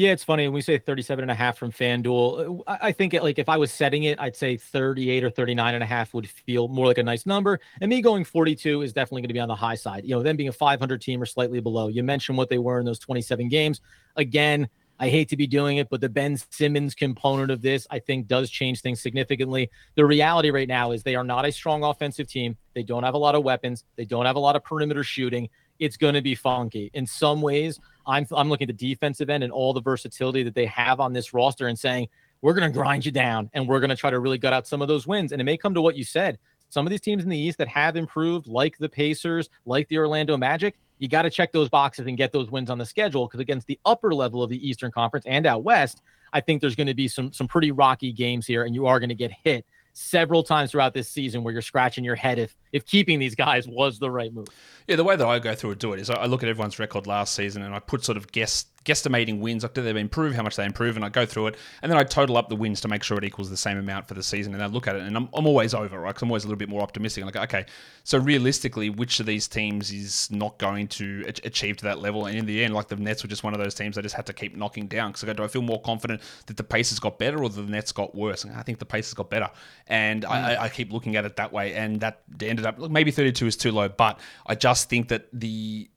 Yeah, 0.00 0.12
it's 0.12 0.24
funny. 0.24 0.44
When 0.44 0.54
we 0.54 0.62
say 0.62 0.78
37 0.78 1.24
and 1.24 1.30
a 1.30 1.34
half 1.34 1.58
from 1.58 1.70
FanDuel, 1.72 2.62
uh, 2.66 2.78
I 2.80 2.90
think 2.90 3.12
it, 3.12 3.22
like 3.22 3.38
if 3.38 3.50
I 3.50 3.58
was 3.58 3.70
setting 3.70 4.04
it, 4.04 4.18
I'd 4.18 4.34
say 4.34 4.56
38 4.56 5.24
or 5.24 5.28
39 5.28 5.74
and 5.74 5.82
a 5.84 5.86
half 5.86 6.14
would 6.14 6.26
feel 6.26 6.68
more 6.68 6.86
like 6.86 6.96
a 6.96 7.02
nice 7.02 7.26
number. 7.26 7.60
And 7.82 7.90
me 7.90 8.00
going 8.00 8.24
42 8.24 8.80
is 8.80 8.94
definitely 8.94 9.20
going 9.20 9.28
to 9.28 9.34
be 9.34 9.40
on 9.40 9.48
the 9.48 9.54
high 9.54 9.74
side. 9.74 10.04
You 10.04 10.14
know, 10.14 10.22
them 10.22 10.38
being 10.38 10.48
a 10.48 10.52
500 10.52 11.02
team 11.02 11.20
or 11.20 11.26
slightly 11.26 11.60
below. 11.60 11.88
You 11.88 12.02
mentioned 12.02 12.38
what 12.38 12.48
they 12.48 12.56
were 12.56 12.80
in 12.80 12.86
those 12.86 12.98
27 12.98 13.50
games. 13.50 13.82
Again, 14.16 14.70
I 14.98 15.10
hate 15.10 15.28
to 15.30 15.36
be 15.36 15.46
doing 15.46 15.76
it, 15.76 15.90
but 15.90 16.00
the 16.00 16.08
Ben 16.08 16.38
Simmons 16.48 16.94
component 16.94 17.50
of 17.50 17.60
this, 17.60 17.86
I 17.90 17.98
think, 17.98 18.26
does 18.26 18.48
change 18.48 18.80
things 18.80 19.02
significantly. 19.02 19.70
The 19.96 20.06
reality 20.06 20.50
right 20.50 20.68
now 20.68 20.92
is 20.92 21.02
they 21.02 21.14
are 21.14 21.24
not 21.24 21.44
a 21.44 21.52
strong 21.52 21.84
offensive 21.84 22.26
team. 22.26 22.56
They 22.74 22.84
don't 22.84 23.02
have 23.02 23.14
a 23.14 23.18
lot 23.18 23.34
of 23.34 23.44
weapons. 23.44 23.84
They 23.96 24.06
don't 24.06 24.24
have 24.24 24.36
a 24.36 24.40
lot 24.40 24.56
of 24.56 24.64
perimeter 24.64 25.04
shooting. 25.04 25.50
It's 25.80 25.96
going 25.96 26.14
to 26.14 26.22
be 26.22 26.36
funky. 26.36 26.90
In 26.94 27.06
some 27.06 27.42
ways, 27.42 27.80
I'm 28.06 28.26
I'm 28.30 28.48
looking 28.48 28.70
at 28.70 28.78
the 28.78 28.88
defensive 28.88 29.28
end 29.28 29.42
and 29.42 29.52
all 29.52 29.72
the 29.72 29.82
versatility 29.82 30.44
that 30.44 30.54
they 30.54 30.66
have 30.66 31.00
on 31.00 31.12
this 31.12 31.34
roster 31.34 31.66
and 31.66 31.78
saying 31.78 32.08
we're 32.42 32.54
going 32.54 32.70
to 32.70 32.78
grind 32.78 33.04
you 33.04 33.12
down 33.12 33.50
and 33.52 33.68
we're 33.68 33.80
going 33.80 33.90
to 33.90 33.96
try 33.96 34.10
to 34.10 34.18
really 34.18 34.38
gut 34.38 34.52
out 34.52 34.66
some 34.66 34.80
of 34.80 34.88
those 34.88 35.06
wins. 35.06 35.32
And 35.32 35.40
it 35.40 35.44
may 35.44 35.56
come 35.56 35.74
to 35.74 35.82
what 35.82 35.96
you 35.96 36.04
said. 36.04 36.38
Some 36.70 36.86
of 36.86 36.90
these 36.90 37.00
teams 37.00 37.24
in 37.24 37.28
the 37.28 37.36
East 37.36 37.58
that 37.58 37.68
have 37.68 37.96
improved, 37.96 38.46
like 38.46 38.78
the 38.78 38.88
Pacers, 38.88 39.50
like 39.66 39.88
the 39.88 39.98
Orlando 39.98 40.36
Magic, 40.36 40.76
you 40.98 41.08
got 41.08 41.22
to 41.22 41.30
check 41.30 41.50
those 41.50 41.68
boxes 41.68 42.06
and 42.06 42.16
get 42.16 42.30
those 42.30 42.50
wins 42.50 42.70
on 42.70 42.78
the 42.78 42.86
schedule 42.86 43.26
because 43.26 43.40
against 43.40 43.66
the 43.66 43.78
upper 43.84 44.14
level 44.14 44.42
of 44.42 44.50
the 44.50 44.68
Eastern 44.68 44.92
Conference 44.92 45.26
and 45.26 45.46
out 45.46 45.64
west, 45.64 46.02
I 46.32 46.40
think 46.40 46.60
there's 46.60 46.76
going 46.76 46.86
to 46.86 46.94
be 46.94 47.08
some 47.08 47.32
some 47.32 47.48
pretty 47.48 47.72
rocky 47.72 48.12
games 48.12 48.46
here, 48.46 48.64
and 48.64 48.74
you 48.74 48.86
are 48.86 49.00
going 49.00 49.08
to 49.08 49.14
get 49.14 49.32
hit 49.32 49.66
several 49.92 50.42
times 50.42 50.70
throughout 50.70 50.94
this 50.94 51.08
season 51.08 51.42
where 51.42 51.52
you're 51.52 51.62
scratching 51.62 52.04
your 52.04 52.14
head 52.14 52.38
if 52.38 52.54
if 52.72 52.86
keeping 52.86 53.18
these 53.18 53.34
guys 53.34 53.66
was 53.66 53.98
the 53.98 54.10
right 54.10 54.32
move. 54.32 54.48
Yeah, 54.86 54.96
the 54.96 55.04
way 55.04 55.16
that 55.16 55.26
I 55.26 55.38
go 55.38 55.54
through 55.54 55.72
and 55.72 55.80
do 55.80 55.92
it 55.92 56.00
is 56.00 56.10
I 56.10 56.26
look 56.26 56.42
at 56.42 56.48
everyone's 56.48 56.78
record 56.78 57.06
last 57.06 57.34
season 57.34 57.62
and 57.62 57.74
I 57.74 57.78
put 57.78 58.04
sort 58.04 58.16
of 58.16 58.32
guess 58.32 58.66
guesstimating 58.84 59.40
wins. 59.40 59.62
Like, 59.62 59.74
do 59.74 59.82
they 59.82 59.98
improve? 59.98 60.34
How 60.34 60.42
much 60.42 60.56
they 60.56 60.64
improve? 60.64 60.96
And 60.96 61.04
I 61.04 61.08
go 61.08 61.26
through 61.26 61.48
it, 61.48 61.56
and 61.82 61.90
then 61.90 61.98
I 61.98 62.02
total 62.02 62.36
up 62.36 62.48
the 62.48 62.56
wins 62.56 62.80
to 62.80 62.88
make 62.88 63.02
sure 63.02 63.18
it 63.18 63.24
equals 63.24 63.50
the 63.50 63.56
same 63.56 63.78
amount 63.78 64.08
for 64.08 64.14
the 64.14 64.22
season. 64.22 64.54
And 64.54 64.62
I 64.62 64.66
look 64.66 64.88
at 64.88 64.96
it, 64.96 65.02
and 65.02 65.16
I'm, 65.16 65.28
I'm 65.34 65.46
always 65.46 65.74
over, 65.74 66.00
right? 66.00 66.10
Because 66.10 66.22
I'm 66.22 66.30
always 66.30 66.44
a 66.44 66.46
little 66.46 66.58
bit 66.58 66.68
more 66.68 66.82
optimistic. 66.82 67.22
I'm 67.22 67.26
like, 67.26 67.36
okay, 67.36 67.66
so 68.04 68.18
realistically, 68.18 68.90
which 68.90 69.20
of 69.20 69.26
these 69.26 69.46
teams 69.48 69.92
is 69.92 70.30
not 70.30 70.58
going 70.58 70.88
to 70.88 71.24
achieve 71.44 71.76
to 71.78 71.84
that 71.84 72.00
level? 72.00 72.26
And 72.26 72.38
in 72.38 72.46
the 72.46 72.64
end, 72.64 72.74
like 72.74 72.88
the 72.88 72.96
Nets 72.96 73.22
were 73.22 73.28
just 73.28 73.44
one 73.44 73.52
of 73.52 73.60
those 73.60 73.74
teams 73.74 73.98
I 73.98 74.02
just 74.02 74.14
had 74.14 74.26
to 74.26 74.32
keep 74.32 74.56
knocking 74.56 74.86
down. 74.86 75.10
Because 75.10 75.24
I 75.24 75.26
go, 75.26 75.34
do 75.34 75.44
I 75.44 75.48
feel 75.48 75.62
more 75.62 75.80
confident 75.82 76.22
that 76.46 76.56
the 76.56 76.64
Pacers 76.64 76.98
got 76.98 77.18
better 77.18 77.42
or 77.42 77.50
the 77.50 77.62
Nets 77.62 77.92
got 77.92 78.14
worse? 78.14 78.44
And 78.44 78.56
I 78.56 78.62
think 78.62 78.78
the 78.78 78.86
Pacers 78.86 79.14
got 79.14 79.28
better, 79.28 79.50
and 79.88 80.24
mm. 80.24 80.30
I, 80.30 80.64
I 80.64 80.68
keep 80.68 80.92
looking 80.92 81.16
at 81.16 81.24
it 81.24 81.36
that 81.36 81.52
way. 81.52 81.74
And 81.74 82.00
that 82.00 82.22
ended 82.40 82.59
up 82.64 82.78
maybe 82.78 83.10
32 83.10 83.46
is 83.46 83.56
too 83.56 83.72
low, 83.72 83.88
but 83.88 84.20
I 84.46 84.54
just 84.54 84.88
think 84.88 85.08
that 85.08 85.28
the 85.32 85.88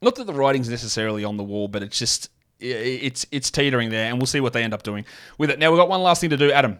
not 0.00 0.16
that 0.16 0.24
the 0.24 0.34
writing's 0.34 0.68
necessarily 0.68 1.24
on 1.24 1.36
the 1.36 1.44
wall, 1.44 1.68
but 1.68 1.82
it's 1.82 1.98
just 1.98 2.30
it's 2.60 3.26
it's 3.30 3.50
teetering 3.50 3.90
there, 3.90 4.08
and 4.08 4.18
we'll 4.18 4.26
see 4.26 4.40
what 4.40 4.52
they 4.52 4.62
end 4.62 4.74
up 4.74 4.82
doing 4.82 5.04
with 5.38 5.50
it. 5.50 5.58
Now 5.58 5.70
we've 5.70 5.78
got 5.78 5.88
one 5.88 6.02
last 6.02 6.20
thing 6.20 6.30
to 6.30 6.36
do, 6.36 6.52
Adam. 6.52 6.78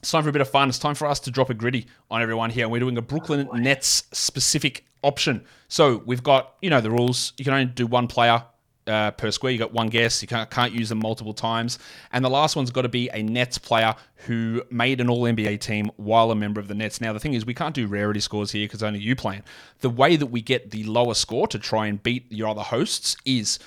It's 0.00 0.10
time 0.10 0.24
for 0.24 0.30
a 0.30 0.32
bit 0.32 0.42
of 0.42 0.50
fun. 0.50 0.68
It's 0.68 0.80
time 0.80 0.96
for 0.96 1.06
us 1.06 1.20
to 1.20 1.30
drop 1.30 1.48
a 1.48 1.54
gritty 1.54 1.86
on 2.10 2.22
everyone 2.22 2.50
here. 2.50 2.68
We're 2.68 2.80
doing 2.80 2.98
a 2.98 3.02
Brooklyn 3.02 3.48
oh, 3.52 3.56
Nets 3.56 4.04
specific 4.12 4.84
option. 5.04 5.44
So 5.68 6.02
we've 6.04 6.22
got 6.22 6.54
you 6.60 6.70
know 6.70 6.80
the 6.80 6.90
rules. 6.90 7.32
You 7.36 7.44
can 7.44 7.54
only 7.54 7.66
do 7.66 7.86
one 7.86 8.08
player 8.08 8.44
uh, 8.86 9.10
per 9.12 9.30
square. 9.30 9.52
You 9.52 9.58
got 9.58 9.72
one 9.72 9.88
guess. 9.88 10.22
You 10.22 10.28
can't, 10.28 10.50
can't 10.50 10.72
use 10.72 10.88
them 10.88 10.98
multiple 10.98 11.34
times. 11.34 11.78
And 12.12 12.24
the 12.24 12.30
last 12.30 12.56
one's 12.56 12.70
got 12.70 12.82
to 12.82 12.88
be 12.88 13.08
a 13.12 13.22
Nets 13.22 13.58
player 13.58 13.94
who 14.26 14.62
made 14.70 15.00
an 15.00 15.08
All 15.08 15.22
NBA 15.22 15.60
team 15.60 15.90
while 15.96 16.30
a 16.30 16.34
member 16.34 16.60
of 16.60 16.68
the 16.68 16.74
Nets. 16.74 17.00
Now 17.00 17.12
the 17.12 17.20
thing 17.20 17.34
is, 17.34 17.44
we 17.44 17.54
can't 17.54 17.74
do 17.74 17.86
rarity 17.86 18.20
scores 18.20 18.52
here 18.52 18.66
because 18.66 18.82
only 18.82 19.00
you 19.00 19.16
playing. 19.16 19.42
The 19.80 19.90
way 19.90 20.16
that 20.16 20.26
we 20.26 20.40
get 20.40 20.70
the 20.70 20.84
lower 20.84 21.14
score 21.14 21.46
to 21.48 21.58
try 21.58 21.86
and 21.86 22.02
beat 22.02 22.30
your 22.30 22.48
other 22.48 22.62
hosts 22.62 23.16
is 23.24 23.58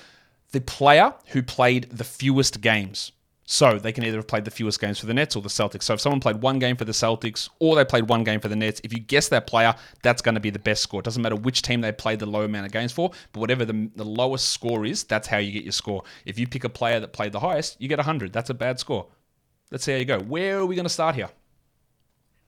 the 0.52 0.62
player 0.62 1.14
who 1.28 1.44
played 1.44 1.90
the 1.92 2.04
fewest 2.04 2.62
games. 2.62 3.12
So 3.48 3.78
they 3.78 3.92
can 3.92 4.04
either 4.04 4.18
have 4.18 4.28
played 4.28 4.44
the 4.44 4.52
fewest 4.52 4.82
games 4.82 4.98
for 4.98 5.06
the 5.06 5.14
Nets 5.14 5.36
or 5.36 5.42
the 5.42 5.50
Celtics. 5.50 5.84
So 5.84 5.94
if 5.94 6.02
someone 6.02 6.20
played 6.20 6.42
one 6.42 6.58
game 6.58 6.76
for 6.76 6.86
the 6.86 6.92
Celtics 6.92 7.48
or 7.60 7.76
they 7.76 7.86
played 7.86 8.10
one 8.10 8.24
game 8.24 8.40
for 8.40 8.48
the 8.48 8.56
Nets, 8.56 8.82
if 8.84 8.92
you 8.92 9.00
guess 9.00 9.30
that 9.30 9.46
player, 9.46 9.76
that's 10.02 10.24
going 10.24 10.34
to 10.34 10.42
be 10.42 10.50
the 10.50 10.58
best 10.58 10.82
score. 10.82 11.00
It 11.00 11.04
doesn't 11.04 11.22
matter 11.22 11.36
which 11.36 11.62
team 11.62 11.82
they 11.82 11.92
played 11.92 12.18
the 12.20 12.26
low 12.26 12.42
amount 12.42 12.66
of 12.66 12.72
games 12.72 12.92
for, 12.92 13.12
but 13.34 13.40
whatever 13.40 13.64
the, 13.64 13.90
the 13.96 14.04
lowest 14.04 14.50
score 14.50 14.84
is, 14.84 15.04
that's 15.04 15.28
how 15.28 15.38
you 15.38 15.52
get 15.52 15.64
your 15.64 15.74
score. 15.74 16.04
If 16.26 16.40
you 16.40 16.48
pick 16.48 16.64
a 16.64 16.70
player 16.70 17.00
that 17.00 17.14
played 17.14 17.34
the 17.34 17.40
highest, 17.40 17.80
you 17.80 17.88
get 17.88 18.00
100. 18.00 18.34
That's 18.34 18.50
a 18.50 18.56
bad 18.56 18.80
score. 18.80 19.08
Let's 19.70 19.84
see 19.84 19.92
how 19.92 20.00
you 20.00 20.06
go. 20.06 20.20
Where 20.20 20.60
are 20.60 20.66
we 20.66 20.76
going 20.76 20.86
to 20.86 20.90
start 20.90 21.14
here? 21.14 21.30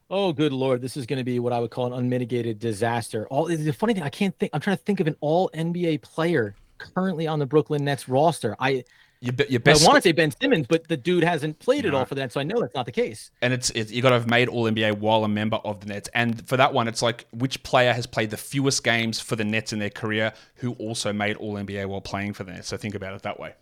Oh, 0.10 0.32
good 0.32 0.54
lord! 0.54 0.82
This 0.82 0.96
is 0.96 1.06
going 1.06 1.18
to 1.18 1.26
be 1.26 1.38
what 1.40 1.52
I 1.52 1.60
would 1.60 1.70
call 1.70 1.88
an 1.88 1.94
unmitigated 1.94 2.60
disaster. 2.60 3.28
All 3.28 3.46
the 3.46 3.74
funny 3.74 3.94
thing, 3.94 4.04
I 4.04 4.10
can't 4.10 4.38
think. 4.40 4.52
I'm 4.54 4.62
trying 4.62 4.78
to 4.78 4.84
think 4.84 5.02
of 5.02 5.08
an 5.08 5.18
All 5.20 5.50
NBA 5.54 6.02
player 6.02 6.56
currently 6.78 7.28
on 7.28 7.40
the 7.40 7.46
Brooklyn 7.46 7.84
Nets 7.84 8.08
roster. 8.08 8.56
I 8.58 8.86
you, 9.20 9.32
you 9.50 9.60
best 9.60 9.84
I 9.84 9.88
want 9.88 9.98
to 9.98 10.02
say 10.02 10.12
Ben 10.12 10.32
Simmons, 10.32 10.68
but 10.68 10.88
the 10.88 10.98
dude 10.98 11.24
hasn't 11.24 11.60
played 11.60 11.84
no. 11.84 11.90
at 11.90 11.94
all 11.96 12.06
for 12.06 12.16
that, 12.16 12.32
so 12.32 12.40
I 12.40 12.44
know 12.44 12.60
that's 12.60 12.76
not 12.76 12.86
the 12.86 12.92
case. 12.92 13.32
And 13.42 13.54
it's, 13.54 13.70
it's 13.72 13.92
you 13.92 14.02
got 14.02 14.10
to 14.10 14.16
have 14.16 14.30
made 14.30 14.48
All 14.48 14.64
NBA 14.66 15.00
while 15.00 15.24
a 15.24 15.28
member 15.28 15.58
of 15.58 15.80
the 15.80 15.88
Nets. 15.88 16.10
And 16.14 16.48
for 16.48 16.58
that 16.58 16.74
one, 16.74 16.88
it's 16.88 17.02
like 17.02 17.26
which 17.32 17.64
player 17.64 17.94
has 17.94 18.06
played 18.06 18.30
the 18.30 18.38
fewest 18.38 18.84
games 18.84 19.20
for 19.20 19.36
the 19.36 19.46
Nets 19.46 19.74
in 19.74 19.80
their 19.80 19.90
career, 19.90 20.34
who 20.56 20.74
also 20.74 21.12
made 21.14 21.38
All 21.38 21.56
NBA 21.56 21.88
while 21.88 22.02
playing 22.02 22.34
for 22.34 22.44
the 22.44 22.52
Nets. 22.52 22.68
So 22.68 22.78
think 22.78 22.96
about 22.96 23.16
it 23.16 23.24
that 23.24 23.40
way. 23.40 23.54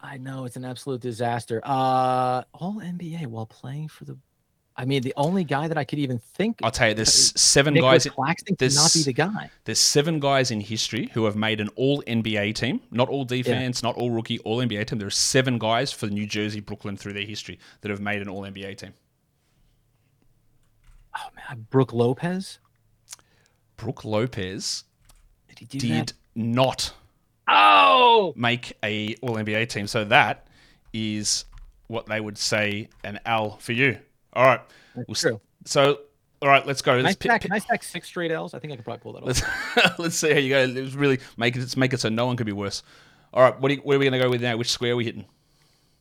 I 0.00 0.18
know 0.18 0.44
it's 0.44 0.56
an 0.56 0.66
absolute 0.66 1.00
disaster. 1.00 1.60
Uh, 1.64 2.42
All 2.52 2.74
NBA 2.74 3.26
while 3.26 3.46
playing 3.46 3.88
for 3.88 4.04
the 4.04 4.18
I 4.76 4.84
mean, 4.84 5.02
the 5.02 5.14
only 5.16 5.44
guy 5.44 5.68
that 5.68 5.78
I 5.78 5.84
could 5.84 6.00
even 6.00 6.18
think. 6.18 6.58
I'll 6.62 6.70
tell 6.70 6.88
you, 6.88 6.94
there's 6.94 7.32
uh, 7.32 7.38
seven 7.38 7.74
Nicolas 7.74 8.04
guys. 8.04 8.12
Claxton 8.12 8.56
could 8.56 8.74
not 8.74 8.92
be 8.92 9.02
the 9.04 9.12
guy. 9.12 9.50
There's 9.64 9.78
seven 9.78 10.18
guys 10.18 10.50
in 10.50 10.60
history 10.60 11.10
who 11.14 11.26
have 11.26 11.36
made 11.36 11.60
an 11.60 11.68
All 11.76 12.02
NBA 12.02 12.56
team, 12.56 12.80
not 12.90 13.08
all 13.08 13.24
defense, 13.24 13.82
yeah. 13.82 13.88
not 13.88 13.96
all 13.96 14.10
rookie, 14.10 14.40
All 14.40 14.58
NBA 14.58 14.86
team. 14.86 14.98
There 14.98 15.06
are 15.06 15.12
seven 15.12 15.58
guys 15.58 15.92
for 15.92 16.06
New 16.06 16.26
Jersey, 16.26 16.60
Brooklyn 16.60 16.96
through 16.96 17.12
their 17.12 17.24
history 17.24 17.58
that 17.82 17.90
have 17.90 18.00
made 18.00 18.20
an 18.20 18.28
All 18.28 18.42
NBA 18.42 18.78
team. 18.78 18.94
Oh 21.16 21.28
man, 21.36 21.66
Brook 21.70 21.92
Lopez. 21.92 22.58
Brook 23.76 24.04
Lopez 24.04 24.84
did, 25.54 25.68
did 25.68 26.12
not. 26.34 26.92
Oh, 27.46 28.32
make 28.36 28.76
a 28.82 29.14
All 29.22 29.36
NBA 29.36 29.68
team. 29.68 29.86
So 29.86 30.04
that 30.06 30.48
is 30.92 31.44
what 31.86 32.06
they 32.06 32.20
would 32.20 32.38
say 32.38 32.88
an 33.04 33.20
L 33.24 33.58
for 33.58 33.72
you. 33.72 33.98
All 34.34 34.44
right. 34.44 34.60
We'll, 34.94 35.14
true. 35.14 35.40
So, 35.64 36.00
all 36.42 36.48
right, 36.48 36.66
let's 36.66 36.82
go. 36.82 37.00
Nice 37.00 37.16
stack 37.16 37.82
six 37.82 38.06
straight 38.06 38.30
L's. 38.30 38.54
I 38.54 38.58
think 38.58 38.72
I 38.72 38.76
could 38.76 38.84
probably 38.84 39.00
pull 39.00 39.12
that 39.14 39.22
off. 39.22 39.26
Let's, 39.26 39.98
let's 39.98 40.16
see 40.16 40.32
how 40.32 40.38
you 40.38 40.50
go. 40.50 40.64
Let's 40.64 40.94
really 40.94 41.20
make 41.36 41.56
it. 41.56 41.60
Let's 41.60 41.76
make 41.76 41.92
it 41.92 42.00
so 42.00 42.08
no 42.08 42.26
one 42.26 42.36
could 42.36 42.46
be 42.46 42.52
worse. 42.52 42.82
All 43.32 43.42
right, 43.42 43.58
what, 43.60 43.70
you, 43.72 43.78
what 43.78 43.96
are 43.96 43.98
we 43.98 44.04
going 44.04 44.20
to 44.20 44.24
go 44.24 44.30
with 44.30 44.42
now? 44.42 44.56
Which 44.56 44.70
square 44.70 44.92
are 44.92 44.96
we 44.96 45.04
hitting? 45.04 45.24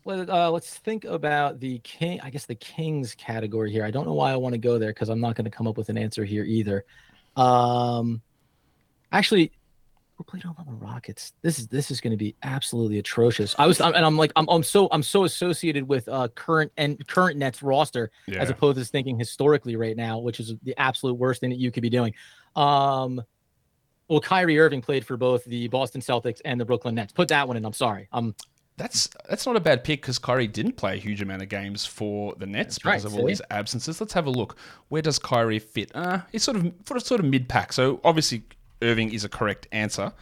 Let, 0.06 0.30
uh, 0.30 0.52
let's 0.52 0.78
think 0.78 1.06
about 1.06 1.60
the 1.60 1.80
king. 1.80 2.20
I 2.22 2.30
guess 2.30 2.46
the 2.46 2.56
kings 2.56 3.16
category 3.16 3.72
here. 3.72 3.86
I 3.86 3.92
don't 3.92 4.06
know 4.06 4.14
why 4.14 4.32
I 4.32 4.36
want 4.36 4.54
to 4.54 4.60
go 4.60 4.78
there 4.78 4.90
because 4.90 5.10
I'm 5.10 5.22
not 5.22 5.36
going 5.36 5.46
to 5.46 5.52
come 5.52 5.66
up 5.66 5.78
with 5.78 5.90
an 5.90 5.98
answer 5.98 6.26
here 6.26 6.44
either. 6.44 6.86
Um, 7.36 8.22
actually, 9.12 9.52
who 10.24 10.40
played 10.40 10.44
the 10.44 10.72
Rockets? 10.74 11.34
This 11.42 11.60
is 11.60 11.68
this 11.68 11.92
is 11.92 12.02
going 12.02 12.12
to 12.12 12.18
be 12.18 12.36
absolutely 12.44 13.00
atrocious. 13.00 13.56
I 13.58 13.68
was 13.68 13.80
and 13.82 13.96
I'm 13.96 14.18
like 14.18 14.32
I'm, 14.36 14.48
I'm 14.50 14.64
so 14.64 14.88
I'm 14.92 15.04
so 15.04 15.24
associated 15.24 15.88
with 15.88 16.08
uh 16.08 16.28
current 16.30 16.72
and 16.78 17.06
current 17.08 17.38
Nets 17.38 17.62
roster 17.62 18.12
yeah. 18.28 18.40
as 18.40 18.50
opposed 18.50 18.78
to 18.78 18.86
thinking 18.86 19.18
historically 19.18 19.76
right 19.76 19.96
now, 19.96 20.20
which 20.20 20.40
is 20.40 20.54
the 20.64 20.80
absolute 20.80 21.16
worst 21.16 21.42
thing 21.42 21.50
that 21.50 21.60
you 21.60 21.72
could 21.72 21.84
be 21.84 21.90
doing. 21.90 22.14
Um, 22.56 23.22
well, 24.08 24.20
Kyrie 24.20 24.60
Irving 24.60 24.82
played 24.82 25.06
for 25.06 25.18
both 25.18 25.44
the 25.46 25.68
Boston 25.70 26.02
Celtics 26.02 26.42
and 26.46 26.60
the 26.60 26.66
Brooklyn 26.66 26.96
Nets. 26.96 27.14
Put 27.14 27.30
that 27.30 27.48
one 27.48 27.58
in. 27.58 27.66
I'm 27.66 27.74
sorry. 27.74 28.08
Um, 28.12 28.36
that's 28.78 29.10
that's 29.30 29.46
not 29.46 29.56
a 29.56 29.60
bad 29.60 29.84
pick 29.84 30.02
because 30.02 30.18
Kyrie 30.18 30.48
didn't 30.48 30.74
play 30.74 30.94
a 30.94 30.98
huge 30.98 31.22
amount 31.22 31.42
of 31.42 31.50
games 31.50 31.86
for 31.86 32.34
the 32.38 32.46
Nets 32.46 32.80
because 32.80 33.06
right, 33.06 33.14
of 33.14 33.20
all 33.20 33.28
his 33.28 33.42
absences. 33.52 34.02
Let's 34.02 34.14
have 34.14 34.26
a 34.26 34.32
look. 34.32 34.58
Where 34.90 35.02
does 35.02 35.20
Kyrie 35.20 35.60
fit? 35.60 35.92
Uh, 35.94 36.20
he's 36.32 36.44
sort 36.44 36.58
of 36.58 36.74
for 36.86 36.98
a 36.98 37.02
sort 37.02 37.20
of 37.20 37.28
mid 37.28 37.48
pack. 37.48 37.72
So 37.72 38.02
obviously 38.04 38.44
Irving 38.84 39.14
is 39.14 39.24
a 39.24 39.30
correct 39.30 39.68
answer, 39.72 40.14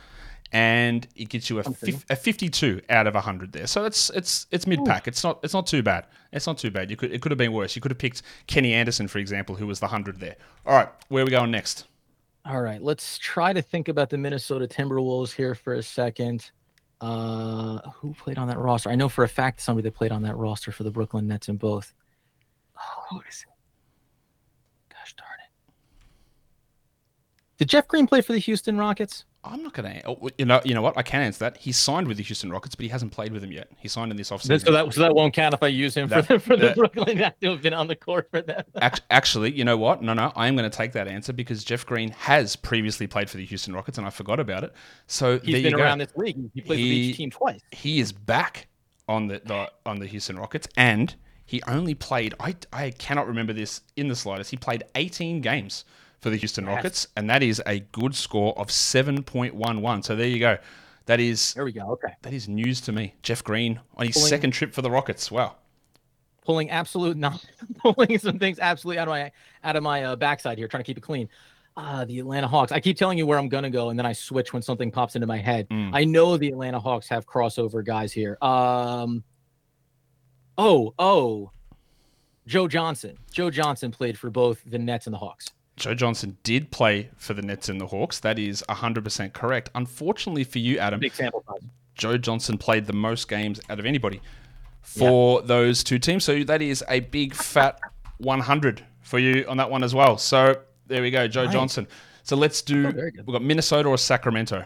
and 0.51 1.07
it 1.15 1.29
gets 1.29 1.49
you 1.49 1.59
a, 1.59 1.63
fif- 1.63 2.05
a 2.09 2.15
52 2.15 2.81
out 2.89 3.07
of 3.07 3.13
100 3.13 3.51
there. 3.53 3.67
So 3.67 3.85
it's 3.85 4.09
it's 4.11 4.47
it's 4.51 4.67
mid 4.67 4.83
pack. 4.85 5.07
It's 5.07 5.23
not 5.23 5.39
it's 5.43 5.53
not 5.53 5.67
too 5.67 5.81
bad. 5.81 6.05
It's 6.31 6.47
not 6.47 6.57
too 6.57 6.71
bad. 6.71 6.89
You 6.89 6.97
could 6.97 7.11
it 7.11 7.21
could 7.21 7.31
have 7.31 7.37
been 7.37 7.53
worse. 7.53 7.75
You 7.75 7.81
could 7.81 7.91
have 7.91 7.97
picked 7.97 8.21
Kenny 8.47 8.73
Anderson 8.73 9.07
for 9.07 9.19
example, 9.19 9.55
who 9.55 9.67
was 9.67 9.79
the 9.79 9.85
100 9.85 10.19
there. 10.19 10.35
All 10.65 10.75
right, 10.75 10.89
where 11.09 11.23
are 11.23 11.25
we 11.25 11.31
going 11.31 11.51
next? 11.51 11.85
All 12.45 12.61
right, 12.61 12.81
let's 12.81 13.17
try 13.19 13.53
to 13.53 13.61
think 13.61 13.87
about 13.87 14.09
the 14.09 14.17
Minnesota 14.17 14.67
Timberwolves 14.67 15.31
here 15.31 15.53
for 15.53 15.73
a 15.75 15.83
second. 15.83 16.49
Uh, 16.99 17.79
who 17.95 18.13
played 18.13 18.37
on 18.37 18.47
that 18.47 18.59
roster? 18.59 18.89
I 18.89 18.95
know 18.95 19.09
for 19.09 19.23
a 19.23 19.29
fact 19.29 19.61
somebody 19.61 19.87
that 19.87 19.95
played 19.95 20.11
on 20.11 20.21
that 20.23 20.37
roster 20.37 20.71
for 20.71 20.83
the 20.83 20.91
Brooklyn 20.91 21.27
Nets 21.27 21.49
in 21.49 21.57
both. 21.57 21.93
Oh, 22.77 23.03
who 23.09 23.21
is 23.27 23.45
it? 23.47 23.53
Did 27.61 27.69
Jeff 27.69 27.87
Green 27.87 28.07
play 28.07 28.21
for 28.21 28.33
the 28.33 28.39
Houston 28.39 28.75
Rockets? 28.75 29.25
I'm 29.43 29.61
not 29.61 29.73
going 29.73 29.93
to. 29.93 30.07
Oh, 30.07 30.29
you 30.39 30.45
know, 30.45 30.61
you 30.65 30.73
know 30.73 30.81
what? 30.81 30.97
I 30.97 31.03
can 31.03 31.21
answer 31.21 31.41
that. 31.41 31.57
He 31.57 31.71
signed 31.71 32.07
with 32.07 32.17
the 32.17 32.23
Houston 32.23 32.51
Rockets, 32.51 32.73
but 32.73 32.81
he 32.81 32.89
hasn't 32.89 33.11
played 33.11 33.31
with 33.31 33.43
them 33.43 33.51
yet. 33.51 33.69
He 33.77 33.87
signed 33.87 34.09
in 34.09 34.17
this 34.17 34.31
offseason. 34.31 34.65
So 34.65 34.71
that 34.71 34.91
so 34.91 35.01
that 35.01 35.13
won't 35.13 35.35
count 35.35 35.53
if 35.53 35.61
I 35.61 35.67
use 35.67 35.95
him 35.95 36.09
that, 36.09 36.25
for 36.25 36.33
the, 36.33 36.39
for 36.39 36.57
the 36.57 36.73
Brooklyn 36.75 37.19
Nets 37.19 37.37
who 37.39 37.51
have 37.51 37.61
been 37.61 37.75
on 37.75 37.85
the 37.85 37.95
court 37.95 38.29
for 38.31 38.41
them. 38.41 38.63
actually, 39.11 39.51
you 39.51 39.63
know 39.63 39.77
what? 39.77 40.01
No, 40.01 40.15
no, 40.15 40.33
I 40.35 40.47
am 40.47 40.55
going 40.55 40.67
to 40.67 40.75
take 40.75 40.93
that 40.93 41.07
answer 41.07 41.33
because 41.33 41.63
Jeff 41.63 41.85
Green 41.85 42.09
has 42.09 42.55
previously 42.55 43.05
played 43.05 43.29
for 43.29 43.37
the 43.37 43.45
Houston 43.45 43.75
Rockets, 43.75 43.99
and 43.99 44.07
I 44.07 44.09
forgot 44.09 44.39
about 44.39 44.63
it. 44.63 44.73
So 45.05 45.37
he's 45.37 45.61
been 45.61 45.75
around 45.75 45.99
this 45.99 46.15
league. 46.15 46.39
He 46.55 46.61
played 46.61 46.79
he, 46.79 46.89
for 46.89 46.95
each 46.95 47.17
team 47.17 47.29
twice. 47.29 47.61
He 47.69 47.99
is 47.99 48.11
back 48.11 48.69
on 49.07 49.27
the, 49.27 49.39
the 49.45 49.71
on 49.85 49.99
the 49.99 50.07
Houston 50.07 50.35
Rockets, 50.35 50.67
and 50.77 51.13
he 51.45 51.61
only 51.67 51.93
played. 51.93 52.33
I 52.39 52.55
I 52.73 52.89
cannot 52.89 53.27
remember 53.27 53.53
this 53.53 53.81
in 53.97 54.07
the 54.07 54.15
slightest. 54.15 54.49
He 54.49 54.57
played 54.57 54.83
18 54.95 55.41
games 55.41 55.85
for 56.21 56.29
the 56.29 56.37
Houston 56.37 56.65
Rockets, 56.65 57.07
and 57.15 57.29
that 57.29 57.41
is 57.43 57.61
a 57.65 57.79
good 57.79 58.15
score 58.15 58.57
of 58.57 58.67
7.11. 58.67 60.05
So 60.05 60.15
there 60.15 60.27
you 60.27 60.39
go. 60.39 60.57
That 61.07 61.19
is 61.19 61.53
There 61.55 61.65
we 61.65 61.71
go. 61.71 61.87
Okay. 61.93 62.13
that 62.21 62.31
is 62.33 62.47
news 62.47 62.79
to 62.81 62.91
me. 62.91 63.15
Jeff 63.23 63.43
Green 63.43 63.79
on 63.97 64.05
his 64.07 64.15
Pulling- 64.15 64.29
second 64.29 64.51
trip 64.51 64.73
for 64.73 64.81
the 64.83 64.91
Rockets. 64.91 65.31
Wow. 65.31 65.55
Pulling 66.45 66.69
absolute 66.69 67.17
not 67.17 67.43
pulling 67.79 68.17
some 68.17 68.39
things 68.39 68.59
absolutely 68.59 68.99
out 68.99 69.07
of 69.07 69.11
my 69.11 69.31
out 69.63 69.75
of 69.75 69.83
my 69.83 70.03
uh, 70.03 70.15
backside 70.15 70.57
here, 70.57 70.67
trying 70.67 70.81
to 70.83 70.85
keep 70.87 70.97
it 70.97 71.01
clean. 71.01 71.29
Uh, 71.77 72.03
the 72.05 72.19
Atlanta 72.19 72.47
Hawks. 72.47 72.71
I 72.71 72.79
keep 72.79 72.97
telling 72.97 73.17
you 73.17 73.25
where 73.27 73.37
I'm 73.37 73.47
gonna 73.47 73.69
go, 73.69 73.89
and 73.89 73.97
then 73.99 74.05
I 74.07 74.13
switch 74.13 74.51
when 74.51 74.61
something 74.61 74.89
pops 74.91 75.15
into 75.15 75.27
my 75.27 75.37
head. 75.37 75.69
Mm. 75.69 75.91
I 75.93 76.03
know 76.03 76.37
the 76.37 76.49
Atlanta 76.49 76.79
Hawks 76.79 77.07
have 77.09 77.25
crossover 77.27 77.85
guys 77.85 78.11
here. 78.11 78.37
Um. 78.41 79.23
Oh, 80.57 80.93
oh. 80.99 81.51
Joe 82.47 82.67
Johnson. 82.67 83.17
Joe 83.31 83.49
Johnson 83.51 83.91
played 83.91 84.17
for 84.17 84.29
both 84.29 84.61
the 84.65 84.79
Nets 84.79 85.05
and 85.07 85.13
the 85.13 85.17
Hawks. 85.19 85.47
Joe 85.81 85.95
Johnson 85.95 86.37
did 86.43 86.69
play 86.69 87.09
for 87.17 87.33
the 87.33 87.41
Nets 87.41 87.67
and 87.67 87.81
the 87.81 87.87
Hawks. 87.87 88.19
That 88.19 88.37
is 88.37 88.63
100% 88.69 89.33
correct. 89.33 89.71
Unfortunately 89.73 90.43
for 90.43 90.59
you, 90.59 90.77
Adam, 90.77 90.99
Big 90.99 91.11
sample 91.11 91.43
size. 91.47 91.67
Joe 91.95 92.19
Johnson 92.19 92.59
played 92.59 92.85
the 92.85 92.93
most 92.93 93.27
games 93.27 93.59
out 93.67 93.79
of 93.79 93.85
anybody 93.87 94.21
for 94.83 95.41
those 95.41 95.83
two 95.83 95.97
teams. 95.97 96.23
So 96.23 96.43
that 96.43 96.61
is 96.61 96.83
a 96.87 96.99
big 96.99 97.33
fat 97.33 97.79
100 98.19 98.85
for 99.01 99.17
you 99.17 99.43
on 99.47 99.57
that 99.57 99.71
one 99.71 99.83
as 99.83 99.95
well. 99.95 100.19
So 100.19 100.59
there 100.85 101.01
we 101.01 101.09
go, 101.09 101.27
Joe 101.27 101.45
Nice. 101.45 101.53
Johnson. 101.53 101.87
So 102.21 102.35
let's 102.35 102.61
do. 102.61 102.85
Oh. 102.87 103.09
We've 103.15 103.25
got 103.25 103.41
Minnesota 103.41 103.89
or 103.89 103.97
Sacramento. 103.97 104.63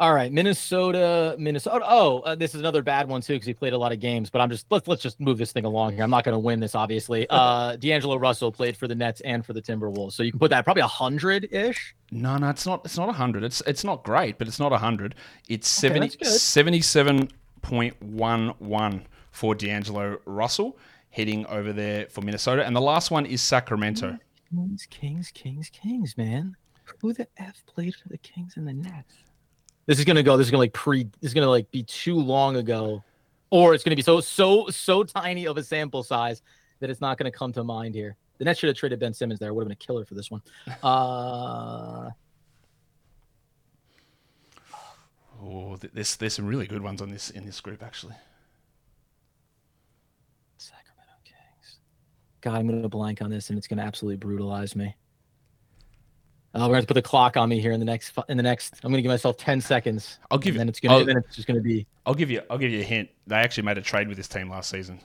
All 0.00 0.14
right, 0.14 0.32
Minnesota, 0.32 1.34
Minnesota. 1.40 1.84
Oh, 1.88 2.20
uh, 2.20 2.36
this 2.36 2.54
is 2.54 2.60
another 2.60 2.82
bad 2.82 3.08
one 3.08 3.20
too 3.20 3.32
because 3.32 3.46
he 3.46 3.54
played 3.54 3.72
a 3.72 3.78
lot 3.78 3.90
of 3.90 3.98
games. 3.98 4.30
But 4.30 4.40
I'm 4.40 4.48
just 4.48 4.66
let's 4.70 4.86
let's 4.86 5.02
just 5.02 5.18
move 5.18 5.38
this 5.38 5.50
thing 5.50 5.64
along 5.64 5.94
here. 5.94 6.04
I'm 6.04 6.10
not 6.10 6.22
going 6.22 6.36
to 6.36 6.38
win 6.38 6.60
this, 6.60 6.74
obviously. 6.74 7.26
Uh, 7.38 7.76
D'Angelo 7.76 8.16
Russell 8.16 8.50
played 8.50 8.76
for 8.76 8.88
the 8.88 8.94
Nets 8.94 9.20
and 9.20 9.46
for 9.46 9.52
the 9.52 9.62
Timberwolves, 9.62 10.12
so 10.12 10.24
you 10.24 10.32
can 10.32 10.40
put 10.40 10.50
that 10.50 10.64
probably 10.64 10.82
a 10.82 10.88
hundred 10.88 11.48
ish. 11.52 11.94
No, 12.10 12.36
no, 12.36 12.50
it's 12.50 12.66
not. 12.66 12.84
It's 12.84 12.96
not 12.96 13.14
hundred. 13.14 13.44
It's 13.44 13.62
it's 13.66 13.84
not 13.84 14.02
great, 14.02 14.38
but 14.38 14.48
it's 14.48 14.58
not 14.58 14.72
hundred. 14.72 15.14
It's 15.48 15.84
Okay, 15.84 16.08
70, 16.08 16.24
77.11 16.24 19.02
for 19.30 19.54
D'Angelo 19.54 20.18
Russell 20.26 20.76
heading 21.10 21.46
over 21.46 21.72
there 21.72 22.06
for 22.08 22.22
Minnesota, 22.22 22.64
and 22.64 22.74
the 22.74 22.80
last 22.80 23.10
one 23.10 23.24
is 23.24 23.40
Sacramento. 23.40 24.18
Kings, 24.50 24.86
Kings, 24.90 25.30
Kings, 25.32 25.70
Kings, 25.70 26.16
man. 26.16 26.56
Who 27.00 27.12
the 27.12 27.28
f 27.36 27.62
played 27.66 27.94
for 27.94 28.08
the 28.08 28.18
Kings 28.18 28.54
and 28.56 28.66
the 28.66 28.72
Nets? 28.72 29.14
This 29.88 29.98
is 29.98 30.04
gonna 30.04 30.22
go. 30.22 30.36
This 30.36 30.46
is 30.46 30.50
gonna 30.50 30.60
like 30.60 30.74
pre. 30.74 31.04
This 31.04 31.30
is 31.30 31.34
gonna 31.34 31.48
like 31.48 31.70
be 31.70 31.82
too 31.82 32.14
long 32.14 32.56
ago, 32.56 33.02
or 33.48 33.72
it's 33.74 33.82
gonna 33.82 33.96
be 33.96 34.02
so 34.02 34.20
so 34.20 34.68
so 34.68 35.02
tiny 35.02 35.46
of 35.46 35.56
a 35.56 35.64
sample 35.64 36.02
size 36.02 36.42
that 36.80 36.90
it's 36.90 37.00
not 37.00 37.16
gonna 37.16 37.30
come 37.30 37.54
to 37.54 37.64
mind 37.64 37.94
here. 37.94 38.14
The 38.36 38.44
Nets 38.44 38.60
should 38.60 38.68
have 38.68 38.76
traded 38.76 39.00
Ben 39.00 39.14
Simmons 39.14 39.40
there. 39.40 39.54
Would 39.54 39.62
have 39.62 39.68
been 39.68 39.72
a 39.72 39.76
killer 39.76 40.04
for 40.04 40.14
this 40.14 40.30
one. 40.30 40.42
Uh, 40.82 42.10
Oh, 45.40 45.76
th- 45.76 45.92
there's 45.94 46.16
there's 46.16 46.34
some 46.34 46.46
really 46.46 46.66
good 46.66 46.82
ones 46.82 47.00
on 47.00 47.10
this 47.10 47.30
in 47.30 47.46
this 47.46 47.60
group 47.60 47.82
actually. 47.82 48.14
Sacramento 50.58 51.12
Kings. 51.24 51.78
God, 52.42 52.56
I'm 52.56 52.66
gonna 52.68 52.88
blank 52.90 53.22
on 53.22 53.30
this, 53.30 53.48
and 53.48 53.56
it's 53.56 53.66
gonna 53.68 53.82
absolutely 53.82 54.16
brutalize 54.16 54.76
me. 54.76 54.94
Uh, 56.54 56.66
we're 56.68 56.74
gonna 56.76 56.86
put 56.86 56.94
the 56.94 57.02
clock 57.02 57.36
on 57.36 57.48
me 57.48 57.60
here 57.60 57.72
in 57.72 57.80
the 57.80 57.86
next. 57.86 58.12
In 58.28 58.36
the 58.36 58.42
next, 58.42 58.80
I'm 58.82 58.90
gonna 58.90 59.02
give 59.02 59.10
myself 59.10 59.36
10 59.36 59.60
seconds. 59.60 60.18
I'll 60.30 60.38
give 60.38 60.48
and 60.48 60.54
you. 60.54 60.58
then 60.58 60.68
it's 60.68 60.80
gonna. 60.80 60.98
I'll, 60.98 61.04
then 61.04 61.18
it's 61.18 61.36
just 61.36 61.46
gonna 61.46 61.60
be. 61.60 61.86
I'll 62.06 62.14
give 62.14 62.30
you. 62.30 62.42
I'll 62.50 62.58
give 62.58 62.70
you 62.70 62.80
a 62.80 62.84
hint. 62.84 63.10
They 63.26 63.36
actually 63.36 63.64
made 63.64 63.78
a 63.78 63.82
trade 63.82 64.08
with 64.08 64.16
this 64.16 64.28
team 64.28 64.48
last 64.48 64.70
season. 64.70 65.00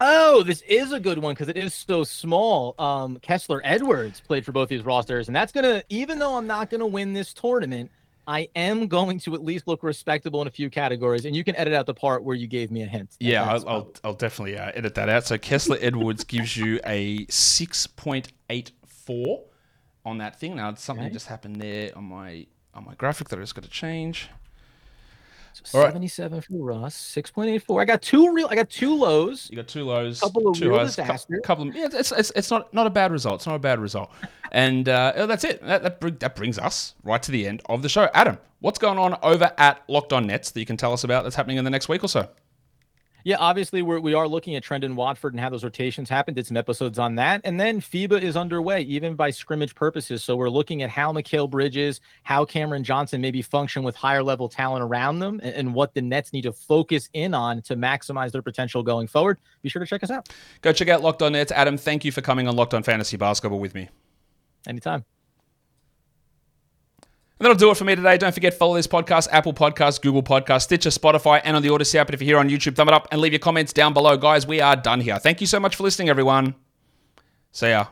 Oh, 0.00 0.42
this 0.42 0.62
is 0.62 0.92
a 0.92 0.98
good 1.00 1.18
one 1.18 1.34
because 1.34 1.48
it 1.48 1.56
is 1.56 1.72
so 1.74 2.04
small. 2.04 2.74
Um, 2.78 3.18
Kessler 3.20 3.60
Edwards 3.64 4.20
played 4.20 4.44
for 4.44 4.52
both 4.52 4.68
these 4.68 4.84
rosters, 4.84 5.28
and 5.28 5.36
that's 5.36 5.52
gonna. 5.52 5.82
Even 5.90 6.18
though 6.18 6.36
I'm 6.36 6.46
not 6.46 6.70
gonna 6.70 6.86
win 6.86 7.12
this 7.12 7.34
tournament, 7.34 7.90
I 8.26 8.48
am 8.56 8.86
going 8.88 9.18
to 9.20 9.34
at 9.34 9.44
least 9.44 9.68
look 9.68 9.82
respectable 9.82 10.40
in 10.40 10.48
a 10.48 10.50
few 10.50 10.70
categories. 10.70 11.26
And 11.26 11.36
you 11.36 11.44
can 11.44 11.54
edit 11.56 11.74
out 11.74 11.86
the 11.86 11.94
part 11.94 12.24
where 12.24 12.34
you 12.34 12.46
gave 12.46 12.70
me 12.70 12.82
a 12.82 12.86
hint. 12.86 13.10
Yeah, 13.20 13.44
I'll, 13.44 13.68
I'll, 13.68 13.92
I'll 14.02 14.14
definitely 14.14 14.56
uh, 14.58 14.72
edit 14.74 14.94
that 14.94 15.08
out. 15.08 15.26
So 15.26 15.36
Kessler 15.36 15.76
Edwards 15.80 16.24
gives 16.24 16.56
you 16.56 16.80
a 16.86 17.26
6.84 19.08 19.40
on 20.04 20.18
that 20.18 20.38
thing. 20.38 20.56
Now, 20.56 20.74
something 20.74 21.06
Okay. 21.06 21.12
just 21.14 21.26
happened 21.26 21.56
there 21.60 21.90
on 21.96 22.04
my 22.04 22.46
on 22.74 22.84
my 22.84 22.94
graphic 22.94 23.28
that 23.28 23.38
I 23.38 23.42
just 23.42 23.54
got 23.54 23.64
to 23.64 23.70
change. 23.70 24.28
So 25.62 25.78
All 25.78 25.84
right. 25.84 25.92
77 25.92 26.40
for 26.40 26.64
Russ, 26.64 26.96
6.84. 26.96 27.80
I 27.80 27.84
got 27.84 28.02
two 28.02 28.32
real. 28.34 28.48
I 28.50 28.56
got 28.56 28.68
two 28.68 28.92
lows. 28.96 29.48
You 29.48 29.56
got 29.56 29.68
two 29.68 29.84
lows, 29.84 30.18
Couple 30.18 30.48
of 30.48 30.58
two 30.58 30.70
real 30.70 30.80
highs, 30.80 30.96
cou- 30.96 31.02
disasters. 31.02 31.40
couple 31.44 31.68
of 31.68 31.76
yeah. 31.76 31.86
It's, 31.92 32.10
it's 32.10 32.32
it's 32.34 32.50
not 32.50 32.74
not 32.74 32.88
a 32.88 32.90
bad 32.90 33.12
result. 33.12 33.36
It's 33.36 33.46
not 33.46 33.54
a 33.54 33.60
bad 33.60 33.78
result, 33.78 34.10
and 34.52 34.88
uh, 34.88 35.12
oh, 35.14 35.26
that's 35.26 35.44
it. 35.44 35.62
That 35.62 35.84
that, 35.84 36.00
bring, 36.00 36.16
that 36.16 36.34
brings 36.34 36.58
us 36.58 36.96
right 37.04 37.22
to 37.22 37.30
the 37.30 37.46
end 37.46 37.62
of 37.66 37.82
the 37.82 37.88
show. 37.88 38.08
Adam, 38.14 38.36
what's 38.58 38.80
going 38.80 38.98
on 38.98 39.16
over 39.22 39.52
at 39.56 39.80
Locked 39.88 40.12
On 40.12 40.26
Nets 40.26 40.50
that 40.50 40.58
you 40.58 40.66
can 40.66 40.76
tell 40.76 40.92
us 40.92 41.04
about 41.04 41.22
that's 41.22 41.36
happening 41.36 41.56
in 41.58 41.64
the 41.64 41.70
next 41.70 41.88
week 41.88 42.02
or 42.02 42.08
so? 42.08 42.28
Yeah, 43.24 43.36
obviously 43.38 43.80
we're, 43.80 44.00
we 44.00 44.12
are 44.12 44.28
looking 44.28 44.54
at 44.54 44.62
Trendon 44.62 44.94
Watford 44.94 45.32
and 45.32 45.40
how 45.40 45.48
those 45.48 45.64
rotations 45.64 46.10
happen. 46.10 46.34
Did 46.34 46.46
some 46.46 46.58
episodes 46.58 46.98
on 46.98 47.14
that, 47.16 47.40
and 47.44 47.58
then 47.58 47.80
FIBA 47.80 48.20
is 48.20 48.36
underway, 48.36 48.82
even 48.82 49.14
by 49.14 49.30
scrimmage 49.30 49.74
purposes. 49.74 50.22
So 50.22 50.36
we're 50.36 50.50
looking 50.50 50.82
at 50.82 50.90
how 50.90 51.12
Mikal 51.12 51.48
Bridges, 51.48 52.00
how 52.22 52.44
Cameron 52.44 52.84
Johnson 52.84 53.22
maybe 53.22 53.40
function 53.40 53.82
with 53.82 53.96
higher 53.96 54.22
level 54.22 54.48
talent 54.48 54.84
around 54.84 55.20
them, 55.20 55.40
and, 55.42 55.54
and 55.54 55.74
what 55.74 55.94
the 55.94 56.02
Nets 56.02 56.32
need 56.34 56.42
to 56.42 56.52
focus 56.52 57.08
in 57.14 57.32
on 57.34 57.62
to 57.62 57.76
maximize 57.76 58.30
their 58.30 58.42
potential 58.42 58.82
going 58.82 59.06
forward. 59.06 59.38
Be 59.62 59.68
sure 59.68 59.80
to 59.80 59.86
check 59.86 60.02
us 60.02 60.10
out 60.10 60.28
Go 60.60 60.72
check 60.72 60.88
out 60.88 61.02
Locked 61.02 61.22
On 61.22 61.32
Nets. 61.32 61.52
Adam, 61.52 61.76
thank 61.78 62.04
you 62.04 62.12
for 62.12 62.20
coming 62.20 62.46
on 62.46 62.56
Locked 62.56 62.74
On 62.74 62.82
Fantasy 62.82 63.16
Basketball 63.16 63.58
with 63.58 63.74
me. 63.74 63.88
anytime. 64.66 65.04
And 67.38 67.46
that'll 67.46 67.56
do 67.56 67.70
it 67.70 67.76
for 67.76 67.84
me 67.84 67.96
today. 67.96 68.16
Don't 68.16 68.32
forget, 68.32 68.54
follow 68.54 68.74
this 68.74 68.86
podcast, 68.86 69.28
Apple 69.32 69.52
Podcasts, 69.52 70.00
Google 70.00 70.22
Podcasts, 70.22 70.62
Stitcher, 70.62 70.90
Spotify, 70.90 71.40
and 71.42 71.56
on 71.56 71.62
the 71.62 71.70
Odyssey 71.70 71.98
app. 71.98 72.08
And 72.08 72.14
if 72.14 72.22
you're 72.22 72.26
here 72.26 72.38
on 72.38 72.48
YouTube, 72.48 72.76
thumb 72.76 72.88
it 72.88 72.94
up 72.94 73.08
and 73.10 73.20
leave 73.20 73.32
your 73.32 73.40
comments 73.40 73.72
down 73.72 73.92
below. 73.92 74.16
Guys, 74.16 74.46
we 74.46 74.60
are 74.60 74.76
done 74.76 75.00
here. 75.00 75.18
Thank 75.18 75.40
you 75.40 75.46
so 75.48 75.58
much 75.58 75.74
for 75.74 75.82
listening, 75.82 76.08
everyone. 76.08 76.54
See 77.50 77.70
ya. 77.70 77.86